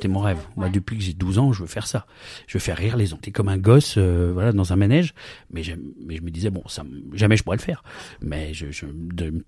[0.00, 0.38] C'était mon rêve.
[0.56, 2.06] Moi, depuis que j'ai 12 ans, je veux faire ça.
[2.46, 3.18] Je veux faire rire les gens.
[3.18, 5.12] T'es comme un gosse, euh, voilà, dans un manège.
[5.52, 5.60] Mais,
[6.06, 7.82] mais je me disais, bon, ça, jamais je pourrais le faire.
[8.22, 8.86] Mais je, je,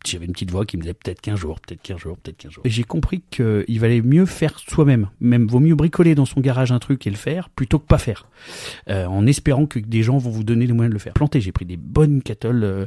[0.05, 2.51] j'avais une petite voix qui me disait peut-être qu'un jour, peut-être qu'un jour, peut-être qu'un
[2.51, 2.63] jour.
[2.67, 5.09] Et j'ai compris qu'il valait mieux faire soi-même.
[5.21, 7.97] Même vaut mieux bricoler dans son garage un truc et le faire plutôt que pas
[7.97, 8.29] faire.
[8.91, 11.15] Euh, en espérant que des gens vont vous donner les moyens de le faire.
[11.15, 12.87] Planter, j'ai pris des bonnes cattles, euh,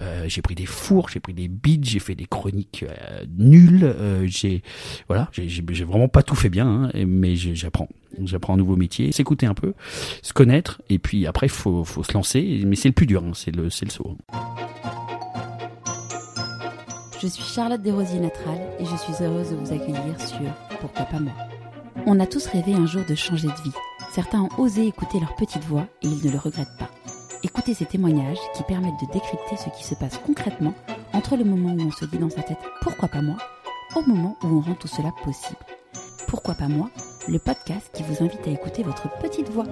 [0.00, 3.84] euh, j'ai pris des fours, j'ai pris des bides, j'ai fait des chroniques euh, nulles.
[3.84, 4.62] Euh, j'ai,
[5.08, 6.66] voilà, j'ai, j'ai vraiment pas tout fait bien.
[6.66, 7.88] Hein mais j'apprends.
[8.22, 9.74] J'apprends un nouveau métier, s'écouter un peu,
[10.22, 12.62] se connaître, et puis après, faut, faut se lancer.
[12.64, 14.16] Mais c'est le plus dur, hein, c'est le, le saut.
[17.20, 20.38] Je suis Charlotte Desrosiers Natral et je suis heureuse de vous accueillir sur
[20.80, 21.32] Pourquoi pas moi.
[22.06, 23.76] On a tous rêvé un jour de changer de vie.
[24.12, 26.90] Certains ont osé écouter leur petite voix et ils ne le regrettent pas.
[27.42, 30.74] Écoutez ces témoignages qui permettent de décrypter ce qui se passe concrètement
[31.14, 33.36] entre le moment où on se dit dans sa tête pourquoi pas moi?
[33.96, 35.56] au moment où on rend tout cela possible.
[36.28, 36.90] Pourquoi pas moi
[37.28, 39.66] Le podcast qui vous invite à écouter votre petite voix.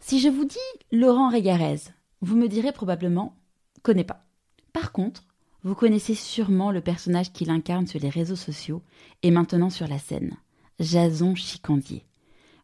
[0.00, 0.58] Si je vous dis
[0.90, 1.78] Laurent Régarez,
[2.20, 3.36] vous me direz probablement
[3.82, 4.24] connais pas.
[4.72, 5.24] Par contre,
[5.62, 8.82] vous connaissez sûrement le personnage qu'il incarne sur les réseaux sociaux
[9.22, 10.36] et maintenant sur la scène,
[10.80, 12.04] Jason Chicandier.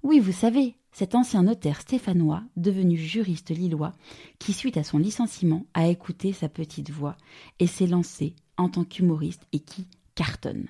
[0.02, 3.94] Oui, vous savez, cet ancien notaire stéphanois, devenu juriste lillois,
[4.38, 7.16] qui suite à son licenciement a écouté sa petite voix
[7.58, 10.68] et s'est lancé en tant qu'humoriste et qui cartonne.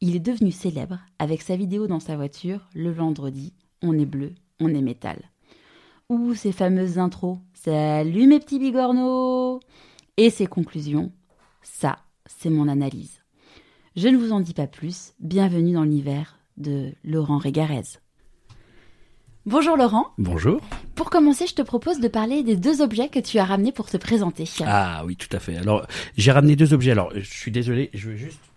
[0.00, 4.32] Il est devenu célèbre avec sa vidéo dans sa voiture le vendredi On est bleu,
[4.60, 5.18] on est métal.
[6.08, 9.58] Ou ses fameuses intros Salut mes petits bigorneaux
[10.16, 11.10] Et ses conclusions
[11.62, 13.24] Ça, c'est mon analyse.
[13.96, 17.98] Je ne vous en dis pas plus, bienvenue dans l'univers de Laurent Régarez.
[19.46, 20.06] Bonjour Laurent.
[20.16, 20.60] Bonjour.
[20.94, 23.90] Pour commencer, je te propose de parler des deux objets que tu as ramenés pour
[23.90, 24.44] te présenter.
[24.64, 25.56] Ah oui, tout à fait.
[25.56, 26.92] Alors, j'ai ramené deux objets.
[26.92, 28.47] Alors, je suis désolé, je veux juste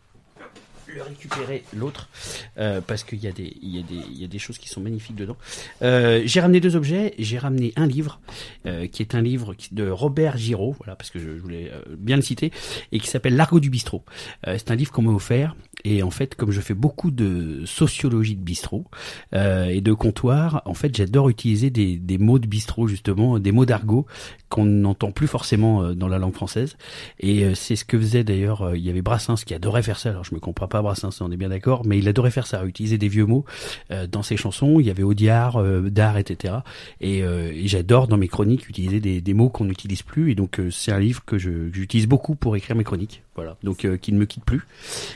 [1.00, 2.10] récupérer l'autre
[2.58, 5.38] euh, parce qu'il y a des y y a des choses qui sont magnifiques dedans.
[5.82, 7.14] Euh, j'ai ramené deux objets.
[7.18, 8.20] J'ai ramené un livre
[8.66, 12.16] euh, qui est un livre de Robert Giraud, voilà parce que je, je voulais bien
[12.16, 12.52] le citer
[12.92, 14.04] et qui s'appelle L'argot du bistrot.
[14.46, 15.56] C'est un livre qu'on m'a offert
[15.86, 18.86] et en fait comme je fais beaucoup de sociologie de bistrot
[19.34, 23.52] euh, et de comptoir, en fait j'adore utiliser des des mots de bistrot justement, des
[23.52, 24.06] mots d'argot
[24.50, 26.76] qu'on n'entend plus forcément dans la langue française
[27.20, 30.10] et c'est ce que faisait d'ailleurs il y avait Brassens qui adorait faire ça.
[30.10, 32.66] Alors je me comprends pas Brassens, on est bien d'accord, mais il adorait faire ça,
[32.66, 33.46] utiliser des vieux mots
[33.92, 34.80] euh, dans ses chansons.
[34.80, 36.56] Il y avait Audiard, euh, Dard, etc.
[37.00, 40.32] Et, euh, et j'adore dans mes chroniques utiliser des, des mots qu'on n'utilise plus.
[40.32, 43.24] Et donc euh, c'est un livre que j'utilise beaucoup pour écrire mes chroniques.
[43.36, 44.62] Voilà, donc euh, qui ne me quitte plus.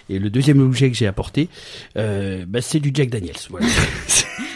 [0.09, 1.49] Et le deuxième objet que j'ai apporté,
[1.97, 3.35] euh, bah, c'est du Jack Daniels.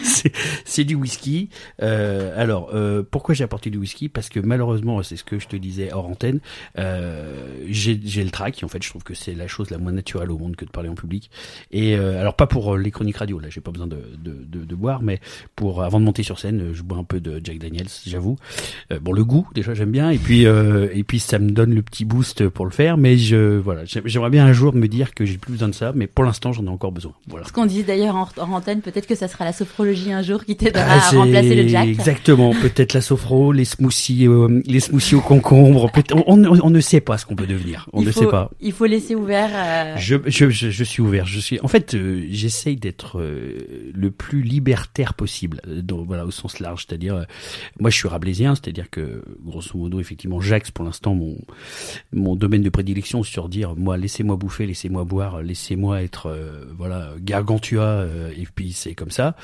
[0.66, 1.50] c'est du whisky.
[1.82, 4.10] Euh, alors, euh, pourquoi j'ai apporté du whisky?
[4.10, 6.40] Parce que malheureusement, c'est ce que je te disais hors antenne,
[6.78, 8.62] euh, j'ai le trac.
[8.64, 10.72] En fait, je trouve que c'est la chose la moins naturelle au monde que de
[10.72, 11.30] parler en public.
[11.72, 14.66] Et euh, alors, pas pour les chroniques radio, là, j'ai pas besoin de, de, de,
[14.66, 15.20] de, boire, mais
[15.56, 18.38] pour avant de monter sur scène, je bois un peu de Jack Daniels, j'avoue.
[18.92, 20.10] Euh, bon, le goût, déjà, j'aime bien.
[20.10, 22.98] Et puis, euh, et puis, ça me donne le petit boost pour le faire.
[22.98, 25.92] Mais je, voilà, j'aimerais bien un jour me dire que j'ai plus besoin de ça,
[25.96, 27.14] mais pour l'instant, j'en ai encore besoin.
[27.28, 27.46] Voilà.
[27.46, 30.46] Ce qu'on disait d'ailleurs en, en antenne, peut-être que ça sera la sophrologie un jour
[30.46, 31.88] qui t'aidera ah, à remplacer le Jack.
[31.88, 35.92] Exactement, peut-être la sophro, les smoothies, euh, les smoothies au concombre.
[36.14, 37.88] On, on, on, ne sait pas ce qu'on peut devenir.
[37.94, 38.52] On il ne faut, sait pas.
[38.60, 39.50] Il faut laisser ouvert.
[39.54, 39.96] Euh...
[39.98, 41.26] Je, je, je, je, suis ouvert.
[41.26, 41.60] Je suis.
[41.62, 43.58] En fait, euh, j'essaye d'être euh,
[43.94, 45.62] le plus libertaire possible.
[45.68, 47.24] Donc voilà, au sens large, c'est-à-dire, euh,
[47.80, 51.38] moi, je suis rablaisien, c'est-à-dire que grosso modo, effectivement, j'axe pour l'instant mon
[52.14, 57.14] mon domaine de prédilection sur dire, moi, laissez-moi bouffer, laissez-moi boire, laissez-moi être, euh, voilà,
[57.20, 58.06] gargantua,
[58.36, 59.36] et puis c'est comme ça.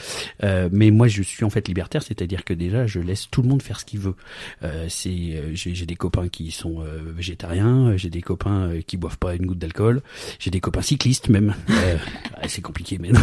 [0.72, 3.62] Mais moi, je suis en fait libertaire, c'est-à-dire que déjà je laisse tout le monde
[3.62, 4.16] faire ce qu'il veut.
[4.64, 8.98] Euh, c'est euh, j'ai des copains qui sont euh, végétariens, j'ai des copains euh, qui
[8.98, 10.02] boivent pas une goutte d'alcool,
[10.40, 11.56] j'ai des copains cyclistes même.
[11.70, 11.98] Euh,
[12.48, 13.22] c'est compliqué mais non.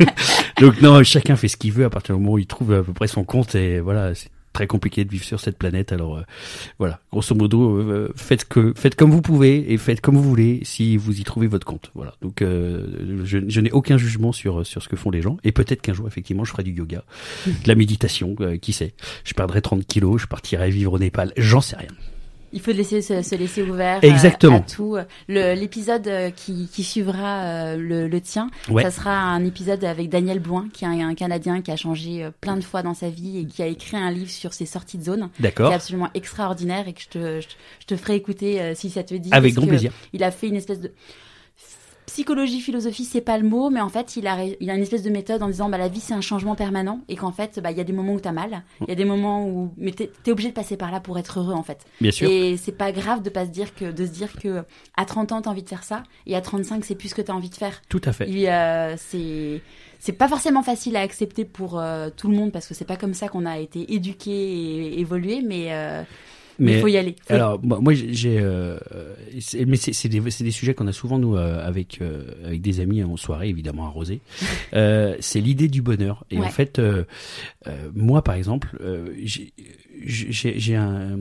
[0.60, 2.82] Donc non, chacun fait ce qu'il veut à partir du moment où il trouve à
[2.82, 4.12] peu près son compte et voilà,
[4.58, 5.92] très compliqué de vivre sur cette planète.
[5.92, 6.22] Alors euh,
[6.80, 10.60] voilà, grosso modo, euh, faites que faites comme vous pouvez et faites comme vous voulez
[10.64, 11.92] si vous y trouvez votre compte.
[11.94, 12.14] Voilà.
[12.22, 15.80] Donc euh, je, n'ai aucun jugement sur sur ce que font les gens et peut-être
[15.80, 17.04] qu'un jour effectivement je ferai du yoga,
[17.46, 18.94] de la méditation, euh, qui sait.
[19.22, 21.88] Je perdrai 30 kilos, je partirai vivre au Népal, j'en sais rien.
[22.52, 24.56] Il faut laisser se, se laisser ouvert Exactement.
[24.58, 24.96] à tout.
[25.28, 28.82] L'épisode qui, qui suivra euh, le, le tien, Ouais.
[28.82, 32.24] ça sera un épisode avec Daniel Blouin, qui est un, un Canadien qui a changé
[32.24, 34.66] euh, plein de fois dans sa vie et qui a écrit un livre sur ses
[34.66, 35.72] sorties de zone, D'accord.
[35.72, 39.02] absolument extraordinaire et que je te, je, te- je te ferai écouter euh, si ça
[39.02, 39.28] te dit.
[39.32, 39.92] Avec grand plaisir.
[40.12, 40.92] Il a fait une espèce de
[42.08, 45.02] psychologie, philosophie, c'est pas le mot, mais en fait, il a, il a une espèce
[45.02, 47.70] de méthode en disant, bah, la vie, c'est un changement permanent, et qu'en fait, bah,
[47.70, 49.92] il y a des moments où t'as mal, il y a des moments où, mais
[49.92, 51.84] t'es es obligé de passer par là pour être heureux, en fait.
[52.00, 52.28] Bien sûr.
[52.30, 54.64] Et c'est pas grave de pas se dire que, de se dire que,
[54.96, 57.22] à 30 ans, t'as envie de faire ça, et à 35, c'est plus ce que
[57.22, 57.82] t'as envie de faire.
[57.88, 58.28] Tout à fait.
[58.28, 59.60] Il, euh, c'est,
[60.00, 62.96] c'est pas forcément facile à accepter pour euh, tout le monde, parce que c'est pas
[62.96, 66.02] comme ça qu'on a été éduqué et évolué, mais, euh,
[66.58, 67.16] mais il faut y aller.
[67.26, 68.78] Faut- Alors moi, moi, j'ai, euh,
[69.66, 72.80] mais c'est c'est des, des sujets qu'on a souvent nous euh, avec euh, avec des
[72.80, 74.20] amis en soirée, évidemment arrosés.
[74.74, 76.24] euh, c'est l'idée du bonheur.
[76.30, 76.46] Et Ouais.
[76.46, 77.04] en fait, euh,
[77.66, 79.08] euh, moi par exemple, euh,
[80.04, 81.18] j'ai un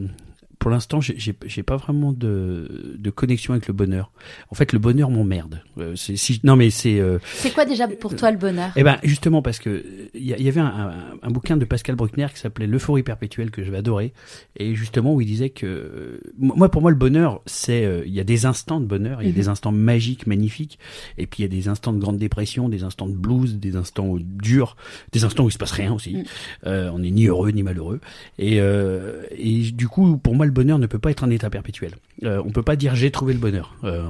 [0.59, 4.11] pour l'instant, j'ai- pas vraiment de, de connexion avec le bonheur.
[4.49, 5.61] En fait, le bonheur m'emmerde.
[5.77, 8.71] Euh, c'est- si, non, mais c'est euh, c'est quoi déjà pour toi le bonheur?
[8.75, 9.83] Eh ben justement parce que
[10.13, 13.03] il y, il y avait un, un, un bouquin de Pascal Bruckner qui s'appelait L'euphorie
[13.03, 14.13] perpétuelle que j'avais adoré
[14.57, 18.13] et justement où il disait que euh, moi pour moi le bonheur c'est euh, il
[18.13, 19.35] y a des instants de bonheur, il y a Mhm.
[19.37, 20.79] des instants magiques, magnifiques
[21.17, 23.75] et puis il y a des instants de grande dépression, des instants de blues, des
[23.75, 24.75] instants durs,
[25.11, 26.23] des instants où il se passe rien aussi.
[26.65, 27.99] Euh, on n'est ni heureux ni malheureux
[28.39, 31.51] et euh, et du coup pour moi le bonheur ne peut pas être un état
[31.51, 31.91] perpétuel.
[32.23, 33.75] Euh, on peut pas dire j'ai trouvé le bonheur.
[33.83, 34.07] Euh,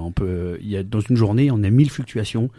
[0.84, 2.50] dans une journée on a mille fluctuations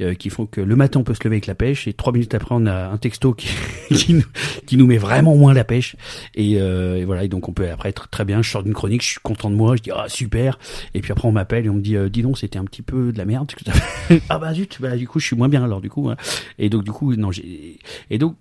[0.00, 2.12] euh, qui font que le matin on peut se lever avec la pêche et trois
[2.12, 3.34] minutes après on a un texto
[3.90, 5.96] qui, nous, met vraiment moins la pêche
[6.36, 8.74] et, euh, et voilà et donc on peut après être très bien je sors d'une
[8.74, 10.58] chronique je suis content de moi je dis ah super
[10.94, 13.12] et puis après on m'appelle et on me dit dis donc c'était un petit peu
[13.12, 13.50] de la merde
[14.28, 16.16] ah bah zut bah du coup je suis moins bien alors du coup hein.
[16.58, 17.78] et donc du coup non j'ai
[18.10, 18.36] et donc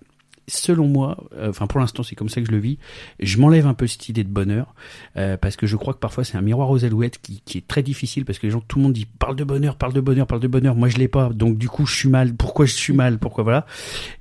[0.48, 2.78] selon moi, euh, enfin pour l'instant c'est comme ça que je le vis,
[3.20, 4.74] je m'enlève un peu cette idée de bonheur
[5.18, 7.68] euh, parce que je crois que parfois c'est un miroir aux alouettes qui, qui est
[7.68, 10.02] très difficile parce que les gens, tout le monde dit parle de bonheur, parle de
[10.02, 10.76] bonheur, parle de bonheur.
[10.76, 12.34] Moi je l'ai pas, donc du coup je suis mal.
[12.34, 13.20] Pourquoi je suis mal?
[13.20, 13.66] Pourquoi voilà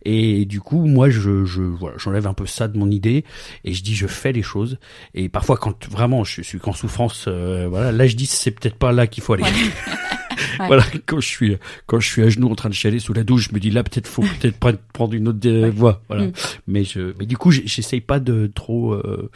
[0.05, 3.25] Et du coup moi je, je voilà, j'enlève un peu ça de mon idée
[3.65, 4.79] et je dis je fais les choses.
[5.15, 8.77] Et parfois quand vraiment je suis qu'en souffrance, euh, voilà, là je dis c'est peut-être
[8.77, 9.45] pas là qu'il faut aller.
[9.45, 9.51] Ouais.
[10.67, 13.25] Voilà, quand je suis quand je suis à genoux en train de chialer sous la
[13.25, 16.03] douche, je me dis là peut-être faut peut-être prendre- une autre euh, voie.
[16.09, 16.27] Voilà.
[16.27, 16.33] Mm.
[16.67, 19.31] Mais je mais du coup j'essaye pas de trop euh,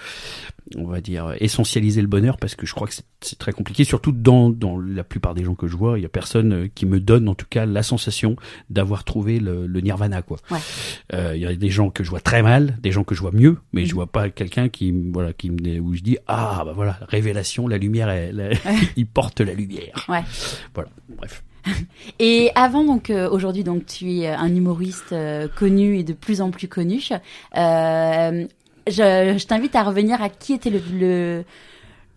[0.77, 3.05] on va dire essentialiser le bonheur parce que je crois que c'est-
[3.39, 6.09] très compliqué surtout dans dans la plupart des gens que je vois, il y a
[6.11, 8.37] personne euh, qui me donne en tout cas la sensation
[8.71, 10.39] d'avoir trouvé le, le nirvana quoi.
[10.51, 10.59] Ouais.
[11.15, 13.21] Euh, il y a des gens que je vois très mal, des gens que je
[13.21, 13.87] vois mieux, mais Mhm.
[13.89, 17.67] je vois pas quelqu'un qui voilà qui me où je dis ah bah voilà, révélation,
[17.69, 18.53] la lumière elle,
[18.97, 20.05] il porte la lumière.
[20.09, 20.23] Ouais.
[20.75, 21.43] Voilà, bref.
[22.19, 26.41] Et avant donc euh, aujourd'hui donc tu es un humoriste euh, connu et de plus
[26.43, 27.01] en plus connu.
[27.57, 28.47] Euh,
[28.87, 31.45] je t'invite à revenir à qui était le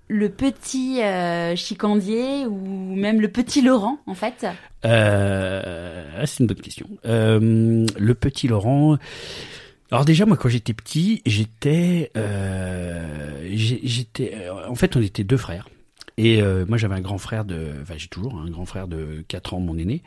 [0.10, 4.46] le, petit euh, chicandier ou même le petit Laurent en fait.
[4.86, 6.88] Euh, ah, c'est une bonne question.
[7.06, 8.98] Euh, le petit Laurent.
[9.92, 13.56] Alors déjà moi quand j'étais petit j'étais euh,
[14.68, 15.70] en fait on était deux frères
[16.18, 19.54] et moi j'avais un grand frère de enfin j'ai toujours un grand frère de 4
[19.54, 20.02] ans mon aîné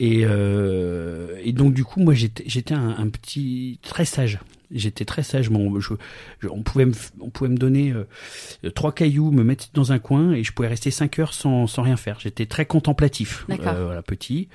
[0.00, 5.50] et et donc du coup moi j'étais j'étais un petit très sage j'étais très sage
[5.50, 5.94] mon je,
[6.40, 9.98] je- on pouvait me on pouvait me donner euh, trois cailloux me mettre dans un
[9.98, 13.44] coin et je pouvais rester cinq heures sans sans rien faire j'étais très contemplatif.
[13.74, 14.48] Euh, voilà petit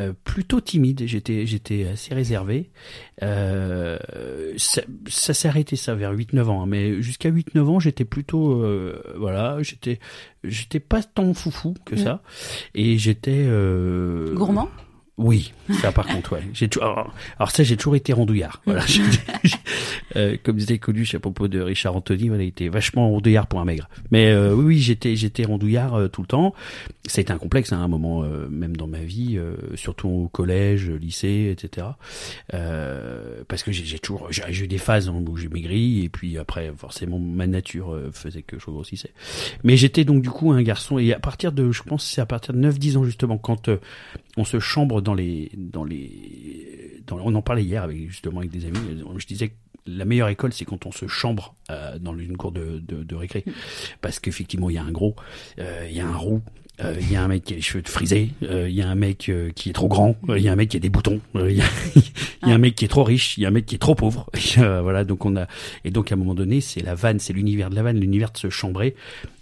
[0.00, 2.70] euh, plutôt timide j'étais j'étais assez réservé
[3.22, 3.98] euh,
[4.56, 8.52] ça, ça s'est arrêté ça vers 8-9 ans hein, mais jusqu'à 8-9 ans j'étais plutôt
[8.62, 9.98] euh, voilà j'étais
[10.44, 11.98] j'étais pas tant foufou que Mm.
[11.98, 12.22] ça
[12.74, 14.68] et j'étais euh, Gourmand?
[15.18, 16.42] Oui, ça par contre, ouais.
[16.54, 18.62] J'ai toujours, alors, alors ça, j'ai toujours été rondouillard.
[18.64, 18.84] Voilà.
[20.16, 23.60] euh, comme disait Coluche à propos de Richard Anthony, voilà, il était vachement rondouillard pour
[23.60, 23.88] un maigre.
[24.10, 26.54] Mais euh, oui, oui, j'étais, j'étais rondouillard euh, tout le temps.
[27.06, 29.56] Ça a été un complexe, hein, à un moment, euh, même dans ma vie, euh,
[29.74, 31.86] surtout au collège, lycée, etc.
[32.54, 36.38] Euh, parce que j'ai, j'ai toujours, j'ai, eu des phases où j'ai maigri, et puis
[36.38, 39.12] après, forcément, ma nature euh, faisait que je grossissais.
[39.64, 42.26] Mais j'étais donc du coup un garçon, et à partir de, je pense, c'est à
[42.26, 43.78] partir de 9-10 ans justement, quand euh,
[44.38, 48.66] on se chambre dans les dans les on en parlait hier avec justement avec des
[48.66, 48.78] amis
[49.16, 49.54] je disais que
[49.86, 53.14] la meilleure école c'est quand on se chambre euh, dans une cour de, de, de
[53.14, 53.44] récré
[54.00, 55.16] parce qu'effectivement il y a un gros
[55.58, 56.42] euh, il y a un roux
[56.80, 58.88] euh, il y a un mec qui a les cheveux frisés, euh, il y a
[58.88, 61.20] un mec qui est trop grand, il y a un mec qui a des boutons,
[61.34, 61.64] il y a,
[62.42, 64.30] un mec qui est trop riche, il y a un mec qui est trop pauvre.
[64.56, 65.46] Voilà, a
[65.84, 68.30] et donc à un moment donné, c'est la vanne, c'est l'univers de la vanne, l'univers
[68.30, 68.94] de se chambrer.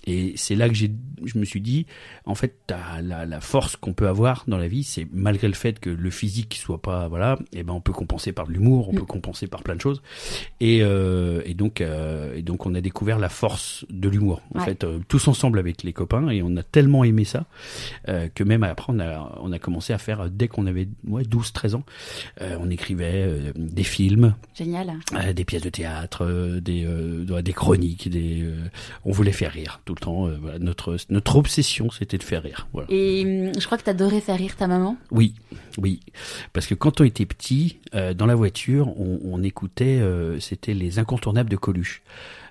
[0.08, 0.90] Et c'est là que j'ai,
[1.24, 1.84] je me suis dit,
[2.26, 5.54] en fait, t'as la, la force qu'on peut avoir dans la vie, c'est malgré le
[5.54, 8.88] fait que le physique soit pas, voilà, et ben on peut compenser par de l'humour,
[8.88, 8.96] on Mm.
[8.98, 10.00] peut compenser par plein de choses.
[10.60, 14.60] Et, euh, et donc, euh, et donc on a découvert la force de l'humour, en
[14.60, 14.64] Ouais.
[14.66, 17.46] fait, euh, tous ensemble avec les copains, et on a tellement aimé ça
[18.08, 21.24] euh, que même après on a, on a commencé à faire dès qu'on avait ouais,
[21.24, 21.84] 12-13 ans,
[22.42, 24.92] euh, on écrivait euh, des films, Génial.
[25.14, 28.54] euh, des pièces de théâtre, des, euh, des chroniques, des, euh,
[29.04, 30.26] on voulait faire rire tout le temps.
[30.26, 32.68] Euh, voilà, notre notre obsession, c'était de faire rire.
[32.72, 32.88] Voilà.
[32.90, 34.96] Et hum, je crois que t'adorais faire rire ta maman?
[35.10, 35.34] Oui,
[35.78, 36.00] oui,
[36.52, 40.74] parce que quand on était petit, euh, dans la voiture, on, on écoutait, euh, c'était
[40.74, 42.02] les incontournables de Coluche.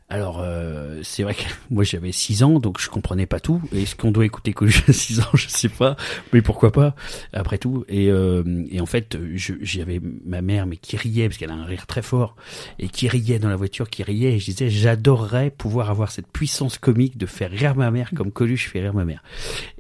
[0.08, 3.60] Alors, euh, c'est vrai que moi j'avais 6 ans, donc je comprenais pas tout.
[3.74, 5.30] Est-ce qu'on doit écouter Coluche à 6 ans?
[5.34, 5.96] Je sais pas,
[6.32, 6.96] mais pourquoi pas,
[7.34, 7.86] après tout.
[7.88, 11.66] Et, euh, et en fait, j'avais ma mère, mais qui riait, parce qu'elle a un
[11.66, 12.36] rire très fort,
[12.78, 16.28] et qui riait dans la voiture, qui riait, et je disais, j'adorerais pouvoir avoir cette
[16.28, 19.24] puissance comique de faire rire ma mère comme Coluche fait rire ma mère.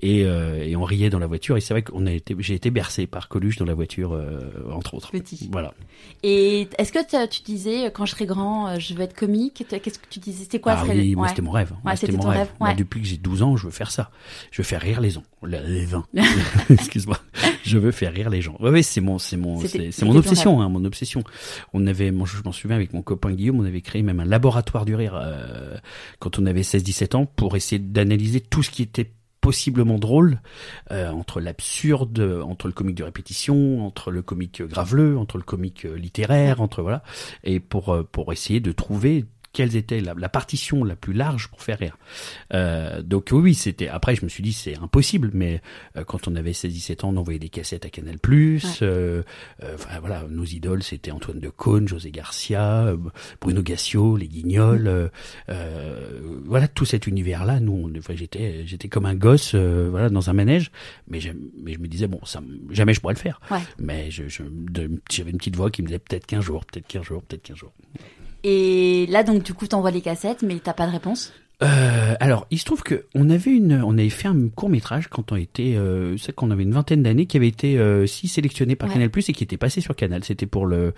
[0.01, 2.55] Et, euh, et on riait dans la voiture, et c'est vrai qu'on a été, j'ai
[2.55, 4.39] été bercé par Coluche dans la voiture, euh,
[4.72, 5.12] entre autres.
[5.12, 5.50] Petit.
[5.51, 5.75] Voilà.
[6.24, 9.63] Et est-ce que tu disais, quand je serai grand, je vais être comique?
[9.70, 11.74] Qu'est-ce que tu disais C'était quoi Ah oui, moi c'était mon rêve.
[11.84, 12.39] Moi, c'était mon rêve.
[12.39, 12.75] rêve, Moi, ouais.
[12.75, 14.12] depuis que j'ai 12 ans, je veux faire ça.
[14.51, 15.24] Je veux faire rire les gens.
[15.43, 16.05] Les gens.
[16.69, 17.17] Excuse-moi.
[17.63, 18.55] Je veux faire rire les gens.
[18.60, 21.24] Ouais, ouais, c'est mon, c'est mon, c'est mon obsession, hein, mon obsession.
[21.74, 24.25] On avait, moi, je m'en souviens avec mon copain Guillaume, on avait créé même un
[24.25, 25.75] laboratoire du rire euh,
[26.19, 30.41] quand on avait 16-17 ans pour essayer d'analyser tout ce qui était possiblement drôle
[30.91, 35.86] euh, entre l'absurde, entre le comique de répétition, entre le comique graveleux, entre le comique
[35.86, 37.03] euh, littéraire, entre voilà,
[37.43, 41.63] et pour pour essayer de trouver quelles étaient la, la partition la plus large pour
[41.63, 41.97] faire rire.
[42.53, 43.88] Euh, donc oui, c'était.
[43.88, 45.62] Après, je me suis dit c'est impossible, mais
[45.95, 48.17] euh, quand on avait 16-17 ans, on envoyait des cassettes à Canal+.
[48.27, 49.24] Euh, euh,
[49.75, 52.97] enfin voilà, nos idoles c'était Antoine de Caunes, José Garcia, euh,
[53.39, 54.88] Bruno Gassio, les Guignols.
[54.88, 55.07] euh,
[55.50, 57.59] euh, voilà tout cet univers-là.
[57.62, 60.69] Nous, on, enfin, j'étais j'étais comme un gosse, euh, voilà, dans un manège,
[61.07, 61.19] mais,
[61.63, 63.39] mais je me disais bon, ça, jamais je pourrais le faire.
[63.50, 63.59] Ouais.
[63.79, 64.43] Mais je, je,
[65.09, 67.55] j'avais une petite voix qui me disait peut-être qu'un jour, peut-être qu'un jour, peut-être qu'un
[67.55, 67.71] jour.
[68.47, 71.33] Et là, donc, du coup, t'envoies les cassettes, mais t'as pas de réponse.
[71.63, 75.07] Euh, alors, il se trouve que on avait une, on avait fait un court métrage
[75.07, 78.27] quand on était, euh, c'est qu'on avait une vingtaine d'années, qui avait été euh, si
[78.27, 78.95] sélectionné par Ouais.
[78.95, 80.23] Canal Plus et qui était passé sur Canal.
[80.25, 80.93] C'était pour le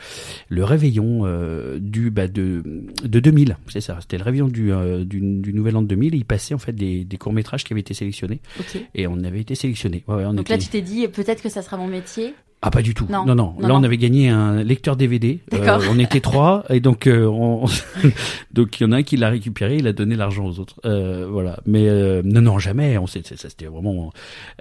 [0.49, 2.63] le réveillon euh, du bah de
[3.03, 3.99] de 2000, c'est ça.
[4.01, 6.15] C'était le réveillon du, euh, du du Nouvel An de 2000.
[6.15, 8.81] Et il passait en fait des des courts métrages qui avaient été sélectionnés Ok.
[8.95, 10.03] et on avait été sélectionné.
[10.07, 12.33] Ouais, ouais, on Donc était- là, tu t'es dit, peut-être que ça sera mon métier.
[12.61, 13.05] Ah pas du tout.
[13.09, 13.23] Non.
[13.25, 13.53] Non non.
[13.53, 13.75] Non, Là non.
[13.75, 15.39] on avait gagné un lecteur DVD.
[15.51, 15.81] D'accord.
[15.91, 17.65] on était trois et donc euh, on...
[18.51, 20.79] donc il y en a un qui l'a récupéré, il a donné l'argent aux autres.
[20.85, 21.59] Euh, voilà.
[21.67, 22.97] Mais euh, non non jamais.
[22.97, 24.11] On ça c'était vraiment.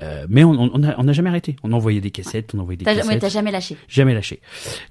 [0.03, 1.57] Euh, mais on on a, on a jamais arrêté.
[1.63, 3.07] On envoyait des cassettes, on envoyait des cassettes.
[3.07, 3.77] ouais, t'as jamais lâché.
[3.89, 4.41] Jamais lâché.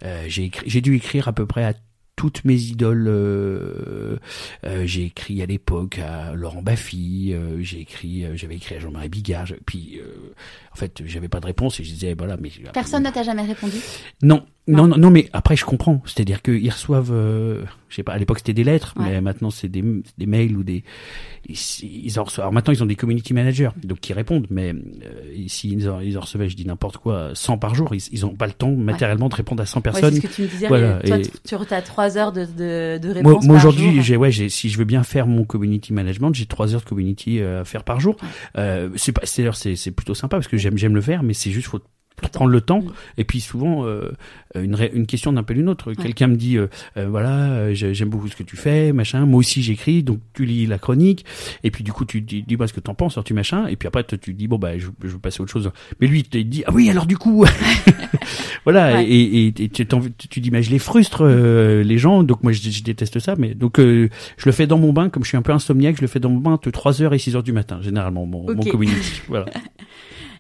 [0.03, 1.73] Euh, j'ai écrit, j'ai dû écrire à peu près à
[2.15, 3.07] toutes mes idoles.
[3.09, 4.17] euh,
[4.65, 7.31] euh, j'ai écrit à l'époque à Laurent Baffy.
[7.33, 9.45] euh, j'ai écrit, euh, j'avais écrit à Jean-Marie Bigard.
[9.45, 10.33] je- Puis euh,
[10.75, 13.43] en fait, j'avais pas de réponse et je disais voilà mais Personne ne t'a jamais
[13.43, 13.77] répondu.
[14.21, 14.87] non, Non.
[14.89, 16.01] non, mais après je comprends.
[16.05, 19.05] C'est-à-dire qu'ils reçoent, euh, je sais pas, à l'époque c'était des lettres, Ouais.
[19.05, 19.83] mais maintenant c'est des,
[20.17, 20.83] des mails ou des.
[21.47, 22.45] Ils, ils en reçoivent.
[22.45, 24.47] Alors maintenant ils ont des community managers, donc qui répondent.
[24.49, 27.93] Mais euh, si ils en, ils en recevaient, je dis n'importe quoi, 100 par jour,
[27.95, 30.13] ils, ils ont pas le temps matériellement de répondre à 100 Ouais, personnes.
[30.15, 30.67] c'est ce que tu me disais.
[30.67, 33.93] Voilà, Toi, et- tu as trois heures de, de, de moi, réponse moi par aujourd'hui,
[33.95, 34.03] jour.
[34.03, 36.85] j'ai ouais, j'ai si je veux bien faire mon community management, j'ai trois heures de
[36.85, 38.15] community euh, à faire par jour.
[38.57, 41.21] Euh, c'est pas, c'est d'ailleurs, c'est c'est plutôt sympa parce que j'aime j'aime le faire,
[41.23, 41.79] mais c'est juste faut
[42.31, 42.79] prendre le temps.
[42.81, 42.91] Mm.
[43.17, 44.09] et puis souvent euh,
[44.57, 45.91] une ré- une question d'un peu une autre.
[45.93, 46.67] Quelqu'un me dit euh,
[46.97, 49.25] euh, voilà euh, j'ai- j'aime beaucoup ce que tu fais machin.
[49.25, 51.25] Moi aussi j'écris donc tu lis la chronique.
[51.65, 53.67] Et puis du coup tu dis dis moi ce que t'en penses alors tu machin.
[53.67, 55.69] Et puis après tu dis bon bah je, je veux passer à autre chose.
[55.99, 57.45] Mais lui il te dit ah oui alors du coup
[58.63, 59.05] voilà Ouais.
[59.05, 62.23] et, et, et tu, dis mais je les frustre euh, les gens.
[62.23, 65.09] Donc moi je, je déteste ça mais donc euh, je le fais dans mon bain
[65.09, 67.17] comme je suis un peu insomniaque je le fais dans mon bain entre 3h et
[67.17, 68.69] 6h du matin généralement mon, mon Ok.
[68.71, 69.45] community voilà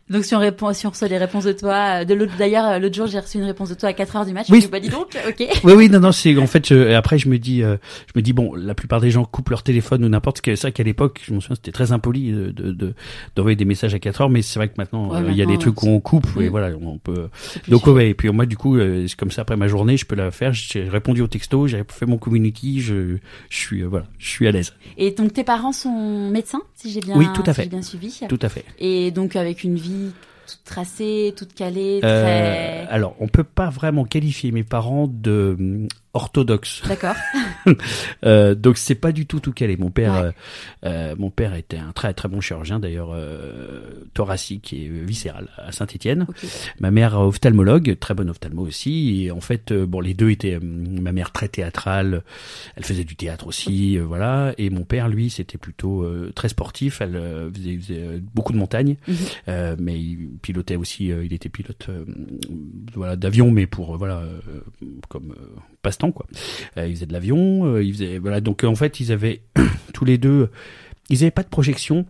[0.07, 2.65] Donc si on répond, si on reçoit les réponses de toi, euh, de l'autre d'ailleurs
[2.67, 4.45] euh, l'autre jour j'ai reçu une réponse de toi à 4 heures du match.
[4.51, 4.61] Oui.
[4.61, 5.47] Je me dis bah dis donc, ok.
[5.63, 6.67] Oui, oui, non, non, c'est en fait.
[6.67, 9.49] Je, après, je me dis, euh, je me dis bon, la plupart des gens coupent
[9.49, 12.31] leur téléphone ou n'importe ce que ça qu'à l'époque, je me souviens, c'était très impoli
[12.31, 12.93] de de- de-
[13.35, 15.41] d'envoyer des messages à 4 heures, mais c'est vrai que maintenant, Ouais, euh, il y
[15.41, 17.29] a des trucs où on coupe et voilà, on peut.
[17.67, 20.05] Donc ouais, et puis moi, du coup, euh, c'est comme ça après ma journée, je
[20.05, 20.53] peux la faire.
[20.53, 23.17] J'ai répondu au texto, j'ai fait mon community, je,
[23.49, 24.73] je suis, voilà, je suis à l'aise.
[24.99, 27.63] Et donc tes parents sont médecins, si j'ai bien, Oui, tout à fait.
[27.63, 28.19] j'ai bien suivi.
[28.29, 28.65] Tout à fait.
[28.77, 29.94] Et donc avec une vie
[30.47, 32.21] toute tracée, toute calée, Euh,
[32.85, 32.93] très.
[32.93, 36.81] alors, on peut pas vraiment qualifier mes parents de hum, orthodoxes.
[36.87, 37.15] D'accord.
[38.23, 39.75] Euh, donc c'est pas du tout tout calé.
[39.75, 40.19] Mon père, Ouais.
[40.85, 43.81] euh, euh, mon père était un très très bon chirurgien d'ailleurs euh,
[44.13, 46.27] thoracique et viscéral à Saint-Étienne.
[46.79, 49.23] Ma mère ophtalmologue, très bonne ophtalmo aussi.
[49.25, 50.55] Et en fait, euh, bon les deux étaient.
[50.55, 52.21] euh, ma mère très théâtrale,
[52.75, 54.53] elle faisait du théâtre aussi, euh, voilà.
[54.59, 57.01] Et mon père lui c'était plutôt euh, très sportif.
[57.01, 57.19] Elle
[57.53, 59.15] faisait, il faisait, beaucoup de montagnes, Mhm.
[59.49, 61.11] euh, mais il pilotait aussi.
[61.11, 61.87] euh, il était pilote
[62.93, 64.39] voilà d'avion, mais pour voilà euh,
[65.09, 65.55] comme euh,
[65.85, 66.25] passe-temps quoi.
[66.77, 69.41] Euh, il faisait de l'avion, euh, il faisait voilà donc euh, en fait ils avaient
[69.93, 70.49] tous les deux
[71.09, 72.05] ils avaient pas de projection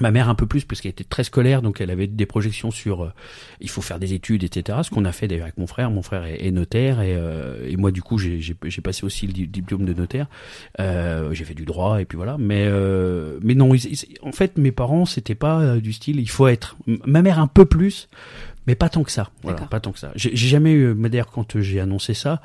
[0.00, 2.70] Ma mère un peu plus parce qu'elle était très scolaire, donc elle avait des projections
[2.70, 3.12] sur
[3.60, 4.80] il faut faire des études, etc.
[4.82, 5.90] Ce qu'on a fait d'ailleurs avec mon frère.
[5.90, 7.16] Mon frère est, est notaire et,
[7.66, 10.26] et moi du coup j'ai passé aussi le di- diplôme de notaire.
[10.78, 12.36] J'ai fait du droit et puis voilà.
[12.38, 12.68] Mais
[13.42, 16.76] mais non, ils- ils- en fait mes parents c'était pas du style il faut être.
[17.06, 18.08] Ma mère un peu plus,
[18.66, 19.30] mais pas tant que ça.
[19.44, 20.10] Voilà, pas tant que ça.
[20.16, 20.94] J'ai jamais eu.
[20.94, 22.42] D'ailleurs quand j'ai annoncé ça,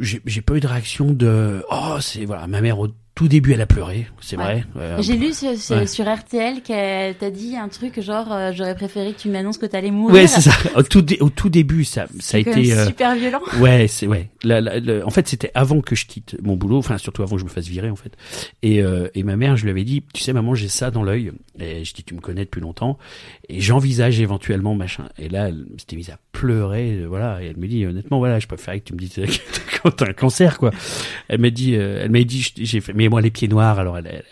[0.00, 2.78] j'ai pas eu de réaction de oh c'est voilà ma mère
[3.20, 4.42] tout début elle a pleuré c'est Ouais.
[4.44, 4.64] vrai.
[4.78, 5.86] Euh, J'ai lu sur, sur- Ouais.
[5.86, 9.66] sur RTL qu'elle t'a dit un truc genre euh, j'aurais préféré que tu m'annonces que
[9.66, 10.14] t'allais mourir.
[10.14, 10.52] Ouais, c'est ça.
[10.74, 12.70] Au tout, dé- au tout début, ça, ça a quand été.
[12.70, 13.40] même euh, super violent.
[13.60, 14.30] Ouais, c'est ouais.
[14.42, 17.36] La- la- le- en fait, c'était avant que je quitte mon boulot, enfin surtout avant
[17.36, 18.12] que je me fasse virer en fait.
[18.62, 18.82] Et,
[19.14, 21.32] et ma mère, je lui avais dit, tu sais maman, j'ai ça dans l'œil.
[21.58, 22.96] Et je dis, tu me connais depuis longtemps,
[23.50, 25.08] et j'envisage éventuellement machin.
[25.18, 27.42] Et là, elle s'était mise à pleurer, voilà.
[27.42, 29.12] Et elle me dit, honnêtement, voilà, je préférais que tu me dises
[29.82, 30.70] quand t'as un cancer, quoi.
[31.28, 34.06] Elle m'a dit, elle m'a dit, j'ai fait, mais moi les pieds noirs, alors elle,
[34.06, 34.24] est,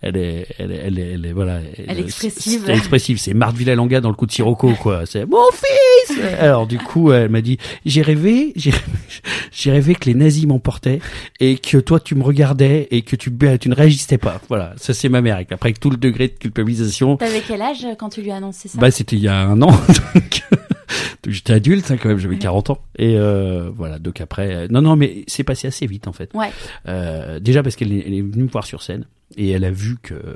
[0.00, 1.60] elle est, elle est, elle est- voilà.
[1.86, 2.62] Elle est expressive.
[2.66, 3.18] C'est expressive.
[3.18, 5.06] C'est Marthe Villalonga dans le coup de Sirocco, quoi.
[5.06, 6.18] C'est mon fils.
[6.40, 11.00] Alors du coup, elle m'a dit, j'ai rêvé, j'ai, rêvé que les nazis m'emportaient
[11.38, 14.40] et que toi tu me regardais et que tu, tu ne réagissais pas.
[14.48, 15.36] Voilà, ça c'est ma mère.
[15.38, 18.68] Après avec tout le degré de culpabilisation, T'avais quel âge quand tu lui as annoncé
[18.68, 18.78] ça?
[18.78, 19.70] Bah c'était il y a un an.
[20.14, 20.42] donc
[21.26, 22.78] j'étais adulte hein, quand même, j'avais 40 ans.
[22.98, 26.32] Et euh, voilà, donc après, euh, non non, mais c'est passé assez vite en fait.
[26.34, 26.50] Ouais.
[26.88, 29.70] Euh, déjà parce qu'elle est, elle est venue me voir sur scène et elle a
[29.70, 30.34] vu que euh,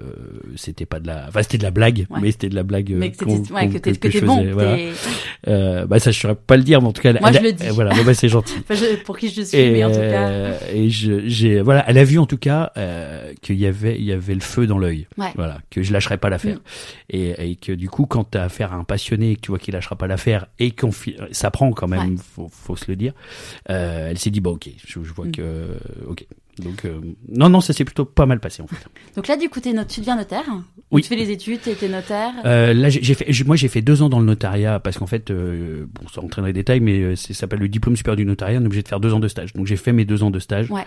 [0.57, 2.19] c'était pas de la, enfin c'était de la blague, Ouais.
[2.23, 2.93] mais c'était de la blague.
[2.93, 4.39] euh, Mais que t'étais ouais, que que que je bon.
[4.39, 4.77] faisais, voilà.
[5.49, 7.43] Euh, bah ça je saurais pas le dire, mais en tout cas, Moi, elle- je
[7.43, 7.67] le dis.
[7.69, 8.55] euh, Voilà, bon, bah c'est gentil.
[8.61, 10.29] Enfin, je- pour qui je suis, Et, mais en tout cas.
[10.29, 14.05] euh, et j'ai, voilà, elle a vu en tout cas euh, qu'il y avait, il
[14.05, 15.07] y avait le feu dans l'œil.
[15.19, 15.31] Ouais.
[15.37, 16.57] Voilà, que je lâcherais pas l'affaire.
[16.57, 16.61] Mm.
[17.11, 19.59] Et, et que du coup, quand t'as affaire à un passionné et que tu vois
[19.59, 20.91] qu'il lâchera pas l'affaire et qu'on,
[21.31, 23.13] ça prend quand même, faut, faut se le dire.
[23.71, 25.33] Euh, elle s'est dit, bah ok, je, je vois Mm.
[25.33, 25.67] que,
[26.09, 26.27] ok.
[26.63, 28.77] Donc euh, non, non, ça s'est plutôt pas mal passé en fait.
[29.15, 30.45] Donc là, du coup, no- tu deviens notaire.
[30.91, 31.03] Oui.
[31.03, 32.33] Tu fais les études, t'es t'es notaire.
[32.45, 35.31] Euh, là, j'ai fait, moi, j'ai fait deux ans dans le notariat parce qu'en fait,
[35.31, 38.25] euh, bon, ça rentre dans les détails, mais euh, ça s'appelle le diplôme supérieur du
[38.25, 38.59] notariat.
[38.59, 39.53] On est obligé de faire deux ans de stage.
[39.53, 40.85] Donc, j'ai fait mes deux ans de stage Ouais.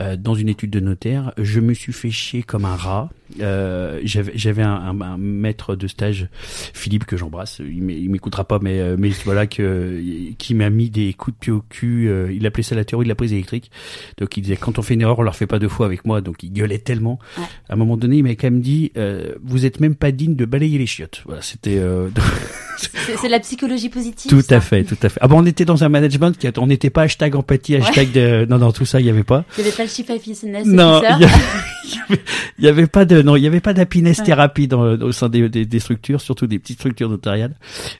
[0.00, 1.32] euh, dans une étude de notaire.
[1.36, 3.10] Je me suis fait chier comme un rat.
[3.40, 6.28] Euh, j'avais, j'avais un, un- un maître de stage,
[6.74, 7.60] Philippe, que j'embrasse.
[7.60, 10.00] Il m'é- il m'écoutera pas, mais, euh, mais voilà que
[10.38, 12.08] qui m'a mis des coups de pied au cul.
[12.08, 13.70] euh, il appelait ça la théorie de la prise électrique.
[14.18, 16.04] Donc, il disait quand on fait une erreur, on leur fait pas deux fois avec
[16.04, 16.20] moi.
[16.20, 17.18] Donc, il gueulait tellement.
[17.38, 17.44] Ouais.
[17.68, 20.34] À un moment donné, il m'a quand même dit, euh, vous êtes même pas digne
[20.34, 21.22] de balayer les chiottes.
[21.26, 21.78] Voilà, c'était.
[21.78, 22.08] euh,
[23.20, 24.30] C'est la psychologie positive.
[24.30, 24.56] tout ça.
[24.56, 25.18] à fait, tout à fait.
[25.22, 28.46] Ah bon, on était dans un management qui, on n'était pas hashtag empathie, hashtag de,
[28.48, 29.44] non, non, tout ça, il y avait pas.
[29.58, 32.22] Il y avait pas le chief happiness Non, il y, avait,
[32.60, 34.24] y avait pas de, non, il y avait pas d'happiness Ouais.
[34.24, 37.54] thérapie dans, au sein des, des, des structures, surtout des petites structures notariales.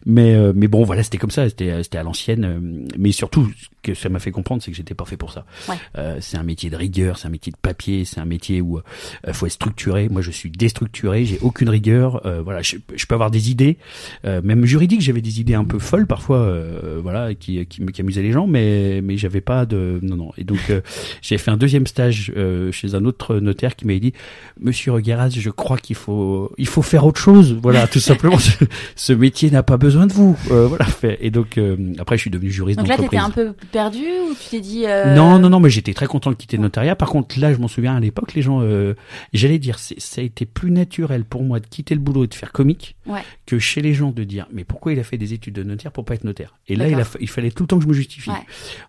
[0.06, 2.44] Mais, euh, mais bon, voilà, c'était comme ça, c'était, c'était à l'ancienne.
[2.44, 5.32] euh, Mais surtout, ce que ça m'a fait comprendre, c'est que j'étais pas fait pour
[5.32, 5.44] ça.
[5.68, 5.76] Ouais.
[5.96, 8.78] Euh, c'est un métier de rigueur, c'est un métier de papier, c'est un métier où
[8.78, 10.08] euh, faut être structuré.
[10.08, 12.26] Moi, je suis déstructuré, j'ai aucune rigueur.
[12.26, 13.78] Euh, voilà, je, je peux avoir des idées,
[14.24, 15.00] euh, même juridiques.
[15.00, 18.46] J'avais des idées un peu folles parfois, euh, voilà, qui, qui, qui amusaient les gens,
[18.46, 20.32] mais mais j'avais pas de, non, non.
[20.36, 20.80] Et donc, euh,
[21.22, 24.12] j'ai fait un deuxième stage euh, chez un autre notaire qui m'avait dit,
[24.60, 24.92] Monsieur
[25.30, 27.56] Je crois qu'il faut, il faut faire autre chose.
[27.62, 28.38] Voilà, tout simplement.
[28.38, 28.52] ce,
[28.96, 30.36] ce métier n'a pas besoin de vous.
[30.50, 30.84] Euh, voilà.
[30.84, 31.18] fait.
[31.20, 33.46] Et donc, euh, après, je suis devenu juriste Donc là, t'étais d'entreprise.
[33.48, 33.98] un peu perdu
[34.30, 34.84] ou tu t'es dit.
[34.86, 36.96] euh, Non, non, non, mais j'étais très content de quitter le notariat.
[36.96, 38.94] Par contre, là, je m'en souviens à l'époque, les gens, euh,
[39.32, 42.28] j'allais dire, c'est- ça a été plus naturel pour moi de quitter le boulot et
[42.28, 43.20] de faire comique Ouais.
[43.46, 45.92] que chez les gens de dire, mais pourquoi il a fait des études de notaire
[45.92, 46.54] pour pas être notaire?
[46.68, 48.36] Et là, il, a, fallait tout le temps que je me justifie Ouais.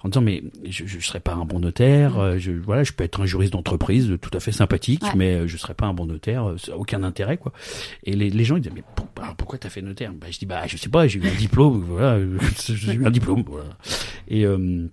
[0.03, 2.37] en disant, mais je, je serais pas un bon notaire.
[2.39, 5.09] Je, voilà, je peux être un juriste d'entreprise tout à fait sympathique, Ouais.
[5.15, 6.49] mais je serais pas un bon notaire.
[6.49, 7.53] euh, Ça a aucun intérêt, quoi.
[8.03, 8.83] Et les, gens ils disaient, mais
[9.21, 10.13] alors, pourquoi t'as fait notaire?
[10.13, 12.19] Bah, je dis, bah, je sais pas, j'ai eu un diplôme, voilà,
[12.67, 13.69] j'ai eu un diplôme, voilà.
[14.27, 14.87] Et euh,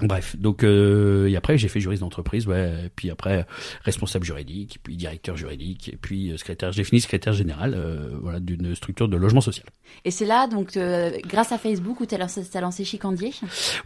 [0.00, 3.46] Bref, donc euh, et après j'ai fait juriste d'entreprise, ouais, puis après
[3.84, 8.40] responsable juridique, puis directeur juridique, et puis euh, secrétaire, j'ai fini secrétaire général, euh, voilà,
[8.40, 9.66] d'une structure de logement social.
[10.06, 13.32] Et c'est là, donc, euh, grâce à Facebook, où t'as lancé, t'as lancé Chicandier?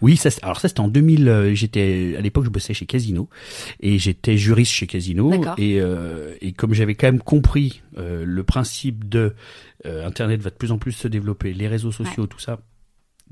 [0.01, 1.29] Oui, ça, alors ça c'était en 2000.
[1.29, 3.29] euh, j'étais à l'époque je bossais chez Casino
[3.81, 5.55] et j'étais juriste chez Casino D'accord.
[5.59, 9.35] et euh, et comme j'avais quand même compris euh, le principe de
[9.85, 12.61] euh, Internet va de plus en plus se développer, les réseaux sociaux, tout ça.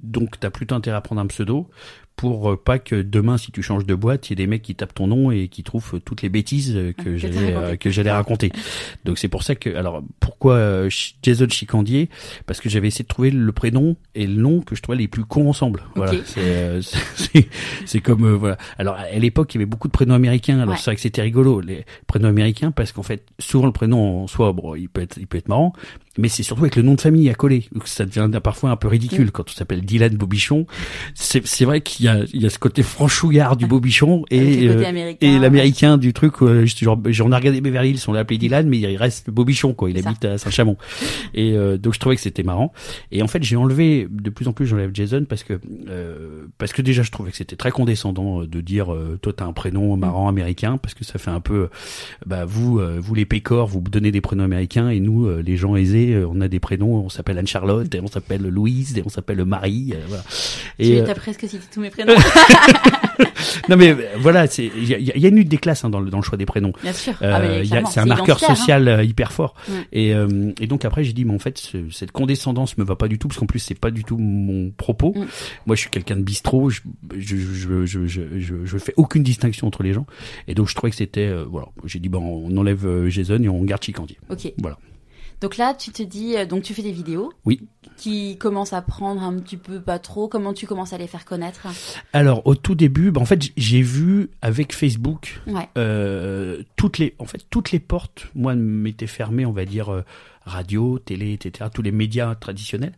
[0.02, 1.70] Donc t'as plutôt intérêt à prendre un pseudo
[2.16, 4.62] pour euh, pas que demain si tu changes de boîte, il y ait des mecs
[4.62, 7.77] qui tapent ton nom et qui trouvent euh, toutes les bêtises euh, Ah, que j'allais
[7.79, 8.53] que j'allais raconter.
[9.05, 10.88] Donc c'est pour ça que alors pourquoi
[11.22, 12.09] Jason Chicandier?
[12.46, 15.09] Parce que j'avais essayé de trouver le prénom et le nom que je trouvais les
[15.09, 15.83] plus cons ensemble.
[15.96, 16.22] Voilà, Ok.
[17.16, 17.48] c'est
[17.85, 18.59] c'est comme euh, voilà.
[18.79, 20.61] Alors à l'époque, il y avait beaucoup de prénoms américains.
[20.61, 20.77] Alors Ouais.
[20.79, 24.27] c'est vrai que c'était rigolo les prénoms américains parce qu'en fait, souvent le prénom en
[24.27, 25.72] soi, bon, il peut être il peut être marrant,
[26.16, 27.64] mais c'est surtout avec le nom de famille à coller.
[27.72, 28.90] Donc ça devient parfois un peu Mm.
[28.90, 30.66] ridicule quand on s'appelle Dylan Bobichon.
[31.14, 34.24] C'est c'est vrai qu'il il y a, il y a ce côté franchouillard du Bobichon
[34.30, 36.42] et le euh, et l'américain du truc.
[36.42, 39.90] euh, j'en ai regardé Beverly Hills, on l'a appelé Dylan, mais il reste Bobichon quoi.
[39.90, 40.08] Il ça.
[40.08, 40.76] habite à Saint-Chamond.
[41.34, 42.72] Et euh, donc je trouvais que c'était marrant.
[43.12, 46.72] Et en fait, j'ai enlevé de plus en plus j'enlève Jason parce que euh, parce
[46.72, 49.52] que déjà je trouvais que c'était très condescendant euh, de dire euh, toi t'as un
[49.52, 51.68] prénom marrant américain parce que ça fait un peu
[52.26, 55.56] bah vous euh, vous les pécores vous donnez des prénoms américains et nous euh, les
[55.56, 59.02] gens aisés on a des prénoms on s'appelle Anne Charlotte et on s'appelle Louise et
[59.04, 60.22] on s'appelle Marie euh, voilà.
[60.78, 62.14] Tu Et, euh, as presque cité tous mes prénoms.
[63.68, 66.00] non mais euh, voilà c'est il y y a une lutte des classes hein, dans
[66.00, 66.72] le dans le choix des prénoms.
[66.83, 67.14] Bien sûr.
[67.22, 68.54] Euh, Ah, c'est un marqueur hein.
[68.54, 69.54] social euh, hyper fort.
[69.68, 69.72] Mm.
[69.92, 72.96] Et, euh, et donc après j'ai dit mais en fait ce- cette condescendance me va
[72.96, 75.12] pas du tout parce qu'en plus c'est pas du tout mon propos.
[75.16, 75.26] Mm.
[75.66, 76.80] Moi je suis quelqu'un de bistrot, je
[77.16, 77.37] je,
[77.87, 78.07] je, je,
[78.64, 80.07] je, fais aucune distinction entre les gens.
[80.48, 83.48] Et donc je trouvais que c'était euh, voilà j'ai dit bon on enlève Jason et
[83.48, 84.18] on garde Chicandier.
[84.30, 84.52] Ok.
[84.59, 84.76] Voilà.
[85.40, 87.33] Donc là, tu te dis, euh, donc tu fais des vidéos.
[87.44, 87.61] Oui.
[87.97, 90.27] Qui commencent à prendre un petit peu, pas trop.
[90.27, 91.66] Comment tu commences à les faire connaître
[92.12, 95.68] Alors au tout début bah, en fait j'ai vu avec Facebook Ouais.
[95.79, 100.03] euh, toutes les en fait toutes les portes moi m'étaient fermées on va dire euh,
[100.44, 102.92] radio télé etc tous les médias traditionnels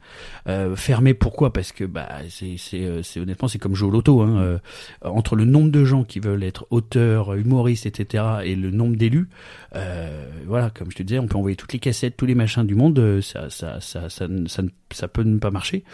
[0.49, 1.15] euh, fermés.
[1.15, 1.53] Pourquoi?
[1.53, 4.59] Parce que bah c'est c'est euh, c'est honnêtement c'est comme jouer au loto hein, euh,
[5.03, 9.29] entre le nombre de gens qui veulent être auteurs humoristes etc et le nombre d'élus
[9.75, 12.65] euh, voilà comme je te disais on peut envoyer toutes les cassettes tous les machins
[12.67, 15.85] du monde euh, ça ça ça ça, ça, ça peut ne pas marcher.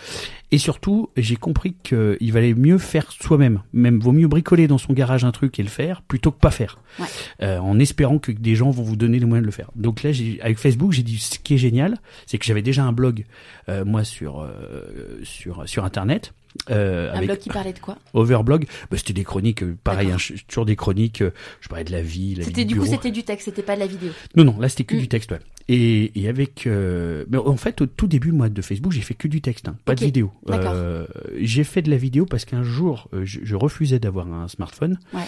[0.51, 3.62] Et surtout j'ai compris qu'il valait mieux faire soi-même.
[3.73, 6.51] Même vaut mieux bricoler dans son garage un truc et le faire plutôt que pas
[6.51, 6.79] faire.
[6.99, 7.07] Ouais.
[7.43, 9.71] euh, en espérant que des gens vont vous donner les moyens de le faire.
[9.77, 10.11] Donc là,
[10.43, 13.25] avec Facebook, j'ai dit qui est génial, c'est que j'avais déjà un blog
[13.69, 16.33] euh, moi sur euh, sur sur internet.
[16.71, 17.97] Euh, Un avec blog qui parlait de quoi?
[18.13, 21.23] Overblog, bah, c'était des chroniques, pareil, hein, toujours des chroniques.
[21.61, 23.75] je parlais de la vie, la vie C'était du coup, c'était du texte, c'était pas
[23.75, 24.11] de la vidéo?
[24.37, 24.99] Non, non, là c'était que Mm.
[24.99, 25.39] du texte, ouais.
[25.68, 29.14] Et, et avec, euh, mais en fait, au tout début, moi, de Facebook, j'ai fait
[29.14, 30.33] que du texte, hein, pas de vidéo.
[30.75, 31.07] Euh,
[31.40, 34.98] j'ai fait de la vidéo parce qu'un jour, euh, je, je refusais d'avoir un smartphone.
[35.14, 35.20] Ouais.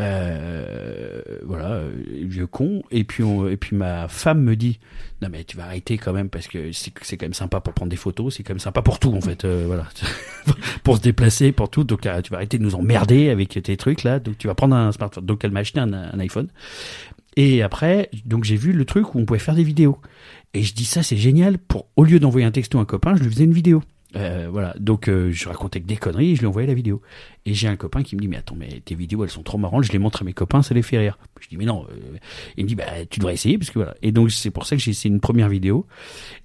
[0.00, 1.90] Euh, voilà, euh,
[2.24, 2.82] vieux con.
[2.90, 4.78] Et puis, on- et puis ma femme me dit,
[5.22, 7.90] non mais tu vas arrêter quand même parce que c'est quand même sympa pour prendre
[7.90, 9.88] des photos, c'est quand même sympa pour tout en fait, euh, voilà,
[10.84, 11.82] pour se déplacer, pour tout.
[11.84, 14.18] Donc tu vas arrêter de nous emmerder avec tes trucs là.
[14.20, 15.24] Donc tu vas prendre un smartphone.
[15.26, 16.48] Donc elle m'a acheté un, un iPhone.
[17.38, 20.00] Et après, donc j'ai vu le truc où on pouvait faire des vidéos.
[20.54, 21.56] Et je dis ça, c'est génial.
[21.56, 23.80] Pour au lieu d'envoyer un texto à un copain, je lui faisais une vidéo.
[24.16, 24.74] Euh, voilà.
[24.80, 27.00] Donc euh, je racontais que des conneries, et je lui envoyais la vidéo.
[27.48, 29.56] Et j'ai un copain qui me dit mais attends mais tes vidéos elles sont trop
[29.56, 31.16] marrantes, je les montre à mes copains, ça les fait rire.
[31.40, 31.86] Je dis mais non.
[31.90, 32.18] euh,
[32.58, 33.94] Il me dit bah tu devrais essayer parce que voilà.
[34.02, 35.86] Et donc c'est pour ça que j'ai essayé une première vidéo.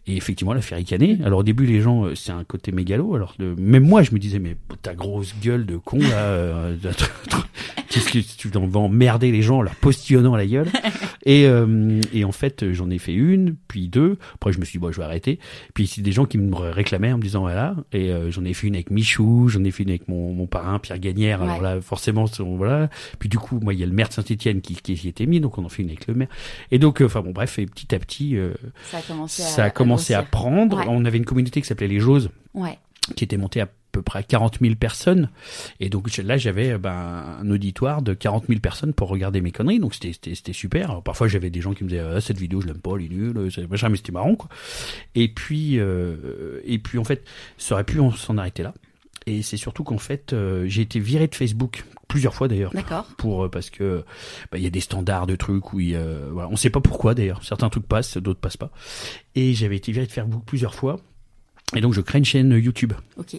[0.07, 1.17] Et effectivement elle a fait ricaner.
[1.25, 3.15] Alors au début les gens euh, c'est un côté mégalo.
[3.15, 6.15] Alors même moi je me disais mais ta grosse gueule de con là.
[6.15, 6.77] euh,
[7.89, 10.67] Qu'est-ce que tu vas emmerder les gens en leur postillonnant la gueule
[11.25, 14.17] et, euh, et en fait, j'en ai fait une, puis deux.
[14.33, 15.39] Après, je me suis dit, bon, je vais arrêter.
[15.75, 17.75] Puis c'est des gens qui me réclamaient en me disant, voilà.
[17.93, 20.47] Et euh, j'en ai fait une avec Michou, j'en ai fait une avec mon, mon
[20.47, 21.41] parrain, Pierre Gagnère.
[21.41, 22.89] Alors là, forcément, c'est- voilà.
[23.19, 25.25] Puis du coup, moi, il y a le maire de Saint-Etienne qui, qui y était
[25.25, 26.29] mis, donc on en fait une avec le maire.
[26.71, 28.53] Et donc, euh, enfin bon, bref, et petit à petit, euh,
[28.91, 29.45] Ça a commencé à.
[29.45, 30.29] ça a commencé à, grossir.
[30.31, 30.77] prendre.
[30.77, 30.85] Ouais.
[30.87, 32.77] On avait une communauté qui s'appelait les Joses Ouais.
[33.15, 35.29] qui était monté à peu près à 40 000 personnes.
[35.79, 39.51] Et donc là, j'avais euh, ben, un auditoire de 40 000 personnes pour regarder mes
[39.51, 39.79] conneries.
[39.79, 40.89] Donc c'était super.
[40.89, 43.05] Alors, parfois, j'avais des gens qui me disaient ah, cette vidéo, je l'aime pas, elle
[43.05, 44.49] est nulle, machin, mais c'était marrant quoi.
[45.13, 47.23] Et puis euh, et puis en fait,
[47.59, 48.73] ça aurait pu on s'en arrêter là.
[49.25, 53.05] Et c'est surtout qu'en fait, euh, j'ai été viré de Facebook plusieurs fois d'ailleurs D'accord.
[53.17, 54.03] pour euh, parce que
[54.51, 56.81] bah, il y a des standards de trucs où il, euh, voilà, on sait pas
[56.81, 58.69] pourquoi d'ailleurs certains trucs passent d'autres passent pas
[59.33, 60.99] et j'avais été viré de Facebook plusieurs fois
[61.75, 63.35] et donc je crée une chaîne YouTube Ok.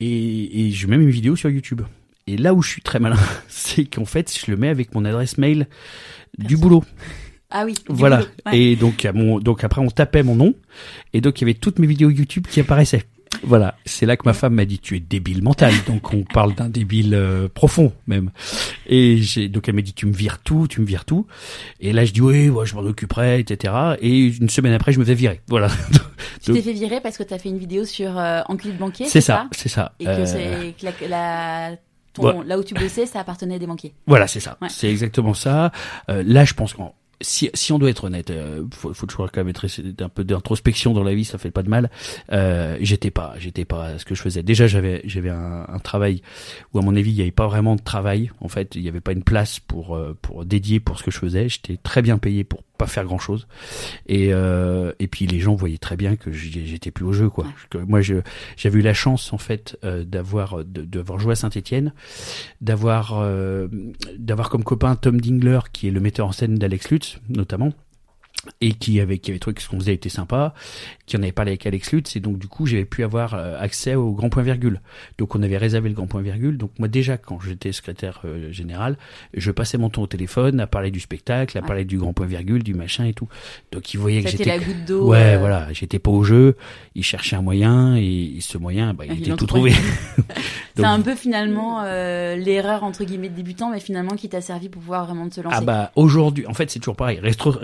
[0.00, 1.80] et, et je mets mes vidéos sur YouTube
[2.28, 5.04] et là où je suis très malin c'est qu'en fait je le mets avec mon
[5.04, 5.66] adresse mail
[6.38, 6.84] du boulot
[7.50, 7.74] Ah oui.
[7.88, 8.28] voilà boulot.
[8.46, 8.58] Ouais.
[8.58, 10.54] et donc mon donc après on tapait mon nom
[11.12, 13.04] et donc il y avait toutes mes vidéos YouTube qui apparaissaient
[13.42, 16.54] voilà, c'est là que ma femme m'a dit tu es débile mental, donc on parle
[16.54, 18.30] d'un débile euh, profond même.
[18.86, 21.26] Et j'ai donc elle m'a dit tu me vires tout, tu me vires tout.
[21.80, 23.74] Et là je dis oui, ouais, je m'en occuperai, etc.
[24.00, 25.40] Et une semaine après je me fais virer.
[25.48, 25.68] Voilà,
[26.42, 29.06] Tu t'es fait virer parce que t'as fait une vidéo sur euh, Enculé de banquier.
[29.06, 29.92] c'est ça, c'est ça.
[30.00, 31.76] Et que Euh, c'est que la, la-
[32.12, 32.44] ton- Ouais.
[32.46, 33.92] là où tu bossais, ça appartenait à des banquiers.
[34.06, 34.56] Voilà, c'est ça.
[34.62, 34.68] Ouais.
[34.70, 35.70] C'est exactement ça.
[36.08, 39.30] Euh, là, je pense qu'on si, si on doit être honnête, euh, faut, faut toujours
[39.32, 39.66] quand même être
[40.00, 41.90] un peu d'introspection dans la vie, ça fait pas de mal.
[42.32, 44.42] Euh, j'étais pas, j'étais pas à ce que je faisais.
[44.42, 46.22] Déjà, j'avais, j'avais un, un travail
[46.72, 48.30] où à mon avis, il y avait pas vraiment de travail.
[48.40, 51.10] En fait, il y avait pas une place pour euh, pour dédier pour ce que
[51.10, 51.48] je faisais.
[51.48, 53.46] J'étais très bien payé pour pas faire grand chose.
[54.06, 57.46] Et euh, et puis les gens voyaient très bien que j'étais plus au jeu, quoi.
[57.74, 57.84] Ouais.
[57.86, 58.16] Moi, je
[58.56, 61.92] j'avais eu la chance en fait euh, d'avoir d'avoir joué à Saint-Étienne,
[62.60, 63.68] d'avoir euh,
[64.18, 67.72] d'avoir comme copain Tom Dingler qui est le metteur en scène d'Alex Lutz notamment
[68.60, 70.54] et qui avait qui avait trouvé que ce qu'on faisait était sympa,
[71.06, 73.58] qui en avait parlé avec Alex Lutz et donc du coup j'avais pu avoir euh,
[73.58, 74.80] accès au grand point virgule.
[75.18, 76.56] Donc on avait réservé le grand point virgule.
[76.56, 78.98] Donc moi déjà quand j'étais secrétaire euh, général,
[79.34, 82.26] je passais mon temps au téléphone à parler du spectacle, à parler du grand point
[82.26, 83.28] virgule, du machin et tout.
[83.72, 85.08] Donc ils voyaient que C'était j'étais la goutte d'eau.
[85.08, 86.56] Ouais, euh, voilà, j'étais pas au jeu,
[86.94, 89.72] ils cherchaient un moyen et ce moyen bah, il Ah, ils était tout trouvé.
[90.76, 94.68] C'est un peu finalement euh, l'erreur entre guillemets de débutant, mais finalement qui t'a servi
[94.68, 95.56] pour pouvoir vraiment te lancer.
[95.58, 97.18] Ah bah aujourd'hui, en fait c'est toujours pareil.
[97.20, 97.58] Rétro-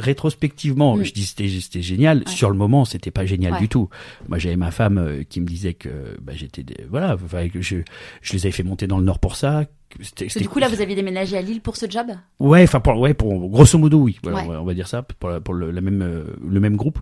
[0.71, 1.05] rétrospectivement, Mm.
[1.05, 2.19] je dis c'était c'était génial.
[2.19, 2.25] Ouais.
[2.33, 3.59] Sur le moment, c'était pas génial Ouais.
[3.61, 3.89] du tout.
[4.29, 5.89] Moi j'avais ma femme euh, qui me disait que
[6.21, 7.79] bah, j'étais voilà, enfin, que je
[8.21, 9.65] je les avais fait monter dans le nord pour ça.
[10.01, 12.07] C'était, du coup là, vous aviez déménagé à Lille pour ce job
[12.41, 14.45] Ouais, enfin pour ouais pour grosso modo oui, voilà, Ouais.
[14.47, 16.77] on, va, on va dire ça pour, la- pour le, la même euh, le même
[16.77, 16.99] groupe.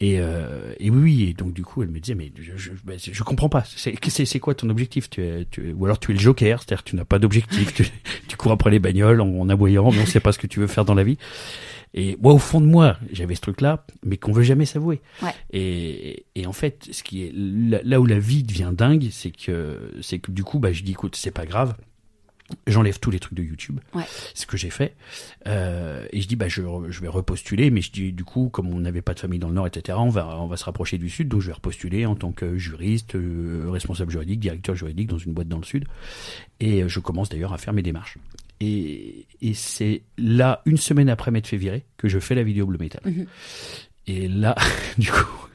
[0.00, 2.70] Et euh, et oui et donc du coup elle me disait mais je je,
[3.12, 3.64] je comprends pas.
[3.66, 5.08] C'est quoi ton objectif?
[5.10, 7.72] Tu es tu es- ou alors tu es le joker c'est-à-dire tu n'as pas d'objectif
[7.74, 7.84] tu,
[8.28, 10.60] tu cours après les bagnoles en, en aboyant mais on sait pas ce que tu
[10.60, 11.18] veux faire dans la vie.
[11.94, 15.00] Et moi au fond de moi j'avais ce truc là mais qu'on veut jamais s'avouer.
[15.22, 15.30] Ouais.
[15.52, 19.30] et et en fait ce qui est là, là où la vie devient dingue c'est
[19.30, 21.74] que c'est que du coup bah je dis écoute c'est pas grave
[22.68, 24.04] J'enlève tous les trucs de YouTube, Ouais.
[24.34, 24.94] c'est ce que j'ai fait,
[25.48, 28.68] euh, et je dis bah je, je vais repostuler, mais je dis du coup comme
[28.72, 29.98] on n'avait pas de famille dans le Nord, etc.
[30.00, 32.56] On va on va se rapprocher du Sud, donc je vais repostuler en tant que
[32.56, 35.86] juriste, euh, responsable juridique, directeur juridique dans une boîte dans le Sud,
[36.60, 38.16] et euh, je commence d'ailleurs à faire mes démarches.
[38.60, 42.64] Et, et c'est là une semaine après m'être fait virer que je fais la vidéo
[42.66, 43.02] Bleu Métal.
[43.04, 43.26] Mhm.
[44.06, 44.54] Et là,
[44.98, 45.48] du coup,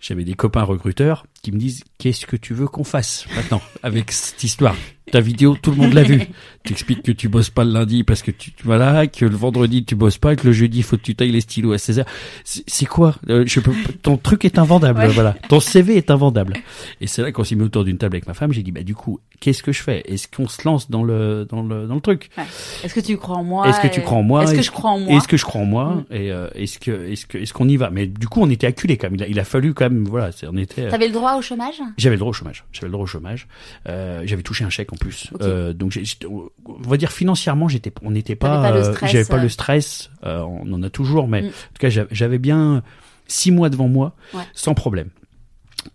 [0.00, 4.12] j'avais des copains recruteurs qui me disent qu'est-ce que tu veux qu'on fasse maintenant avec
[4.12, 4.74] cette histoire?
[5.10, 6.20] Ta vidéo, tout le monde l'a vue.
[6.64, 9.82] Tu expliques que tu bosses pas le lundi parce que tu voilà, que le vendredi
[9.82, 12.06] tu bosses pas, que le jeudi faut que tu tailles les stylos à 16 heures.
[12.44, 13.14] C'est c'est quoi?
[13.30, 13.72] Euh, Je peux
[14.02, 15.08] ton truc est invendable, Ouais.
[15.08, 15.34] voilà.
[15.48, 16.54] Ton CV est invendable.
[17.00, 18.82] Et c'est là qu'on s'est mis autour d'une table avec ma femme, j'ai dit bah
[18.82, 20.02] du coup, qu'est-ce que je fais?
[20.04, 22.28] Est-ce qu'on se lance dans le dans le dans le truc?
[22.84, 24.42] Est-ce que tu crois en moi Est-ce que tu crois en moi?
[24.44, 25.14] Est-ce que je crois en moi?
[25.16, 25.94] est-ce que je crois en moi?
[26.10, 26.14] Mm.
[26.14, 27.88] Et euh, est-ce que est-ce que est-ce qu'on y va?
[27.88, 29.14] Mais du coup, on était acculés quand même.
[29.16, 30.04] Il a, il a fallu quand même.
[30.04, 30.82] Voilà, c'est- on était.
[30.82, 31.80] euh, T'avais le droit au chômage?
[31.96, 32.64] J'avais le droit au chômage.
[32.72, 33.46] J'avais le droit au chômage.
[33.88, 35.28] Euh, j'avais touché un chèque en plus.
[35.40, 38.62] Euh, donc, j'ai- on va dire financièrement, j'étais, on n'était pas.
[38.62, 40.10] T'avais pas le euh, stress, j'avais pas le stress.
[40.22, 41.46] on en a toujours, mais Mm.
[41.46, 42.82] en tout cas, j'avais- bien
[43.26, 44.42] six mois devant moi, Ouais.
[44.54, 45.10] sans problème.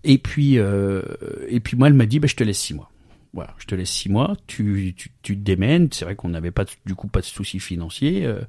[0.04, 2.90] Et puis, et puis moi, elle m'a dit, bah, je te laisse six mois.
[3.36, 5.88] Voilà, je te laisse six mois, tu, tu, tu te démènes.
[5.92, 8.28] C'est vrai qu'on n'avait pas de- du coup pas de soucis financiers.
[8.28, 8.42] euh,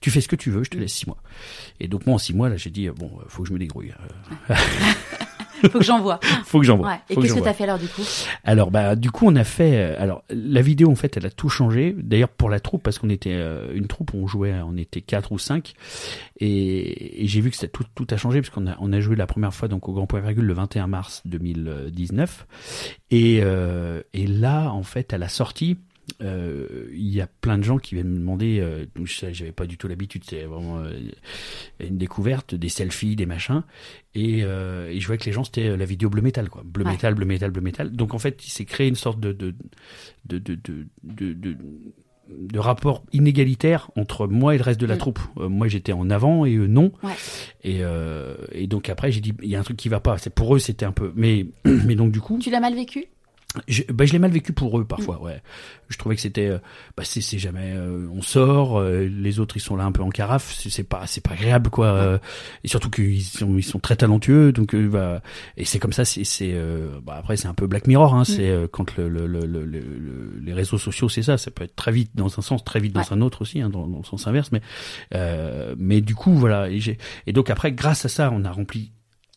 [0.00, 1.18] tu fais ce que tu veux, je te laisse six mois.
[1.78, 3.92] Et donc moi en six mois là, j'ai dit bon, faut que je me débrouille.
[5.70, 6.20] Faut que j'envoie.
[6.44, 6.88] faut que j'envoie.
[6.88, 6.98] Ouais.
[7.10, 8.02] Et qu'est-ce que t'as fait alors du coup?
[8.44, 11.30] Alors bah du coup on a fait euh, alors la vidéo en fait elle a
[11.30, 14.76] tout changé d'ailleurs pour la troupe parce qu'on était euh, une troupe on jouait on
[14.76, 15.74] était quatre ou cinq
[16.38, 19.00] et, et j'ai vu que ça, tout tout a changé parce qu'on a on a
[19.00, 22.46] joué la première fois donc au Grand Point Virgule le 21 mars 2019
[23.10, 25.78] et euh, et là en fait à la sortie
[26.20, 28.84] euh, il y a plein de gens qui viennent me demander, euh,
[29.32, 30.98] j'avais pas du tout l'habitude, c'est vraiment euh,
[31.80, 33.62] une découverte, des selfies, des machins,
[34.14, 36.84] et, euh, et je voyais que les gens c'était la vidéo bleu métal quoi, bleu
[36.84, 36.92] Ouais.
[36.92, 37.92] métal, bleu métal, bleu métal.
[37.92, 39.54] Donc en fait, il s'est créé une sorte de de
[40.26, 40.56] de de
[41.04, 44.98] de, rapport inégalitaire entre moi et le reste de la Mm.
[44.98, 45.18] troupe.
[45.38, 46.92] Euh, moi j'étais en avant et eux non.
[47.02, 47.12] Ouais.
[47.64, 50.16] Et, euh, et donc après j'ai dit il y a un truc qui va pas.
[50.18, 51.12] C'est pour eux c'était un peu.
[51.16, 53.04] Mais mais donc du coup Tu l'as mal vécu?
[53.68, 55.42] Je, bah, je l'ai mal vécu pour eux parfois, ouais.
[55.90, 56.58] Je trouvais que c'était, euh,
[56.96, 60.02] bah, c'est, c'est jamais, euh, on sort, euh, les autres ils sont là un peu
[60.02, 61.86] en carafe, c'est, c'est pas, c'est pas agréable quoi.
[61.86, 62.18] euh,
[62.64, 65.22] et surtout qu'ils sont, ils sont très talentueux, donc euh, bah,
[65.58, 68.24] et c'est comme ça, c'est, c'est, euh, bah, après c'est un peu Black Mirror, hein,
[68.24, 71.50] c'est euh, quand le, le, le, le- le- le- les réseaux sociaux c'est ça, ça
[71.50, 73.06] peut être très vite dans un sens, très vite dans Ouais.
[73.12, 74.62] un autre aussi, hein, dans, dans le sens inverse, mais,
[75.14, 78.50] euh, mais du coup voilà, et j'ai, et donc après grâce à ça on a
[78.50, 78.92] rempli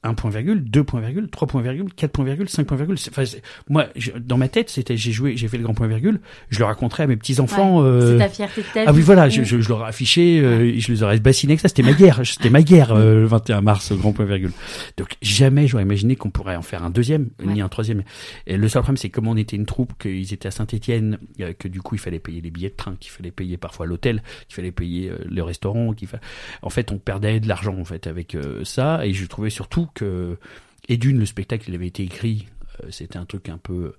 [0.06, 2.98] un point virgule, deux points virgule, trois points virgule, quatre points virgule, cinq points virgule.
[2.98, 3.24] C'est- Enfin,
[3.70, 6.20] moi, je- dans ma tête, c'était j'ai joué, j'ai fait le grand point virgule.
[6.50, 7.80] Je le raconterai à mes petits enfants.
[7.82, 7.88] Ouais.
[7.88, 8.86] euh, C'est ta fierté de ta vie.
[8.90, 11.60] ah oui, voilà, je, je, je leur ai affiché, euh, je les aurais bassinés avec
[11.62, 11.68] ça.
[11.68, 14.52] C'était ma guerre, c'était ma guerre euh, le 21 mars, au grand point virgule.
[14.98, 18.04] Donc jamais j'aurais imaginé qu'on pourrait en faire un deuxième, ni un troisième.
[18.48, 21.18] Et le seul problème, c'est que comme on était une troupe, qu'ils étaient à Saint-Étienne,
[21.60, 24.22] que du coup il fallait payer les billets de train, qu'il fallait payer parfois l'hôtel,
[24.48, 26.20] qu'il fallait payer euh, le restaurant, qu'il fa...
[26.62, 29.06] en fait on perdait de l'argent en fait avec euh, ça.
[29.06, 30.38] Et je trouvais surtout que
[30.88, 32.48] et d'une le spectacle il avait été écrit,
[32.84, 33.94] euh, c'était un truc un peu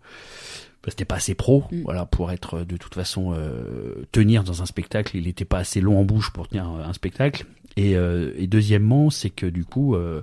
[0.84, 1.82] bah, c'était pas assez pro, Mm.
[1.82, 5.16] voilà, pour être euh, de toute façon euh, tenir dans un spectacle.
[5.16, 7.44] Il n'était pas assez long en bouche pour tenir un spectacle.
[7.78, 10.22] Et, euh, et deuxièmement, c'est que du coup, euh,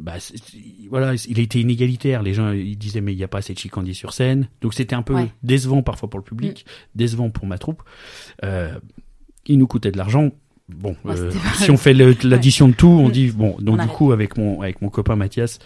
[0.00, 0.14] bah,
[0.88, 2.22] voilà, il été inégalitaire.
[2.22, 4.72] Les gens ils disaient mais il n'y a pas assez de chicandier sur scène, donc
[4.74, 5.32] c'était un peu Ouais.
[5.42, 7.82] décevant parfois pour le public, décevant pour ma troupe.
[9.46, 10.30] Il nous coûtait de l'argent.
[10.76, 13.56] Bon, Ouais, euh, si on fait l'addition de tout, on dit bon.
[13.60, 13.92] Donc On du arrête.
[13.96, 15.58] coup, avec mon avec mon copain Mathias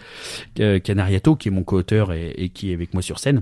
[0.59, 3.41] euh, Canariato, qui est mon co-auteur et, et qui est avec moi sur scène,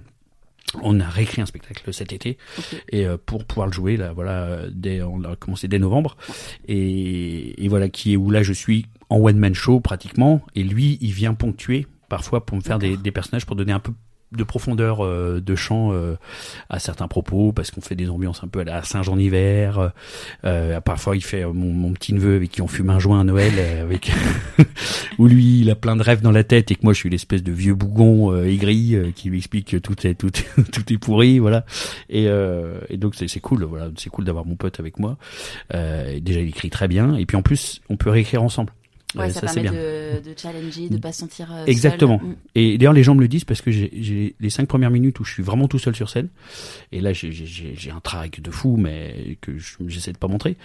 [0.81, 2.37] On a réécrit un spectacle cet été.
[2.89, 6.17] Et euh, pour pouvoir le jouer là, voilà, euh, dès on a commencé dès novembre.
[6.67, 10.41] Et, et voilà qui est où là je suis en one man show pratiquement.
[10.55, 13.79] Et lui il vient ponctuer parfois pour me faire des, des personnages pour donner un
[13.79, 13.91] peu
[14.35, 16.15] de profondeur euh, de chant euh,
[16.69, 19.91] à certains propos parce qu'on fait des ambiances un peu à la Saint-Jean hiver
[20.45, 23.53] euh, parfois il fait mon, petit neveu avec qui on fume un joint à Noël
[23.81, 24.11] avec
[25.19, 27.09] où lui il a plein de rêves dans la tête et que moi je suis
[27.09, 30.31] l'espèce de vieux bougon aigri qui lui explique que tout est tout,
[30.71, 31.65] tout est pourri voilà.
[32.09, 33.89] Et, et donc c'est cool voilà.
[33.97, 35.17] C'est cool d'avoir mon pote avec moi.
[35.71, 37.15] Déjà il écrit très bien.
[37.15, 38.71] Et puis en plus on peut réécrire ensemble
[39.15, 42.19] Ouais, Euh, ça, permet de, de challenger, de pas se sentir euh, Exactement.
[42.19, 42.27] seul.
[42.29, 42.35] Mm.
[42.55, 45.23] et d'ailleurs les gens me le disent parce que j'ai- les cinq premières minutes où
[45.23, 46.29] je suis vraiment tout seul sur scène
[46.91, 50.57] et là j'ai- un trac de fou mais que je- j'essaie de pas montrer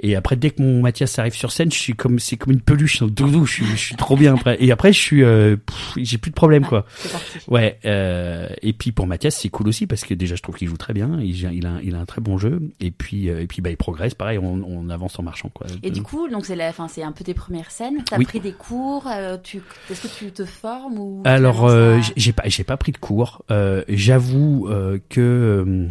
[0.00, 2.60] et après dès que mon Mathias arrive sur scène je suis comme c'est comme une
[2.60, 5.56] peluche le doudou je suis, je suis trop bien après et après je suis euh,
[5.96, 7.38] j'ai plus de problème quoi parti.
[7.48, 10.68] Ouais, euh, et puis pour Mathias, c'est cool aussi parce que déjà je trouve qu'il
[10.68, 13.40] joue très bien, il, il, a, il a un très bon jeu, et puis euh,
[13.40, 15.66] et puis bah il progresse, pareil, on, on avance en marchant quoi.
[15.82, 17.95] Et du coup, donc c'est la, enfin, c'est un peu tes premières scènes.
[18.04, 18.24] T'as Oui.
[18.24, 19.06] pris des cours.
[19.08, 22.92] euh, tu, est-ce que tu te formes ou Alors euh, j'ai- pas j'ai pas pris
[22.92, 25.86] de cours, euh, j'avoue euh, que euh,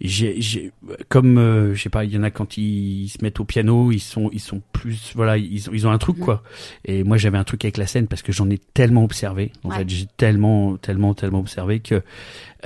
[0.00, 0.70] j'ai j'ai
[1.08, 3.90] comme euh, je sais pas, il y en a quand ils se mettent au piano,
[3.90, 6.24] ils sont ils sont plus voilà, ils ont ils ont un truc Mhm.
[6.24, 6.42] quoi.
[6.84, 9.50] Et moi j'avais un truc avec la scène parce que j'en ai tellement observé.
[9.64, 9.78] En Ouais.
[9.78, 12.02] fait, j'ai tellement tellement tellement observé que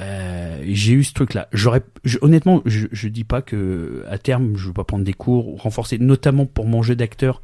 [0.01, 1.49] euh, j'ai eu ce truc là.
[1.53, 1.83] J'aurais
[2.21, 5.57] honnêtement, je je dis pas que à terme je veux pas prendre des cours ou
[5.57, 7.41] renforcer notamment pour mon jeu d'acteur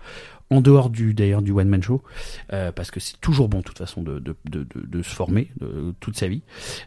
[0.51, 2.03] en dehors du d'ailleurs du one man show
[2.53, 5.51] euh, parce que c'est toujours bon de toute façon de de, de, de, se former
[6.01, 6.43] toute sa vie.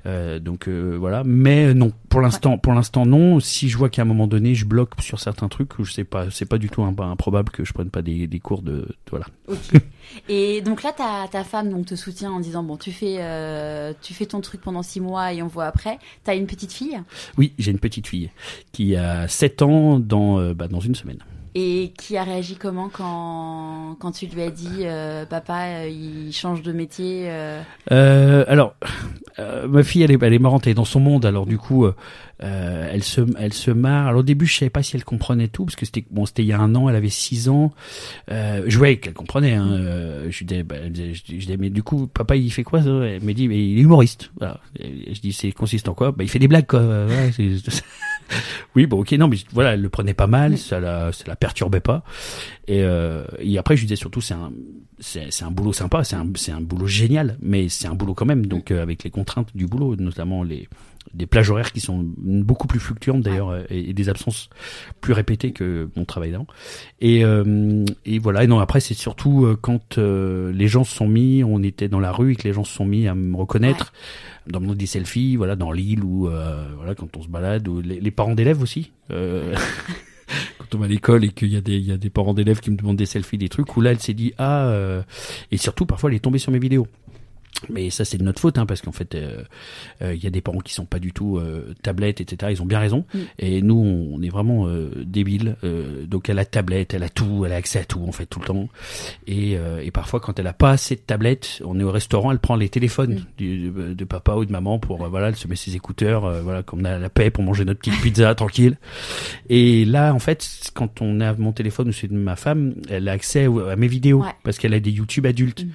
[0.06, 1.24] Euh, donc euh, voilà.
[1.24, 1.92] Mais euh, non.
[2.10, 3.40] Pour l'instant pour l'instant non.
[3.40, 6.30] Si je vois qu'à un moment donné je bloque sur certains trucs je sais pas
[6.32, 9.26] c'est pas du tout imp- improbable que je prenne pas des, des cours de, voilà.
[9.48, 9.82] Ok.
[10.28, 13.94] Et donc là, ta, ta femme donc te soutient en disant bon, tu fais, euh,
[14.02, 16.00] tu fais ton truc pendant six mois et on voit après.
[16.24, 17.00] T'as une petite fille?
[17.38, 18.30] Oui j'ai une petite fille
[18.72, 21.20] qui a 7 ans dans euh, bah, dans une semaine
[21.56, 26.32] et qui a réagi comment quand quand tu lui as dit euh, papa, euh, il
[26.34, 27.24] change de métier.
[27.30, 27.62] euh,
[27.92, 28.76] Euh, alors,
[29.40, 31.26] euh, ma fille, elle est, elle est marrante, elle est dans son monde.
[31.26, 31.86] Alors du coup,
[32.40, 34.08] elle se, elle se marre.
[34.08, 36.44] Alors au début, je savais pas si elle comprenait tout parce que c'était, bon, c'était
[36.44, 36.90] il y a un an.
[36.90, 37.72] Elle avait six ans.
[38.30, 39.54] Je voyais qu'elle comprenait.
[39.54, 40.28] Hein.
[40.30, 42.90] Je disais, bah, je, dis- je disais, mais du coup, papa, il fait quoi ça?
[42.90, 44.32] Elle me dit, mais il est humoriste.
[44.40, 44.60] Voilà.
[44.80, 46.12] Je dis, c'est consiste en quoi?
[46.12, 46.82] Bah, il fait des blagues, quoi.
[46.82, 47.32] Ouais,
[48.76, 51.36] oui, bon, ok, non, mais voilà, elle le prenait pas mal, ça la, ça la
[51.36, 52.04] perturbait pas.
[52.68, 54.52] Et, euh, et après, je lui disais surtout, c'est un,
[55.00, 58.14] c'est, c'est un boulot sympa, c'est un, c'est un boulot génial, mais c'est un boulot
[58.14, 58.46] quand même.
[58.46, 60.68] Donc, euh, avec les contraintes du boulot, notamment les,
[61.14, 64.50] des plages horaires qui sont beaucoup plus fluctuantes d'ailleurs, euh, et, et des absences
[65.02, 66.48] plus répétées que mon travail d'avant.
[67.00, 68.44] Et, euh, et voilà.
[68.44, 71.88] Et non, après, c'est surtout euh, quand euh, les gens se sont mis, on était
[71.88, 73.94] dans la rue et que les gens se sont mis à me reconnaître.
[74.48, 77.82] Dans mon des selfies, voilà, dans l'île ou euh, voilà, quand on se balade, ou
[77.82, 78.92] les, les parents d'élèves aussi.
[79.12, 79.56] Euh,
[80.58, 82.34] quand on va à l'école et qu'il y a des il y a des parents
[82.34, 85.02] d'élèves qui me demandent des selfies, des trucs où là elle s'est dit ah euh,
[85.52, 86.88] et surtout parfois elle est tombée sur mes vidéos.
[87.70, 89.44] Mais ça c'est de notre faute hein, parce qu'en fait euh,
[90.02, 92.52] euh, il y a des parents qui sont pas du tout euh, tablettes etc.
[92.54, 93.20] Ils ont bien raison Mm.
[93.40, 93.76] et nous
[94.14, 95.56] on est vraiment euh, débiles.
[95.64, 98.26] Euh, donc elle a tablette, elle a tout, elle a accès à tout en fait
[98.26, 98.70] tout le temps.
[99.28, 102.32] Et, euh, et parfois quand elle a pas assez de tablettes, on est au restaurant,
[102.32, 103.26] elle prend les téléphones Mm.
[103.38, 106.26] du, de, de papa ou de maman pour euh, voilà, elle se met ses écouteurs,
[106.26, 108.78] euh, voilà comme on a la paix pour manger notre petite pizza tranquille.
[109.50, 113.08] Et là, en fait, quand on a mon téléphone ou celui de ma femme, elle
[113.10, 114.30] a accès à mes vidéos Ouais.
[114.44, 115.64] parce qu'elle a des YouTube adultes.
[115.64, 115.70] Mm.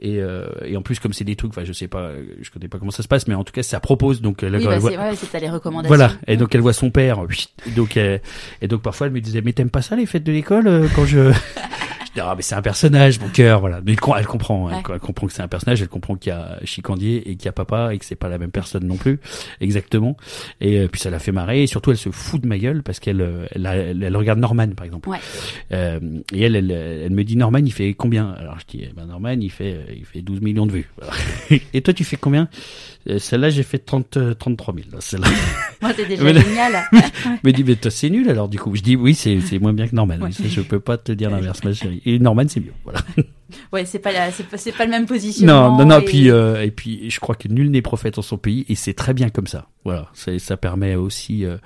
[0.00, 2.68] Et, euh, et en plus, comme c'est des trucs, enfin, je sais pas, je connais
[2.68, 4.20] pas comment ça se passe, mais en tout cas, ça propose.
[4.20, 5.88] Donc, elle, Oui, bah, elle voit- ouais, c'est les recommandations.
[5.96, 6.12] voilà.
[6.26, 7.18] Et donc, elle voit son père.
[7.76, 8.18] donc, euh,
[8.60, 10.88] et donc, parfois, elle me disait, mais t'aimes pas ça les fêtes de l'école euh,
[10.94, 11.32] quand je
[12.14, 13.80] Dis, ah, mais c'est un personnage, mon cœur, voilà.
[13.84, 14.82] Mais elle, com- elle comprend, elle, Ouais.
[14.94, 17.48] elle comprend que c'est un personnage, elle comprend qu'il y a Chicandier et qu'il y
[17.48, 19.18] a papa et que c'est pas la même personne non plus,
[19.60, 20.16] exactement.
[20.60, 22.82] Et euh, puis ça la fait marrer et surtout elle se fout de ma gueule
[22.82, 25.08] parce qu'elle euh, elle, regarde Norman par exemple.
[25.08, 25.18] Ouais.
[25.72, 26.00] Euh,
[26.34, 28.30] et elle, elle, elle me dit Norman il fait combien?
[28.32, 30.90] Alors je dis eh ben Norman il fait euh, il fait 12 millions de vues.
[31.72, 32.48] Et toi tu fais combien?
[33.18, 34.86] Celle-là j'ai fait 30 euh, 33 000.
[34.92, 35.28] là, Celle-là.
[35.82, 36.84] Moi, t'es déjà Mais- génial.
[37.44, 38.74] me dit mais toi c'est nul alors du coup.
[38.76, 40.18] Je dis oui c'est c'est moins bien que Norman.
[40.20, 40.32] Ouais.
[40.32, 42.00] Ça, je peux pas te dire l'inverse ma chérie.
[42.06, 42.72] Et Norman c'est mieux.
[42.84, 43.00] Voilà.
[43.72, 45.70] Ouais, c'est pas la, c'est pas, c'est pas le même positionnement.
[45.70, 46.00] Non, non, non.
[46.00, 48.74] et- Puis euh, et puis, je crois que nul n'est prophète en son pays, et
[48.74, 49.66] c'est très bien comme ça.
[49.84, 51.44] Voilà, c'est- ça permet aussi.
[51.44, 51.56] euh,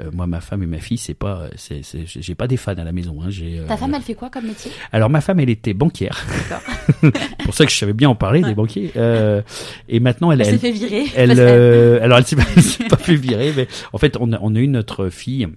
[0.00, 2.72] euh, moi, ma femme et ma fille, c'est pas, c'est, c'est, j'ai pas des fans
[2.72, 3.20] à la maison.
[3.22, 3.58] Hein, j'ai.
[3.58, 4.70] euh, Ta femme, elle fait quoi comme métier?
[4.92, 6.24] Alors ma femme, elle était banquière.
[6.48, 7.12] D'accord.
[7.44, 8.92] pour ça que je savais bien en parler des banquiers.
[8.96, 9.42] Euh,
[9.88, 11.04] et maintenant, elle, Elle, elle, s'est fait virer.
[11.16, 14.32] elle, euh, alors elle s'est pas, elle s'est pas fait virer, mais en fait, on
[14.32, 15.48] a, on a eu notre fille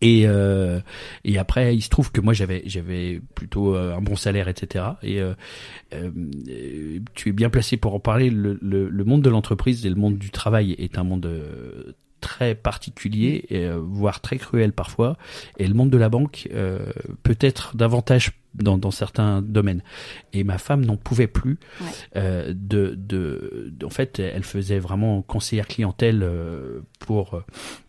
[0.00, 0.80] Et, euh,
[1.24, 4.84] et après, il se trouve que moi j'avais j'avais plutôt euh, un bon salaire, etc.
[5.02, 5.34] Et euh,
[5.94, 6.10] euh,
[7.14, 8.30] tu es bien placé pour en parler.
[8.30, 11.92] Le, le, le monde de l'entreprise et le monde du travail est un monde euh,
[12.20, 13.46] très particulier,
[13.80, 15.16] voire très cruel parfois.
[15.56, 16.50] Et le monde de la banque
[17.22, 19.82] peut être davantage dans, dans certains domaines.
[20.32, 21.58] Et ma femme n'en pouvait plus.
[21.80, 21.86] Ouais.
[22.16, 27.42] Euh, de, de, de- en fait, elle faisait vraiment conseillère clientèle euh, pour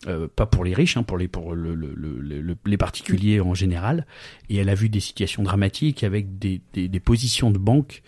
[0.08, 3.40] euh, pas pour les riches, hein, pour les pour le, le, le- le- les particuliers
[3.42, 4.06] en général.
[4.50, 8.04] Et elle a vu des situations dramatiques avec des, des, des positions de banque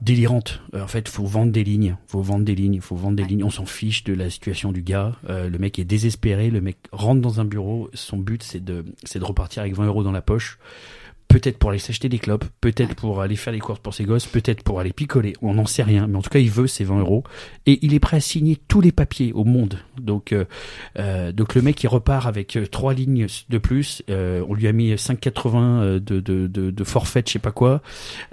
[0.00, 0.60] délirantes.
[0.74, 3.44] Euh, en fait, faut vendre des lignes, faut vendre des lignes, faut vendre des lignes.
[3.44, 5.16] On s'en fiche de la situation du gars.
[5.28, 6.50] Euh, le mec est désespéré.
[6.50, 7.88] Le mec rentre dans un bureau.
[7.94, 10.58] Son but, c'est de c'est de repartir avec 20 euros dans la poche.
[11.28, 14.26] Peut-être pour aller s'acheter des clopes, peut-être pour aller faire les courses pour ses gosses,
[14.26, 16.84] peut-être pour aller picoler, on n'en sait rien, mais en tout cas il veut ses
[16.84, 17.24] 20 euros
[17.66, 19.78] et il est prêt à signer tous les papiers au monde.
[20.00, 20.44] Donc, euh,
[20.98, 24.02] euh, donc le mec il repart avec euh, trois lignes de plus.
[24.10, 27.50] Euh, on lui a mis 5,80 euh, de, de, de, de forfait, je sais pas
[27.52, 27.82] quoi.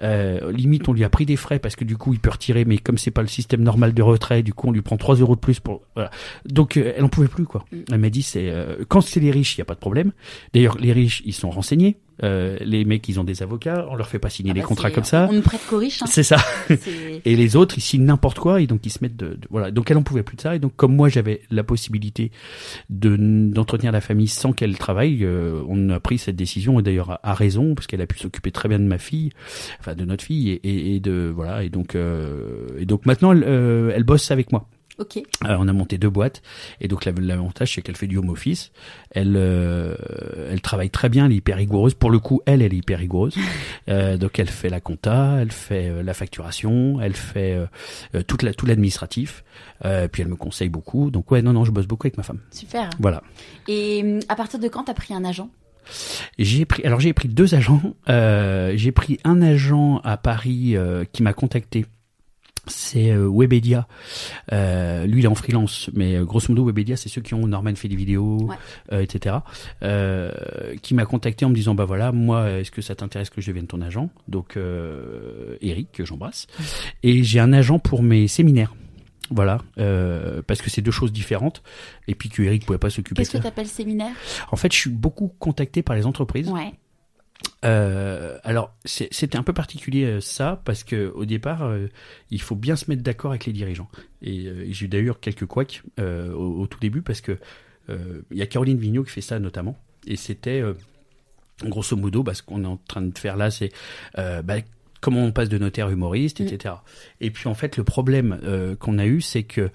[0.04, 2.66] Euh, limite on lui a pris des frais parce que du coup il peut retirer,
[2.66, 5.16] mais comme c'est pas le système normal de retrait, du coup on lui prend 3
[5.16, 5.82] euros de plus pour.
[5.96, 6.12] Voilà.
[6.46, 7.66] Donc elle en pouvait plus quoi.
[7.72, 7.78] Mm.
[7.92, 10.12] Elle m'a dit c'est euh, quand c'est les riches il y a pas de problème.
[10.54, 11.98] D'ailleurs les riches ils sont renseignés.
[12.24, 14.68] Euh, les mecs ils ont des avocats, on leur fait pas signer Ah des bah,
[14.68, 15.28] contrats comme ça.
[15.30, 16.02] On ne prête qu'aux riches.
[16.04, 16.08] Hein.
[16.08, 16.38] C'est ça.
[17.26, 19.72] Et les autres, ils signent n'importe quoi, et donc ils se mettent de, de- voilà.
[19.72, 22.32] Donc elle en pouvait plus de ça, et donc comme moi j'avais la possibilité
[22.90, 23.16] de
[23.52, 27.20] d'entretenir la famille sans qu'elle travaille, euh, on a pris cette décision et d'ailleurs à,
[27.24, 29.32] à raison parce qu'elle a pu s'occuper très bien de ma fille,
[29.80, 33.32] enfin de notre fille et, et, et de voilà et donc euh, et donc maintenant
[33.34, 34.68] elle, euh, elle bosse avec moi.
[35.02, 35.18] Ok.
[35.18, 36.44] Euh, on a monté deux boîtes
[36.80, 38.72] et donc la- l'avantage c'est qu'elle fait du home office.
[39.10, 39.96] Elle euh,
[40.52, 41.96] elle travaille très bien, elle est hyper rigoureuse.
[41.96, 43.36] Pour le coup, elle elle est hyper rigoureuse.
[43.90, 47.66] Euh, donc elle fait la compta, elle fait euh, la facturation, elle fait euh,
[48.16, 49.44] euh, toute la tout l'administratif.
[49.86, 51.10] Euh, puis elle me conseille beaucoup.
[51.10, 52.40] Donc ouais non non je bosse beaucoup avec ma femme.
[52.52, 52.90] Super.
[53.00, 53.24] Voilà.
[53.68, 55.50] Et à partir de quand t'as pris un agent?
[56.38, 57.82] J'ai pris alors j'ai pris deux agents.
[58.08, 61.86] Euh, j'ai pris un agent à Paris euh, qui m'a contacté.
[62.68, 63.88] C'est euh, Webedia.
[64.54, 67.48] Euh, lui, il est en freelance, mais euh, grosso modo, Webedia, c'est ceux qui ont
[67.48, 68.56] Norman fait des vidéos, Ouais.
[68.92, 69.38] euh, etc.
[69.84, 70.32] Euh,
[70.82, 73.48] qui m'a contacté en me disant, bah voilà, moi, est-ce que ça t'intéresse que je
[73.48, 74.10] devienne ton agent?
[74.28, 76.48] Donc, euh, Eric, que j'embrasse.
[77.04, 78.74] Et j'ai un agent pour mes séminaires.
[79.34, 81.64] Voilà, euh, parce que c'est deux choses différentes,
[82.10, 83.44] et puis que Eric pouvait pas s'occuper de Qu'est-ce que ça.
[83.46, 84.12] t'appelles séminaire?
[84.52, 86.74] En fait, je suis beaucoup contacté par les entreprises Ouais.
[87.64, 91.88] Euh, alors c'était un peu particulier euh, ça parce que au départ euh,
[92.32, 93.90] il faut bien se mettre d'accord avec les dirigeants.
[94.22, 97.38] Et, j'ai eu d'ailleurs quelques couacs au, au tout début parce que
[97.90, 99.78] il y a Caroline Vigneault qui fait ça notamment.
[100.08, 100.64] Et c'était
[101.64, 103.70] grosso modo bah, ce qu'on est en train de faire là c'est
[104.16, 104.56] bah,
[105.02, 106.46] comment on passe de notaire humoriste Mm.
[106.46, 106.76] etc
[107.20, 109.70] et puis en fait le problème qu'on a eu c'est que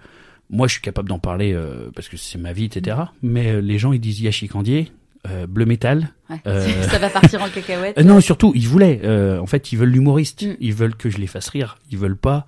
[0.48, 1.56] moi je suis capable d'en parler
[1.94, 4.90] parce que c'est ma vie etc mais euh, les gens ils disent Yachikandier
[5.30, 6.36] euh, bleu métal ouais.
[6.46, 7.96] Euh, Ça va partir en cacahuète.
[7.98, 9.00] euh, non, surtout, ils voulaient.
[9.04, 10.46] euh, en fait, ils veulent l'humoriste.
[10.46, 10.56] Mm.
[10.60, 11.78] Ils veulent que je les fasse rire.
[11.90, 12.46] Ils veulent pas.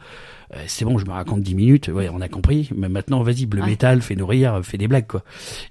[0.54, 1.88] Euh, c'est bon, je me raconte 10 minutes.
[1.88, 2.70] Ouais, on a compris.
[2.76, 3.68] Mais maintenant, vas-y, bleu Ouais.
[3.70, 5.22] métal, fais-nous rire, fais des blagues, quoi.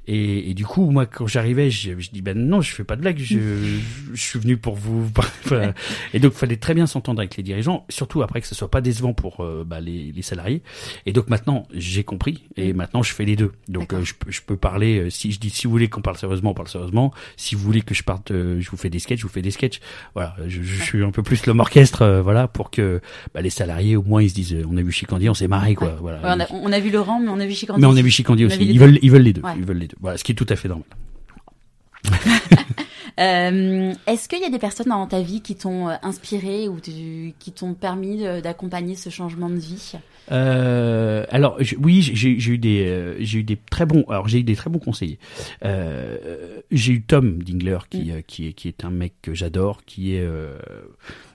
[0.08, 2.96] Et, et du coup, moi, quand j'arrivais, je, je dis, ben non, je fais pas
[2.96, 3.18] de blagues.
[3.20, 3.38] Je,
[4.14, 5.10] je suis venu pour vous.
[6.14, 8.82] Et donc, fallait très bien s'entendre avec les dirigeants, surtout après que ce soit pas
[8.82, 10.62] décevant pour euh, bah, les, les salariés.
[11.06, 12.44] Et donc maintenant, j'ai compris.
[12.56, 13.52] Et maintenant, je fais les deux.
[13.68, 15.00] Donc, euh, je, peux- je peux parler.
[15.00, 17.14] euh, si je dis, si vous voulez qu'on parle sérieusement, on parle sérieusement.
[17.36, 19.42] Si vous voulez que je parte, euh, je vous fais des sketchs, je vous fais
[19.42, 19.80] des sketchs.
[20.14, 23.02] Voilà, je, je suis un peu plus l'homme orchestre, voilà, pour que
[23.34, 25.76] bah, les salariés au moins ils se disent, on a vu Chicandi, on s'est marré,
[25.76, 25.88] quoi.
[25.90, 25.94] Ouais.
[26.00, 26.18] Voilà.
[26.20, 27.80] Ouais, on, a, on a vu Laurent, mais on a vu Chicandi.
[27.82, 28.58] mais on a vu a aussi.
[28.60, 29.42] vu Ils veulent, ils veulent les deux.
[29.58, 29.98] Ils veulent les deux.
[30.00, 30.88] Voilà, ce qui est tout à fait normal.
[33.20, 36.80] Euh, Est-ce qu'il y a des personnes dans ta vie qui t'ont euh, inspiré ou
[36.80, 39.94] tu- qui t'ont permis d'accompagner ce changement de vie?
[40.32, 44.42] Euh, alors je- oui, j'ai eu des euh, j'ai eu des très bons alors j'ai
[44.42, 45.18] eu des très bons conseillers.
[45.64, 50.14] J'ai eu Tom Dingler qui euh, qui est qui est un mec que j'adore, qui
[50.14, 50.28] est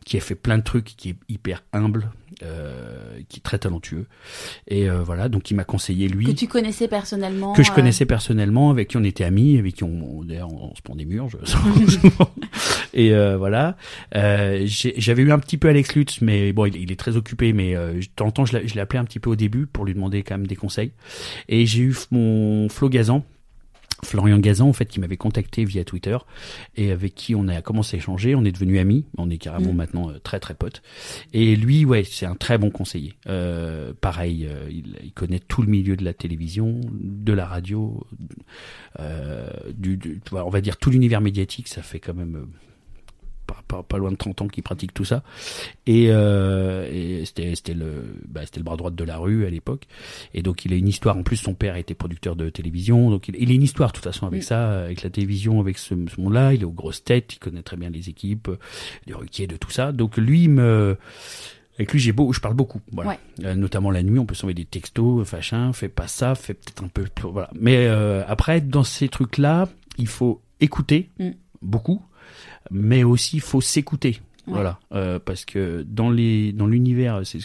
[0.05, 2.11] qui a fait plein de trucs, qui est hyper humble,
[2.43, 4.07] euh, qui est très talentueux
[4.67, 7.75] et euh, voilà donc il m'a conseillé lui que tu connaissais personnellement que je euh,
[7.75, 11.05] connaissais personnellement, avec qui on était amis, avec qui on, d'ailleurs on se prend des
[11.05, 11.29] murs.
[11.29, 11.37] Je...
[12.95, 13.77] et euh, voilà.
[14.15, 17.53] Euh, J'avais eu un petit peu Alex Lutz, mais bon, il, il est très occupé,
[17.53, 19.37] mais euh, de temps en temps, je l'ai je l'ai appelé un petit peu au
[19.37, 20.93] début pour lui demander quand même des conseils.
[21.49, 23.25] Et j'ai eu mon Flo Gazan.
[24.05, 26.17] Florian Gazan, en fait, qui m'avait contacté via Twitter
[26.77, 28.35] et avec qui on a commencé à échanger.
[28.35, 29.07] On est devenus amis.
[29.17, 29.77] On est carrément Mm.
[29.77, 30.83] maintenant euh, très très potes.
[31.33, 33.15] Et lui, ouais, c'est un très bon conseiller.
[33.29, 38.05] Euh, pareil, euh, il, il connaît tout le milieu de la télévision, de la radio,
[39.01, 41.69] euh, du, du- on va dire tout l'univers médiatique.
[41.69, 42.47] Ça fait quand même
[43.87, 45.23] pas, loin de 30 ans qu'il pratique tout ça.
[45.87, 49.51] Et, euh, et c'était c'était le bah, c'était le bras droit de la rue à
[49.51, 49.85] l'époque.
[50.35, 51.16] Et donc il a une histoire.
[51.16, 53.95] En plus, son père était producteur de télévision, donc il, il a une histoire de
[53.97, 56.55] toute façon avec ça, avec la télévision, avec ce, ce monde-là.
[56.55, 58.51] Il est aux grosses têtes, il connaît très bien les équipes,
[59.07, 59.93] du Ruquier, de tout ça.
[59.93, 60.97] Donc lui il me
[61.79, 63.11] avec lui, j'ai beau, je parle beaucoup, voilà.
[63.11, 63.18] Ouais.
[63.45, 66.85] Euh, notamment la nuit, on peut s'envoyer des textos, machin, fais pas ça, fais peut-être
[66.85, 67.51] un peu, voilà.
[67.59, 69.68] Mais euh, après, dans ces trucs-là,
[69.99, 71.31] il faut écouter Mm.
[71.62, 72.03] beaucoup,
[72.71, 74.55] mais aussi il faut s'écouter, Ouais.
[74.55, 77.39] voilà, Euh, parce que dans les, dans l'univers, c'est,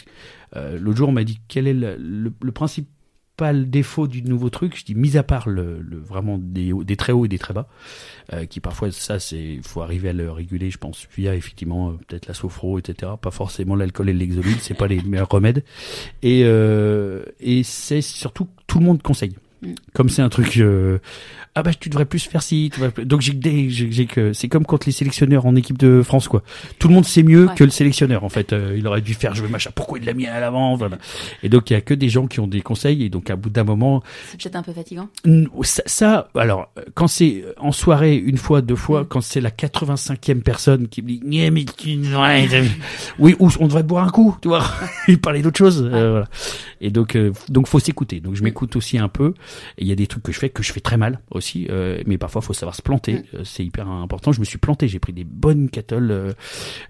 [0.56, 4.50] euh, l'autre jour, on m'a dit quel est le, le, le principal défaut du nouveau
[4.50, 4.76] truc?
[4.76, 7.54] Je dis, mis à part le, le vraiment des, des très hauts et des très
[7.54, 7.68] bas,
[8.32, 11.90] euh, qui parfois ça c'est, il faut arriver à le réguler, je pense, via effectivement
[11.90, 13.12] euh, peut-être la sophro, etc.
[13.22, 15.62] Pas forcément l'alcool et l'exoline, c'est pas les meilleurs remèdes.
[16.22, 19.36] Et euh, et c'est surtout que tout le monde conseille.
[19.62, 19.74] Mm.
[19.92, 20.98] Comme c'est un truc, euh,
[21.54, 24.64] ah bah tu devrais plus faire ci, tu devrais plus- donc j'ai que c'est comme
[24.64, 26.42] quand les sélectionneurs en équipe de France quoi.
[26.78, 27.54] Tout le monde sait mieux Ouais.
[27.56, 28.52] que le sélectionneur en fait.
[28.52, 29.70] Euh, il aurait dû faire veux machin.
[29.74, 30.98] Pourquoi il l'a mis à l'avant voilà.
[31.42, 33.36] Et donc il y a que des gens qui ont des conseils et donc à
[33.36, 35.08] bout d'un moment C'est peut-être un peu fatigant.
[35.62, 39.06] Ça, ça, alors, euh, quand c'est en soirée, une fois, deux fois, Mm.
[39.08, 41.98] quand c'est la 85e personne qui me dit, Nye, mais tu
[43.18, 44.64] oui, ou on devrait boire un coup, tu vois,
[45.08, 46.28] et parler d'autre chose, euh, voilà.
[46.80, 48.20] Et donc, euh, donc faut s'écouter.
[48.20, 49.34] Donc je m'écoute aussi un peu.
[49.78, 51.66] Et il y a des trucs que je fais que je fais très mal aussi,
[51.70, 53.14] euh, mais parfois faut savoir se planter.
[53.14, 53.22] Mm.
[53.34, 54.32] Euh, C'est hyper important.
[54.32, 54.88] Je me suis planté.
[54.88, 56.32] J'ai pris des bonnes cattles, euh,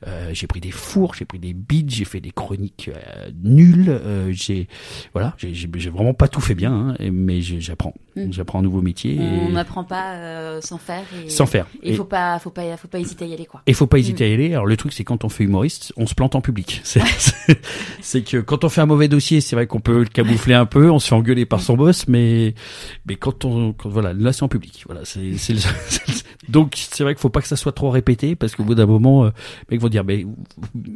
[0.06, 3.88] euh, j'ai pris des fours, j'ai pris des bides, j'ai fait des chroniques euh, nulles.
[3.90, 4.68] euh, j'ai,
[5.12, 7.94] voilà, j'ai vraiment pas tout fait bien, hein, et- mais j'apprends.
[8.16, 8.32] Mm.
[8.32, 9.14] J'apprends un nouveau métier.
[9.16, 11.02] et- On n'apprend pas euh, sans faire.
[11.24, 11.66] Et, sans faire.
[11.82, 13.62] Et Et faut pas, faut pas, faut pas hésiter à y aller quoi.
[13.66, 14.52] il faut pas hésiter à y aller.
[14.52, 16.82] Alors le truc c'est quand on fait humoriste, on se plante en public.
[18.00, 20.66] C'est que quand on fait un mauvais dossier, c'est vrai qu'on peut le camoufler un
[20.66, 22.47] peu, on se fait engueuler par son boss, mais
[23.06, 24.84] mais quand on quand, voilà, là c'est en public.
[24.86, 25.20] Voilà, c'est
[26.48, 28.86] donc c'est vrai qu'il faut pas que ça soit trop répété parce qu'au bout d'un
[28.86, 29.30] moment, euh,
[29.68, 30.24] les mecs vont dire mais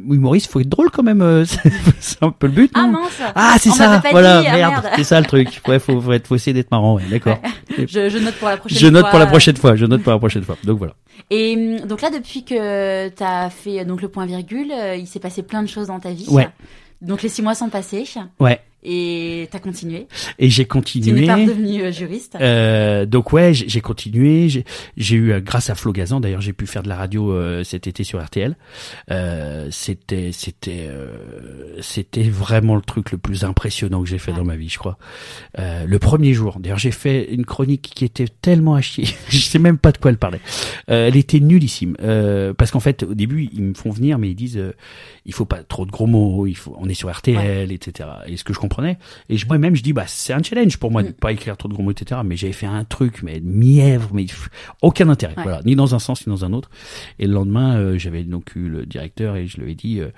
[0.09, 1.21] humoriste, faut être drôle quand même.
[1.21, 1.45] euh,
[1.99, 2.71] C'est un peu le but.
[2.73, 3.21] Ah non mince.
[3.35, 4.93] Ah, c'est ça, voilà, dit, ah, merde, merde.
[4.95, 5.61] c'est ça le truc.
[5.67, 7.39] Ouais, faut, faut, être, faut essayer d'être marrant, ouais, d'accord.
[7.77, 9.09] Je, je note pour la prochaine Je note fois.
[9.09, 10.57] pour la prochaine fois, je note pour la prochaine fois.
[10.63, 10.93] Donc voilà.
[11.29, 15.07] Et hum, donc là, depuis que tu as fait donc le point virgule, euh, il
[15.07, 16.27] s'est passé plein de choses dans ta vie.
[16.29, 16.49] Ouais.
[17.01, 18.05] Donc les six mois sont passés
[18.39, 18.59] Ouais.
[18.83, 20.07] Et t'as continué.
[20.39, 21.21] Et j'ai Tu continué.
[21.21, 22.35] n'es pas redevenu euh, juriste.
[22.39, 24.47] Euh, donc ouais, j'ai continué.
[24.97, 27.63] J'ai eu, euh, grâce à Flo Gazan, d'ailleurs, j'ai pu faire de la radio euh,
[27.63, 28.55] cet été sur RTL.
[29.11, 34.37] Euh, c'était, c'était, euh, c'était vraiment le truc le plus impressionnant que j'ai fait Ouais.
[34.37, 34.97] dans ma vie, je crois.
[35.59, 39.05] Euh, le premier jour, d'ailleurs, j'ai fait une chronique qui était tellement à chier.
[39.29, 40.39] je sais même pas de quoi elle parlait.
[40.89, 41.95] Euh, elle était nullissime.
[42.01, 44.73] Euh, parce qu'en fait, au début, ils me font venir, mais ils disent, euh,
[45.25, 46.47] il faut pas trop de gros mots.
[46.47, 48.09] Il faut, on est sur RTL, etc.
[48.27, 48.97] Et ce que je comprenais.
[49.29, 51.13] Et moi-même, je dis, bah, c'est un challenge pour moi de Mm.
[51.13, 52.21] pas écrire trop de gros mots, etc.
[52.25, 54.25] Mais j'avais fait un truc, mais mièvre, mais
[54.81, 55.35] aucun intérêt.
[55.37, 55.43] Ouais.
[55.43, 56.69] Voilà, ni dans un sens ni dans un autre.
[57.19, 60.09] Et le lendemain, euh, j'avais donc eu le directeur et je lui ai dit, euh,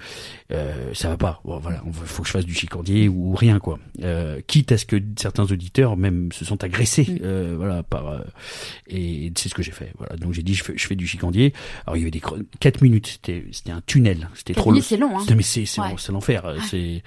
[0.52, 1.42] euh, ça va pas.
[1.44, 3.78] Bon, voilà, il faut que je fasse du chicandier ou rien, quoi.
[4.04, 7.18] Euh, quitte à ce que certains auditeurs même se sont agressés, Mm.
[7.24, 8.08] euh, voilà, par.
[8.08, 8.20] euh,
[8.88, 9.92] et c'est ce que j'ai fait.
[9.98, 11.54] Voilà, donc j'ai dit, je fais, je fais du chicandier.
[11.86, 14.86] Alors il y avait des chron- quatre minutes, c'était, c'était un tunnel, c'était trop minutes,
[14.88, 15.24] c'est long, hein.
[15.36, 15.94] mais c'est c'est Ouais.
[15.98, 16.44] c'est l'enfer.
[16.70, 17.04] C'est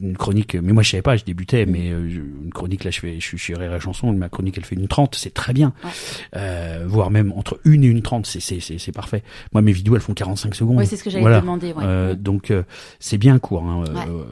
[0.00, 0.54] une chronique.
[0.54, 1.66] Mais moi je savais pas, je débutais.
[1.66, 1.70] Mm.
[1.70, 2.08] Mais euh,
[2.44, 4.12] une chronique là, je fais, je suis chez Rire Chanson.
[4.12, 5.72] Ma chronique elle fait une 30, c'est très bien.
[5.84, 5.90] Ouais.
[6.36, 9.22] Euh, voire même entre une et une 30, c'est c'est c'est parfait.
[9.52, 10.76] Moi mes vidéos elles font 45 secondes.
[10.78, 11.40] Ouais, c'est ce que Voilà.
[11.40, 11.72] demander.
[11.72, 11.84] Ouais.
[11.84, 12.62] Euh, donc euh,
[13.00, 13.62] c'est bien court.
[13.64, 13.84] Hein.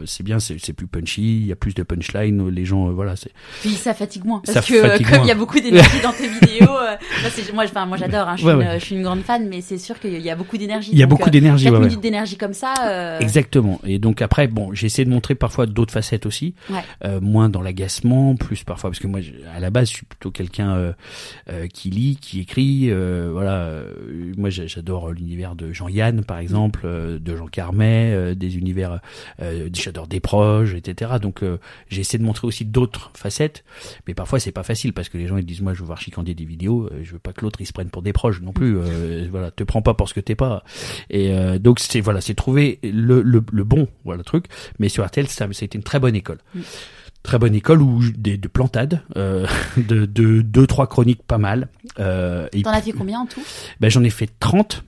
[0.06, 1.40] C'est bien, c'est c'est plus punchy.
[1.40, 2.48] Il y a plus de punchline.
[2.48, 5.28] Les gens, voilà, c'est Puis ça fatigue moins Ça parce que euh, fatigue comme il
[5.28, 6.66] y a beaucoup d'énergie dans tes vidéos,
[7.54, 8.28] moi, moi, moi j'adore.
[8.28, 8.80] Hein, je, suis Ouais, une, ouais.
[8.80, 10.90] je suis une grande fan, mais c'est sûr qu'il y a beaucoup d'énergie.
[10.92, 11.64] il y a beaucoup d'énergie.
[11.64, 11.86] 4 ouais, ouais.
[11.86, 13.18] minutes d'énergie comme ça.
[13.20, 13.80] Exactement.
[13.84, 16.82] Et donc après, bon, j'ai essayé de montrer parfois d'autres facettes aussi, Ouais.
[17.04, 19.20] euh, moins dans l'agacement, plus parfois parce que moi,
[19.54, 20.92] à la base, je suis plutôt quelqu'un euh,
[21.50, 22.90] euh, qui lit, qui écrit.
[22.90, 23.80] voilà,
[24.36, 29.00] moi, j'a- j'adore l'univers de Jean-Yann, par exemple, euh, de Jean Carmet, des univers,
[29.72, 31.12] j'adore des proches, etc.
[31.20, 31.42] Donc,
[31.88, 33.64] j'ai essayé de montrer aussi d'autres facettes,
[34.06, 36.00] mais parfois c'est pas facile parce que les gens ils disent moi je veux voir
[36.00, 38.52] chicandier des vidéos, je veux pas que l'autre il se prenne pour des proches non
[38.52, 38.76] plus.
[39.30, 40.64] voilà, te prends pas pour ce que t'es pas.
[41.10, 44.46] Et donc c'est voilà, c'est trouver le, le, le bon voilà le truc.
[44.78, 46.38] Mais sur RTL, ça, ça a été une très bonne école.
[47.22, 49.46] Très bonne école où des de plantades, euh,
[49.76, 51.68] de, de deux trois chroniques pas mal.
[51.98, 53.42] Euh, T'en as fait combien en tout?
[53.80, 54.84] Ben, j'en ai fait 30.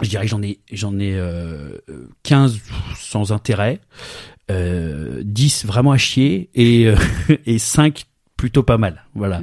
[0.00, 1.78] Je dirais que j'en ai j'en ai euh,
[2.22, 2.58] 15
[2.96, 3.80] sans intérêt,
[4.50, 6.96] euh, 10 vraiment à chier et euh,
[7.46, 8.06] et 5
[8.36, 9.04] plutôt pas mal.
[9.14, 9.40] Voilà,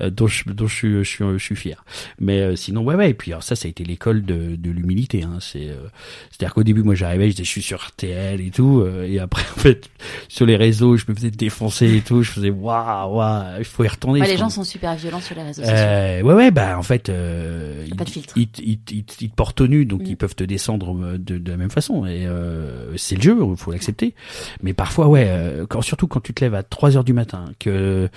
[0.00, 1.84] euh, dont je dont je suis je suis, je suis fier.
[2.18, 4.70] Mais euh, sinon ouais ouais et puis alors ça ça a été l'école de, de
[4.70, 5.22] l'humilité.
[5.22, 5.38] Hein.
[5.40, 5.88] C'est euh,
[6.30, 9.42] c'est-à-dire qu'au début moi j'arrivais je disais je suis sur RTL et tout et après
[9.56, 9.88] en fait
[10.28, 12.22] sur les réseaux je me faisais défoncer et tout.
[12.22, 14.20] Je faisais waouh waouh il faut y retourner.
[14.20, 15.76] Ouais, les gens sont super violents sur les réseaux sociaux.
[15.78, 18.34] Euh, ouais, ouais, bah en fait, euh, pas de filtre.
[18.36, 20.06] ils, ils, ils, ils te portent nu, donc Mm.
[20.06, 22.06] ils peuvent te descendre de, de la même façon.
[22.06, 24.14] Et euh, c'est le jeu, il faut l'accepter.
[24.62, 27.46] Mais parfois, ouais, euh, quand, surtout quand tu te lèves à 3 heures du matin,
[27.58, 28.08] que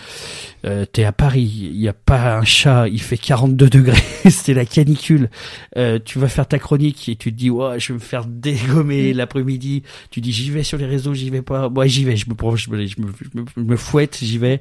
[0.65, 3.97] euh, t'es à Paris, il y a pas un chat, il fait 42 degrés,
[4.29, 5.29] c'est la canicule.
[5.77, 8.25] Euh, tu vas faire ta chronique et tu te dis, ouais, je vais me faire
[8.25, 9.17] dégommer Mm.
[9.17, 9.83] l'après-midi.
[10.09, 11.69] Tu dis, j'y vais sur les réseaux, j'y vais pas.
[11.69, 12.15] Moi, j'y vais.
[12.17, 14.59] Je me, prends- je me, je me, je me, je me fouette, j'y vais.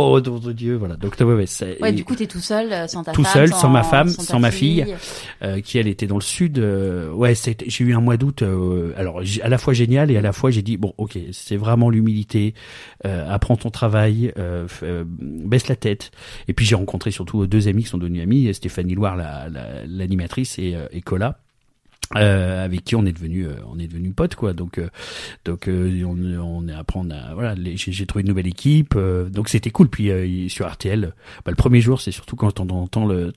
[0.00, 0.94] Oh, nom de Dieu, voilà.
[0.96, 3.32] Donc, ouais, ouais, c'est- Ouais, du coup, t'es tout seul, euh, sans ta Tout femme,
[3.32, 4.86] seul, sans ma femme, sans ma fille.
[5.42, 6.60] euh, qui elle était dans le sud.
[6.60, 8.42] euh, ouais, c'était- j'ai eu un mois d'août.
[8.42, 11.56] euh, alors à la fois génial et à la fois j'ai dit bon, ok, c'est
[11.56, 12.54] vraiment l'humilité.
[13.06, 14.32] Euh, apprends ton travail,
[15.10, 16.12] baisse la tête.
[16.46, 19.84] Et puis j'ai rencontré surtout deux amis qui sont devenus amis, Stéphanie Loire, la- la-
[19.86, 21.40] l'animatrice, et, euh, et Cola.
[22.16, 24.54] Euh, avec qui on est devenu euh, on est devenu potes quoi.
[24.54, 24.88] Donc euh,
[25.44, 29.28] donc euh, on, on est après on a voilà j'ai trouvé une nouvelle équipe euh,
[29.28, 29.88] donc c'était cool.
[29.88, 31.12] Puis euh, sur RTL
[31.44, 33.34] bah, le premier jour c'est surtout quand on entend le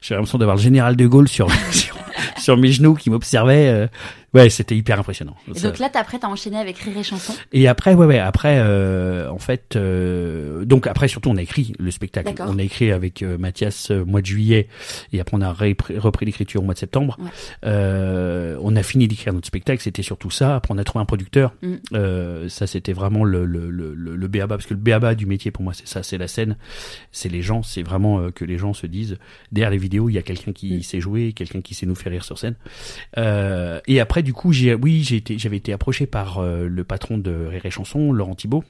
[0.00, 1.94] j'ai l'impression d'avoir le général de Gaulle sur sur,
[2.38, 3.90] sur mes genoux qui m'observait
[4.34, 7.34] ouais c'était hyper impressionnant Et donc là, t'as après, t'as enchaîné avec Rire et Chanson?
[7.52, 11.72] et après, ouais, ouais, après, euh, en fait, euh, donc après, surtout, on a écrit
[11.78, 12.34] le spectacle.
[12.40, 14.68] On a écrit avec euh, Mathias euh, mois de juillet,
[15.12, 17.16] et après, on a repris, l'écriture au mois de septembre.
[17.20, 17.30] Ouais.
[17.64, 20.56] Euh, on a fini d'écrire notre spectacle, c'était surtout ça.
[20.56, 21.54] Après, on a trouvé un producteur.
[21.62, 21.74] Mm.
[21.94, 25.26] Euh, ça, c'était vraiment le le le le, le béaba, parce que le béaba du
[25.26, 26.56] métier pour moi, c'est ça, c'est la scène,
[27.12, 29.16] c'est les gens, c'est vraiment que les gens se disent
[29.52, 30.82] derrière les vidéos, il y a quelqu'un qui Mm.
[30.82, 32.54] sait jouer, quelqu'un qui sait nous faire rire sur scène.
[33.16, 37.46] Et après, du coup, j'ai, oui, été, j'avais été approché par euh, le patron de
[37.46, 38.64] Rire Chanson, Laurent Thibault,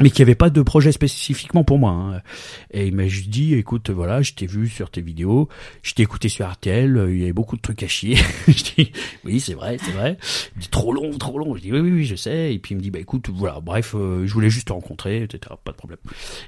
[0.00, 1.90] mais qui avait pas de projet spécifiquement pour moi.
[1.90, 2.22] hein.
[2.70, 5.48] Et il m'a juste dit, écoute, voilà, je t'ai vu sur tes vidéos,
[5.82, 8.16] je t'ai écouté sur RTL, euh, il y avait beaucoup de trucs à chier.
[8.48, 8.92] je dis,
[9.24, 10.16] oui, c'est vrai, c'est vrai.
[10.54, 11.54] Il me dit, trop long, trop long.
[11.56, 12.54] Je dis, oui, oui, oui, je sais.
[12.54, 15.22] Et puis il me dit, bah écoute, voilà, bref, euh, je voulais juste te rencontrer,
[15.22, 15.54] etc.
[15.64, 15.98] Pas de problème.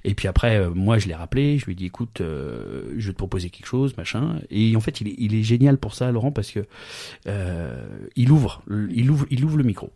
[0.04, 3.06] Et puis après, euh, moi, je l'ai rappelé, je lui ai dit, écoute, euh, je
[3.08, 4.38] vais te proposer quelque chose, machin.
[4.50, 6.60] Et en fait, il est, il est génial pour ça, Laurent, parce que
[7.26, 7.84] euh,
[8.16, 9.92] il ouvre, il ouvre, il ouvre le micro.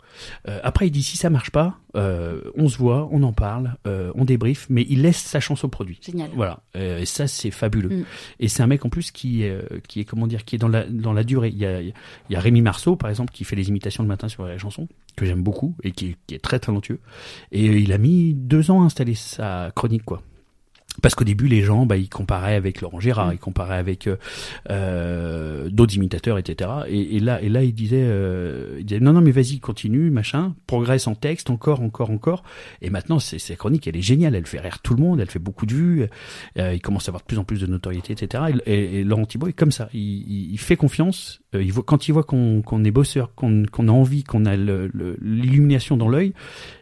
[0.48, 3.76] Euh, après, il dit, si ça marche pas, euh, on se voit, on en parle,
[3.86, 5.98] euh, on débrief, mais il laisse sa chance au produit.
[6.04, 6.30] Génial.
[6.34, 7.88] Voilà, Euh, et ça c'est fabuleux.
[8.00, 8.04] Mm.
[8.40, 10.68] Et c'est un mec en plus qui, euh, qui est comment dire, qui est dans
[10.68, 11.48] la dans la durée.
[11.48, 11.92] Il y a, il
[12.30, 14.88] y a Rémi Marceau par exemple qui fait les imitations le matin sur les chansons
[15.16, 16.98] que j'aime beaucoup et qui, est- qui est très talentueux.
[17.52, 20.22] Et euh, il a mis deux ans à installer sa chronique quoi.
[21.02, 23.32] Parce qu'au début, les gens, bah, ils comparaient avec Laurent Gérard, Mm.
[23.34, 24.16] ils comparaient avec euh,
[24.70, 26.70] euh, d'autres imitateurs, etc.
[26.88, 30.10] Et, et là, et là, il disait, euh, il disait, non, non, mais vas-y, continue,
[30.10, 32.44] machin, progresse en texte, encore, encore, encore.
[32.82, 35.30] Et maintenant, c'est sa chronique, elle est géniale, elle fait rire tout le monde, elle
[35.30, 36.06] fait beaucoup de vues,
[36.58, 38.44] euh, il commence à avoir de plus en plus de notoriété, etc.
[38.66, 41.40] Et, et- et Laurent Thibault est comme ça, il- il fait confiance.
[41.54, 44.46] Euh, il voit, quand il voit qu'on qu'on est bosseur, qu'on qu'on a envie, qu'on
[44.46, 46.32] a l'illumination dans l'œil,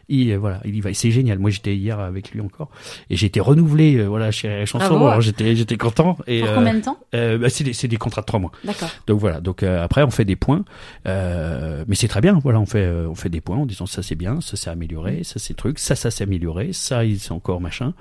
[0.09, 0.91] il euh, voilà, il y va.
[0.91, 1.39] Et c'est génial.
[1.39, 2.69] Moi, j'étais hier avec lui encore,
[3.09, 4.85] et j'ai été renouvelé, euh, voilà, chez les chansons.
[4.85, 6.17] Alors j'étais j'étais content.
[6.27, 8.39] Et Pour euh, combien de temps euh, bah, c'est des, c'est des contrats de trois
[8.39, 8.51] mois.
[8.63, 8.89] D'accord.
[9.07, 9.41] Donc voilà.
[9.41, 10.65] Donc euh, après, on fait des points,
[11.07, 12.39] euh, mais c'est très bien.
[12.43, 14.69] Voilà, on fait euh, on fait des points en disant ça c'est bien, ça c'est
[14.69, 17.93] amélioré, ça c'est truc, ça ça s'est amélioré, ça il c'est encore machin.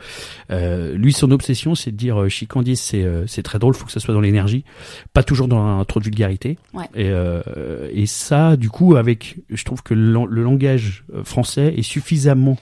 [0.51, 3.87] Euh, lui, son obsession, c'est de dire euh, Chicandis, c'est euh, c'est très drôle, faut
[3.87, 4.65] que ça soit dans l'énergie,
[5.13, 6.59] pas toujours dans un, trop de vulgarité.
[6.75, 6.85] Ouais.
[6.95, 11.75] Et euh, et ça, du coup, avec, je trouve que le, le langage euh, français
[11.77, 12.57] est suffisamment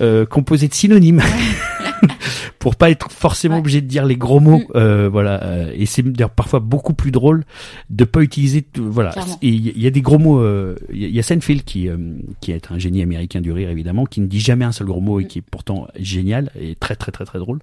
[0.00, 1.22] euh, composé de synonymes.
[2.58, 3.60] pour pas être forcément Ouais.
[3.60, 4.64] obligé de dire les gros mots Mm.
[4.76, 7.44] euh, voilà euh, et c'est d'ailleurs parfois beaucoup plus drôle
[7.90, 9.38] de pas utiliser tout- voilà Clairement.
[9.42, 11.62] et il y, a des gros mots euh, il y, a- il y a Seinfeld
[11.64, 11.96] qui euh,
[12.40, 15.00] qui est un génie américain du rire évidemment qui ne dit jamais un seul gros
[15.00, 15.26] mot et Mm.
[15.28, 17.58] qui est pourtant génial et très très très très drôle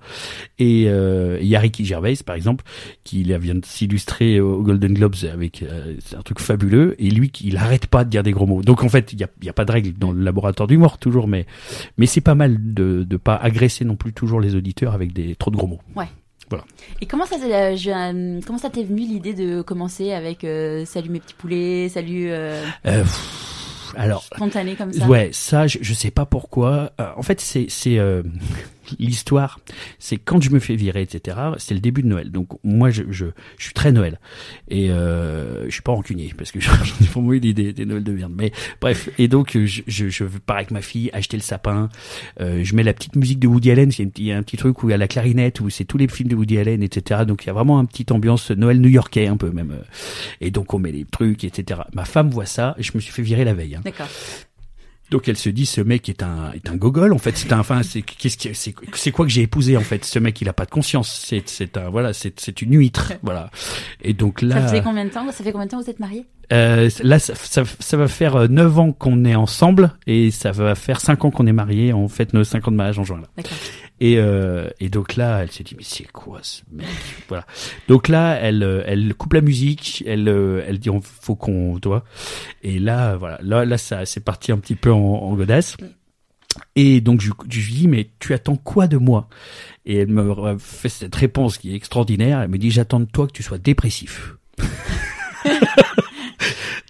[0.59, 2.63] et euh, il y a Ricky Gervais par exemple
[3.03, 7.09] qui là, vient de s'illustrer au Golden Globes avec euh, c'est un truc fabuleux et
[7.09, 9.23] lui qui- il arrête pas de dire des gros mots donc en fait il y
[9.23, 11.45] a, y a pas de règle dans le laboratoire d'humour toujours mais
[11.97, 15.35] mais c'est pas mal de de pas agresser non plus toujours les auditeurs avec des
[15.35, 15.79] trop de gros mots.
[17.01, 20.85] Et comment ça, euh, je- euh, comment ça t'est venu l'idée de commencer avec euh,
[20.85, 22.29] Salut mes petits poulets, Salut
[22.83, 25.07] pff, alors, spontané comme ça?
[25.07, 26.91] ouais, ça, je, je sais pas pourquoi.
[27.17, 27.67] En fait, c'est
[28.99, 29.59] l'histoire.
[29.99, 31.37] C'est quand je me fais virer, etc.
[31.57, 32.31] C'est le début de Noël.
[32.31, 33.25] Donc moi, je je,
[33.57, 34.19] je suis très Noël
[34.69, 38.11] et euh, je suis pas rancunier parce que j'en ai pour moi des, Noëls de
[38.11, 38.33] merde.
[38.35, 41.89] Mais bref, et donc je je, je pars avec ma fille acheter le sapin.
[42.39, 43.91] Euh, je mets la petite musique de Woody Allen.
[43.91, 46.07] C'est un un petit truc où il y a la clarinette, où c'est tous les
[46.07, 47.21] films de Woody Allen, etc.
[47.27, 49.71] Donc il y a vraiment un petit ambiance Noël new-yorkais un peu même.
[49.71, 49.83] euh.
[50.41, 51.81] Et donc on met les trucs, etc.
[51.93, 53.75] Ma femme voit ça et je me suis fait virer la veille.
[53.75, 53.81] hein.
[53.83, 54.07] D'accord.
[55.13, 57.37] Donc elle se dit ce mec est un est un gogol en fait.
[57.37, 60.03] C'est un enfin c'est qu'est-ce que c'est c'est quoi que j'ai épousé en fait?
[60.05, 61.21] Ce mec il a pas de conscience.
[61.23, 63.51] C'est c'est un voilà c'est c'est une huître voilà.
[64.01, 65.31] Et donc là Ça fait combien de temps?
[65.31, 66.25] Ça fait combien de temps vous êtes mariés?
[66.51, 70.73] Euh, là ça, ça, ça va faire 9 ans qu'on est ensemble et ça va
[70.73, 73.21] faire 5 ans qu'on est mariés on fête nos 5 ans de mariage en juin
[73.21, 73.43] là.
[73.99, 76.87] Et, euh, et donc là, elle s'est dit mais c'est quoi ce mec?
[77.27, 77.45] Voilà.
[77.87, 81.79] Donc là, elle, euh, elle coupe la musique, elle, euh, elle dit on faut qu'on,
[81.79, 82.03] toi.
[82.63, 85.77] Et là, voilà, là, là, ça, c'est parti un petit peu en, en godasse.
[86.75, 89.27] Et donc je lui dis mais tu attends quoi de moi?
[89.85, 92.41] Et elle me fait cette réponse qui est extraordinaire.
[92.41, 94.35] Elle me dit j'attends de toi que tu sois dépressif.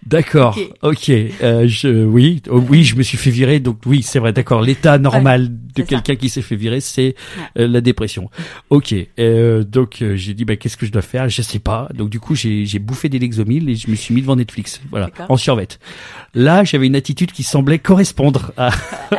[0.05, 0.57] D'accord.
[0.81, 1.09] Ok.
[1.09, 3.59] Euh, je oui, oh, oui, je me suis fait virer.
[3.59, 4.33] Donc oui, c'est vrai.
[4.33, 4.61] D'accord.
[4.61, 7.15] L'état normal de quelqu'un qui s'est fait virer, c'est
[7.57, 8.29] euh, la dépression.
[8.69, 8.93] Ok.
[9.19, 11.29] Euh, donc euh, j'ai dit bah qu'est-ce que je dois faire?
[11.29, 11.89] Je sais pas.
[11.93, 14.81] Donc du coup j'ai j'ai bouffé des Lexomil et je me suis mis devant Netflix.
[14.91, 15.79] Voilà, en survette.
[16.33, 18.71] Là j'avais une attitude qui semblait correspondre à,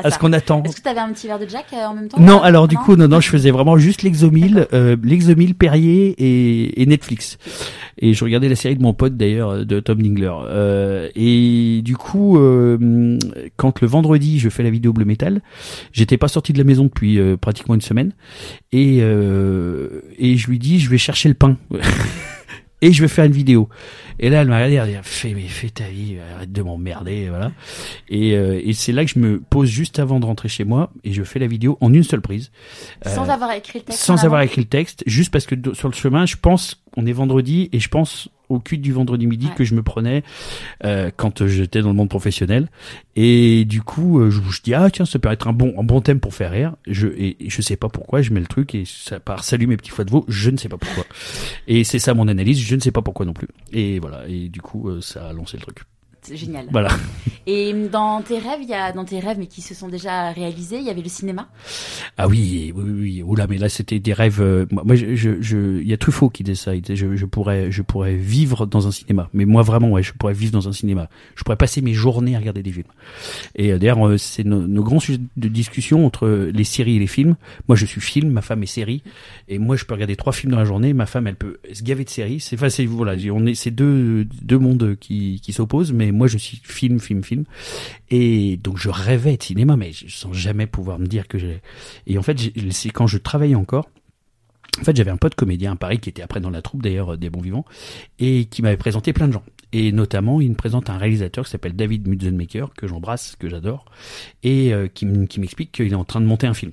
[0.02, 0.62] à ce qu'on attend.
[0.64, 2.68] Est-ce que tu avais un petit verre de Jack euh, en même temps Non, alors
[2.68, 7.38] du coup, non, non, je faisais vraiment juste l'Exomil, euh, l'Exomil Perrier et, et Netflix.
[7.98, 10.32] Et je regardais la série de mon pote d'ailleurs, de Tom Dingler.
[10.48, 10.73] Euh,
[11.14, 13.18] et du coup, euh,
[13.56, 15.40] quand le vendredi je fais la vidéo Bleu Métal,
[15.92, 18.12] j'étais pas sorti de la maison depuis euh, pratiquement une semaine.
[18.72, 21.56] Et, euh, et je lui dis, je vais chercher le pain.
[22.80, 23.68] et je vais faire une vidéo.
[24.20, 26.62] Et là, elle m'a regardé, elle m'a dit, fais, mais fais ta vie, arrête de
[26.62, 27.50] m'emmerder, voilà.
[28.08, 30.92] Et, euh, et c'est là que je me pose juste avant de rentrer chez moi
[31.02, 32.52] et je fais la vidéo en une seule prise.
[33.04, 34.00] Sans Euh, avoir écrit le texte.
[34.00, 37.12] sans avoir écrit le texte, juste parce que sur le chemin, je pense, on est
[37.12, 39.52] vendredi et je pense au cul du vendredi midi Ouais.
[39.56, 40.22] que je me prenais
[40.84, 42.68] euh, quand j'étais dans le monde professionnel.
[43.16, 45.84] Et du coup, euh, je, je dis ah tiens, ça peut être un bon un
[45.84, 46.74] bon thème pour faire rire.
[46.86, 49.66] Je et, et je sais pas pourquoi, je mets le truc et ça part salut
[49.66, 51.04] mes petits foies de veau, je ne sais pas pourquoi.
[51.68, 53.48] Et c'est ça mon analyse, je ne sais pas pourquoi non plus.
[53.72, 55.78] Et voilà, et du coup, euh, ça a lancé le truc.
[56.26, 56.66] C'est génial.
[56.72, 56.88] Voilà.
[57.46, 60.30] Et dans tes rêves, il y a dans tes rêves, mais qui se sont déjà
[60.30, 61.48] réalisés, il y avait le cinéma?
[62.16, 63.22] Ah oui, oui, oui.
[63.22, 64.40] Oula, mais là c'était des rêves.
[64.40, 67.82] euh, moi, je, je, je- il y a Truffaut qui disait, je, je pourrais, je
[67.82, 69.28] pourrais vivre dans un cinéma.
[69.34, 71.10] Mais moi vraiment, ouais, je pourrais vivre dans un cinéma.
[71.36, 72.86] Je pourrais passer mes journées à regarder des films.
[73.54, 77.00] Et euh, d'ailleurs, euh, c'est nos, nos grands sujets de discussion entre les séries et
[77.00, 77.36] les films.
[77.68, 79.02] Moi, je suis film, ma femme est série,
[79.48, 80.94] et moi, je peux regarder trois films dans la journée.
[80.94, 82.40] Ma femme, elle peut se gaver de séries.
[82.40, 83.16] C'est facile, voilà.
[83.30, 87.22] On est, c'est deux, deux mondes qui, qui s'opposent, mais moi, je suis film, film,
[87.22, 87.44] film.
[88.10, 91.60] Et donc je rêvais de cinéma, mais sans jamais pouvoir me dire que j'ai.
[92.06, 92.38] Et en fait,
[92.70, 93.88] c'est quand je travaillais encore.
[94.80, 97.12] En fait, j'avais un pote comédien à Paris qui était après dans la troupe d'ailleurs
[97.12, 97.64] euh, des Bons Vivants
[98.18, 99.44] et qui m'avait présenté plein de gens.
[99.72, 103.84] Et notamment, il me présente un réalisateur qui s'appelle David Mutzenmaker que j'embrasse, que j'adore,
[104.42, 106.72] et euh, qui m'explique qu'il est en train de monter un film.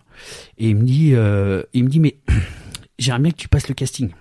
[0.58, 2.18] Et il me dit, euh, il me dit, mais
[3.00, 4.12] j'aimerais bien que tu passes le casting.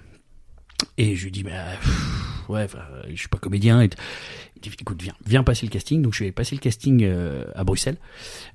[0.97, 1.51] Et je lui dis, bah,
[2.51, 2.67] ouais,
[3.09, 3.83] je suis pas comédien.
[3.83, 3.91] Et
[4.57, 6.03] il dit, écoute, viens, viens passer le casting.
[6.03, 7.97] Donc je vais passer le casting euh, à Bruxelles.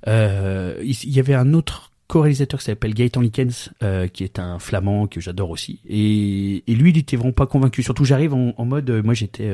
[0.08, 4.60] Euh, il y avait un autre co-réalisateur qui s'appelle Gaëtan Likens, euh, qui est un
[4.60, 5.80] flamand que j'adore aussi.
[5.90, 7.82] Et, lui, il était vraiment pas convaincu.
[7.82, 9.52] Surtout, j'arrive en, mode, moi j'étais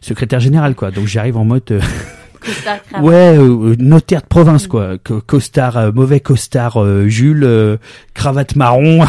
[0.00, 0.90] secrétaire général, quoi.
[0.90, 1.80] Donc j'arrive en mode,
[2.44, 3.06] Costard, cravate.
[3.08, 4.98] ouais, euh, notaire de province, quoi.
[5.02, 7.76] Co- Costard, euh, mauvais costard, euh, Jules, euh,
[8.14, 9.04] cravate marron,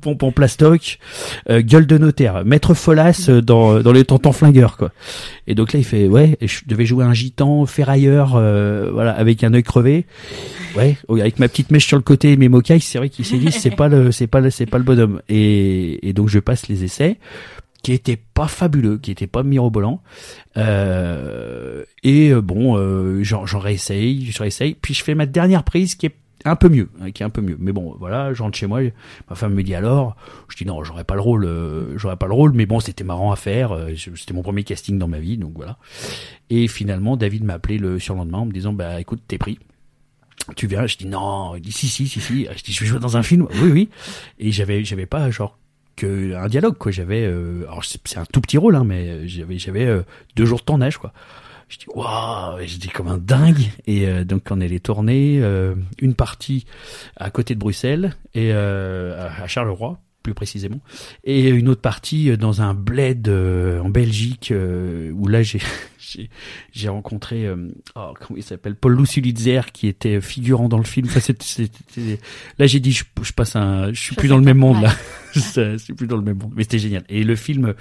[0.00, 0.98] pompe en plastoc,
[1.50, 4.90] euh, gueule de notaire, maître Folas euh, dans dans les tontons flingueurs, quoi.
[5.46, 9.44] Et donc là, il fait, ouais, je devais jouer un gitan ferrailleur, euh, voilà, avec
[9.44, 10.06] un œil crevé.
[10.76, 13.24] Ouais, oh, avec ma petite mèche sur le côté et mes mocailles, c'est vrai qu'il
[13.24, 15.20] s'est dit c'est pas le c'est pas le c'est pas le bonhomme.
[15.28, 17.16] Et, et donc je passe les essais
[17.86, 20.02] qui étaient pas fabuleux, qui étaient pas mirobolants.
[20.56, 25.94] Euh, et euh, bon, euh, j'en réessaye, je réessaye, puis je fais ma dernière prise
[25.94, 27.56] qui est un peu mieux, hein, qui est un peu mieux.
[27.60, 28.80] Mais bon, voilà, je rentre chez moi,
[29.30, 30.16] ma femme me dit alors,
[30.48, 33.04] je dis non, j'aurais pas le rôle, euh, j'aurais pas le rôle, mais bon, c'était
[33.04, 35.78] marrant à faire, euh, c'était mon premier casting dans ma vie, donc voilà.
[36.50, 39.60] Et finalement, David m'a appelé le surlendemain en me disant bah écoute, t'es pris.
[40.56, 42.86] Tu viens, je dis non, il dit si si si si, je dis je vais
[42.86, 43.88] jouer dans un film, oui oui.
[44.40, 45.56] Et j'avais j'avais pas genre
[45.96, 49.58] que un dialogue quoi, j'avais euh, alors c'est un tout petit rôle hein, mais j'avais
[49.58, 50.02] j'avais euh,
[50.36, 51.12] deux jours de tournage quoi.
[51.68, 53.70] Je dis waouh, j'étais comme un dingue.
[53.86, 56.64] Et euh, donc on allait tourner euh, une partie
[57.16, 60.80] à côté de Bruxelles et euh, à Charleroi plus précisément.
[61.22, 65.60] Et une autre partie euh, dans un bled euh, en Belgique euh, où là j'ai
[66.72, 71.06] j'ai rencontré euh, oh, comment il s'appelle Paul Lussulitzer qui était figurant dans le film.
[71.08, 72.18] Enfin, c'était- c'était-
[72.58, 74.76] là j'ai dit je, je passe un je suis Je plus dans le même monde
[74.78, 74.82] ouais.
[74.82, 74.92] là
[75.34, 76.52] je suis plus dans le même monde.
[76.56, 77.04] Mais c'était génial.
[77.08, 77.74] Et le film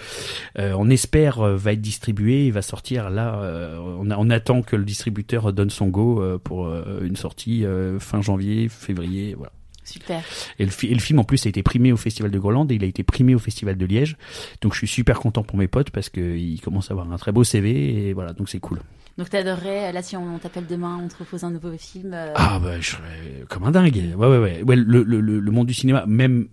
[0.60, 2.46] euh, on espère euh, va être distribué.
[2.48, 6.22] Il va sortir là euh, on, a- on attend que le distributeur donne son go
[6.22, 9.52] euh, pour euh, une sortie euh, fin janvier février voilà
[9.86, 10.22] Super.
[10.60, 12.70] et le, fi- et le film en plus a été primé au Festival de Groenland
[12.72, 14.18] et il a été primé au Festival de Liège.
[14.62, 17.18] Donc je suis super content pour mes potes parce que il commence à avoir un
[17.18, 18.82] très beau CV et voilà donc c'est cool.
[19.18, 22.12] Donc t'adorerais, là si on t'appelle demain, on te propose un nouveau film.
[22.14, 24.14] euh, Ah bah je serais comme un dingue.
[24.18, 24.62] Ouais ouais ouais.
[24.64, 26.48] ouais le, le, le le monde du cinéma, même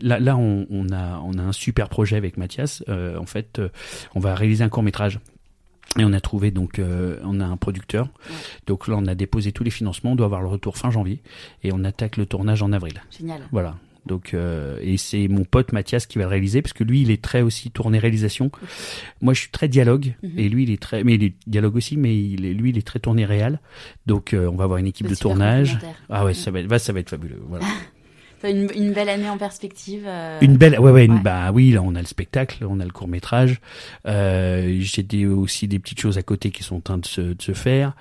[0.00, 2.82] là là on, on a on a un super projet avec Mathias.
[2.88, 3.68] Euh, en fait, euh,
[4.14, 5.18] on va réaliser un court métrage.
[5.98, 8.08] Et on a trouvé donc euh, on a un producteur.
[8.66, 10.12] Donc là on a déposé tous les financements.
[10.12, 11.20] On doit avoir le retour fin janvier
[11.62, 13.02] et on attaque le tournage en avril.
[13.16, 13.40] Génial.
[13.52, 13.76] Voilà.
[14.04, 17.10] Donc euh, et c'est mon pote Mathias qui va le réaliser parce que lui il
[17.10, 18.52] est très aussi tourné réalisation.
[19.20, 20.38] Moi je suis très dialogue Mhm.
[20.38, 22.78] et lui il est très mais il est dialogue aussi mais il est lui il
[22.78, 23.58] est très tourné réel.
[24.06, 25.78] Donc euh, on va avoir une équipe C'est de tournage.
[26.08, 27.42] Ah ouais, ça va être, va- ça va être fabuleux.
[27.48, 27.64] Voilà.
[28.50, 30.04] Une, une belle année en perspective.
[30.06, 31.20] euh, Une belle, ouais, ouais, une- ouais.
[31.22, 33.60] bah oui, là on a le spectacle, on a le court métrage.
[34.06, 37.20] Euh, j'ai des, aussi des petites choses à côté qui sont en train de se,
[37.20, 37.94] de se faire.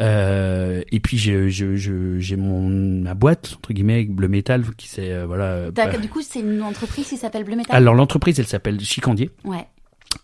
[0.00, 4.88] Euh, et puis j'ai, je, je, j'ai mon ma boîte entre guillemets Bleu Métal qui
[4.88, 5.70] c'est euh, voilà.
[5.70, 7.74] bah- Du coup, c'est une entreprise qui s'appelle Bleu Métal?
[7.76, 9.66] alors l'entreprise elle s'appelle Chicandier Ouais,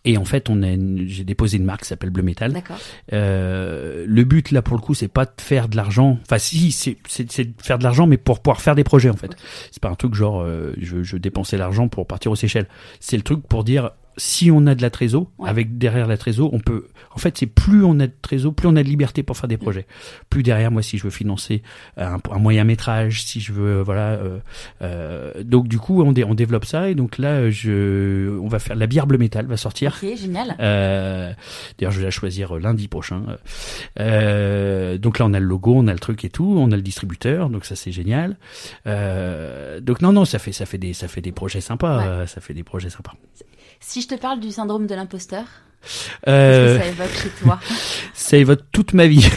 [0.05, 2.53] et en fait on a une- j'ai déposé une marque qui s'appelle Bleu Métal.
[2.53, 2.79] d'accord.
[3.13, 6.19] Euh, le but là pour le coup c'est pas de faire de l'argent.
[6.23, 9.11] Enfin si c'est c'est c'est de faire de l'argent mais pour pouvoir faire des projets
[9.11, 9.37] en fait.
[9.71, 12.69] C'est pas un truc genre euh, je, je dépensais l'argent pour partir aux Seychelles.
[13.01, 15.49] C'est le truc pour dire si on a de la trésor Ouais.
[15.49, 18.69] avec derrière la trésor on peut en fait c'est plus on a de trésor plus
[18.69, 19.87] on a de liberté pour faire des projets.
[20.31, 21.63] Plus derrière moi si je veux financer
[21.97, 24.39] un, un moyen métrage si je veux euh, voilà euh,
[24.83, 28.59] euh, donc du coup on, dé- on développe ça et donc là je on va
[28.59, 29.99] faire la bière bleu métal va sortir.
[30.03, 30.57] Ok, génial.
[30.61, 31.33] Euh,
[31.79, 33.23] D'ailleurs, je vais la choisir lundi prochain.
[34.01, 36.77] Euh, donc là, on a le logo, on a le truc et tout, on a
[36.77, 38.37] le distributeur, donc ça c'est génial.
[38.87, 42.07] Euh, donc non, non, ça fait ça fait des ça fait des projets sympas, Ouais.
[42.07, 43.15] euh, ça fait des projets sympas.
[43.83, 45.45] Si je te parle du syndrome de l'imposteur,
[46.29, 47.61] Euh, que ça évoque chez toi
[48.15, 49.29] ça évoque toute ma vie.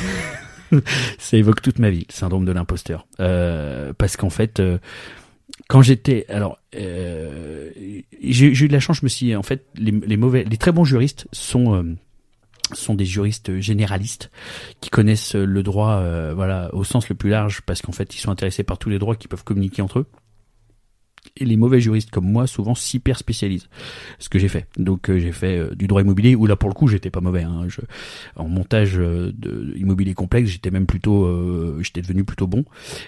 [1.18, 3.08] ça évoque toute ma vie, le syndrome de l'imposteur.
[3.20, 4.78] Euh, parce qu'en fait, euh,
[5.68, 7.72] quand j'étais, alors, euh,
[8.22, 8.98] j'ai eu de la chance.
[9.00, 11.96] Je me suis, en fait, les, les mauvais, les très bons juristes sont euh,
[12.74, 14.32] sont des juristes généralistes
[14.82, 18.20] qui connaissent le droit, euh, voilà, au sens le plus large, parce qu'en fait, ils
[18.20, 20.06] sont intéressés par tous les droits qui peuvent communiquer entre eux.
[21.38, 23.67] Et les mauvais juristes comme moi, souvent s'hyper spécialisent.
[24.19, 24.67] Ce que j'ai fait.
[24.78, 27.21] Donc euh, j'ai fait euh, du droit immobilier où là pour le coup j'étais pas
[27.21, 27.43] mauvais.
[27.43, 27.65] Hein.
[27.67, 27.82] Je,
[28.36, 32.65] en montage euh, de immobilier complexe, j'étais même plutôt, j'étais devenu plutôt bon.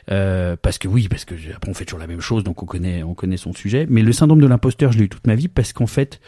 [0.07, 3.03] Parce que oui, parce que après on fait toujours la même chose, donc on connaît,
[3.03, 3.85] on connaît son sujet.
[3.89, 6.19] Mais le syndrome de l'imposteur, je l'ai eu toute ma vie parce qu'en fait,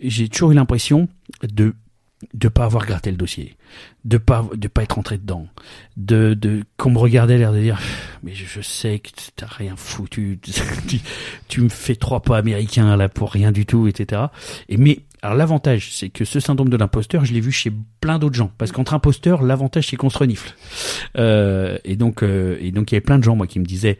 [0.00, 1.08] j'ai toujours eu l'impression
[1.42, 1.74] de
[2.34, 3.56] de pas avoir gratté le dossier,
[4.04, 5.46] de pas de pas être rentré dedans,
[5.96, 7.80] de de qu'on me regardait l'air de dire
[8.22, 10.38] mais je, je sais que t'as rien foutu,
[10.88, 11.00] tu,
[11.48, 14.22] tu me fais trois pas américains là pour rien du tout, etc.
[14.68, 18.18] Et mais alors l'avantage c'est que ce syndrome de l'imposteur je l'ai vu chez plein
[18.18, 20.54] d'autres gens parce qu'entre imposteurs l'avantage c'est qu'on se renifle
[21.16, 23.64] euh, et donc euh, et donc il y avait plein de gens moi qui me
[23.64, 23.98] disaient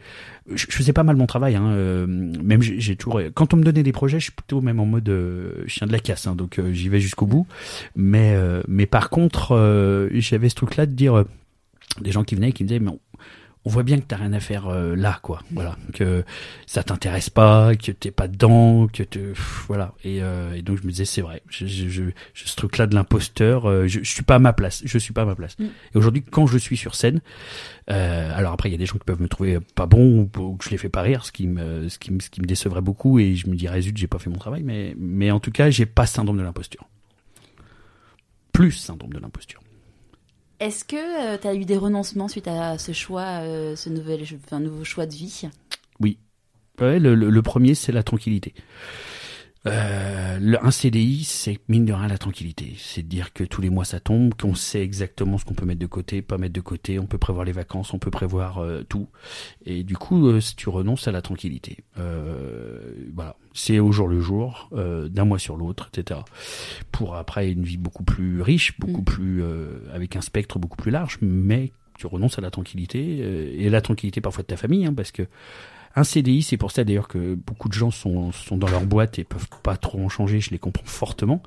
[0.51, 3.63] je, je faisais pas mal mon travail hein, euh, même j'ai toujours quand on me
[3.63, 6.35] donnait des projets je suis plutôt même en mode euh, chien de la casse hein,
[6.35, 7.47] donc euh, j'y vais jusqu'au bout.
[7.95, 11.25] Mais euh, mais par contre euh, j'avais ce truc là de dire
[12.01, 12.91] des gens qui venaient et qui me disaient mais
[13.65, 15.41] on, voit bien que t'as rien à faire euh, là quoi.
[15.51, 15.77] Voilà.
[15.93, 16.23] Que
[16.65, 19.93] ça t'intéresse pas que t'es pas dedans que te pff, voilà.
[20.03, 21.41] Et, euh, et donc je me disais c'est vrai.
[21.49, 22.03] Je, je, je,
[22.33, 24.81] je- ce truc là de l'imposteur euh, je, je suis pas à ma place.
[24.85, 25.57] Je suis pas à ma place.
[25.59, 25.65] Mm.
[25.65, 27.21] et aujourd'hui quand je suis sur scène
[27.91, 30.39] euh, alors après il y a des gens qui peuvent me trouver pas bon ou,
[30.41, 32.39] ou que je les fais pas rire ce qui me ce qui me ce qui
[32.41, 34.63] me décevrait beaucoup et je me dirais zut j'ai pas fait mon travail.
[34.63, 36.87] Mais mais en tout cas j'ai pas syndrome de l'imposture.
[38.51, 39.61] Plus syndrome de l'imposture
[40.63, 44.23] Est-ce que tu as eu des renoncements suite à ce choix, euh, ce nouvel,
[44.61, 45.49] nouveau choix de vie?
[46.79, 48.53] Le, le premier, c'est la tranquillité.
[49.65, 52.73] Euh, le, un CDI, c'est mine de rien la tranquillité.
[52.77, 55.65] C'est de dire que tous les mois ça tombe, qu'on sait exactement ce qu'on peut
[55.65, 56.99] mettre de côté, pas mettre de côté.
[56.99, 59.07] On peut prévoir les vacances, on peut prévoir euh, tout.
[59.65, 64.07] Et du coup, euh, si tu renonces à la tranquillité, euh, voilà, c'est au jour
[64.07, 66.21] le jour, euh, d'un mois sur l'autre, etc.
[66.91, 69.05] Pour après une vie beaucoup plus riche, beaucoup Mm.
[69.05, 73.53] plus euh, avec un spectre beaucoup plus large, mais tu renonces à la tranquillité euh,
[73.55, 75.23] et la tranquillité parfois de ta famille, hein, parce que
[75.95, 79.19] un CDI, c'est pour ça d'ailleurs que beaucoup de gens sont, sont dans leur boîte
[79.19, 81.43] et peuvent pas trop en changer, je les comprends fortement.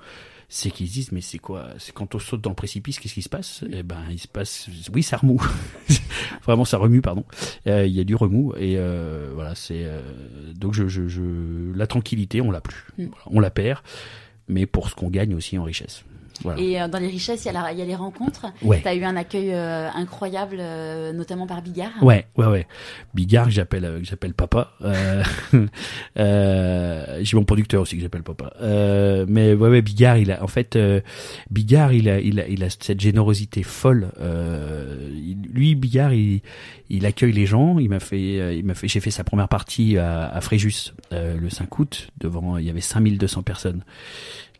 [0.49, 3.15] C'est qu'ils se disent, mais c'est quoi C'est quand on saute dans le précipice, qu'est-ce
[3.15, 3.65] qui se passe?
[3.73, 5.39] Eh ben, il se passe, oui, ça remue.
[6.45, 7.25] Vraiment, ça remue, pardon.
[7.67, 10.01] Euh, Il y a du remous et euh, voilà, c'est euh,
[10.55, 11.23] donc je, je, je,
[11.75, 13.07] la tranquillité, on l'a plus, Mm.
[13.07, 13.81] Voilà, on la perd,
[14.47, 16.05] mais pour ce qu'on gagne aussi en richesse.
[16.43, 16.61] Voilà.
[16.61, 18.47] Et euh, dans les richesses, il y, a la- il y a les rencontres.
[18.63, 18.81] Ouais.
[18.83, 21.91] Tu as eu un accueil euh, incroyable, euh, notamment par Bigard.
[22.03, 22.67] Ouais, ouais, ouais.
[23.15, 24.73] Bigard, que j'appelle, euh, j'appelle papa.
[24.83, 25.23] Euh,
[26.19, 28.53] euh, j'ai mon producteur aussi que j'appelle papa.
[28.61, 31.01] Euh, mais ouais, ouais, Bigard, il a, en fait, euh,
[31.51, 34.09] Bigard, il a, il a, il a cette générosité folle.
[34.21, 35.11] Euh,
[35.53, 36.41] lui, Bigard, il,
[36.91, 37.79] il accueille les gens.
[37.79, 41.37] Il m'a fait, il m'a fait, j'ai fait sa première partie à, à Fréjus euh,
[41.39, 42.09] le 5 août.
[42.19, 43.83] Devant, il y avait 5200 personnes.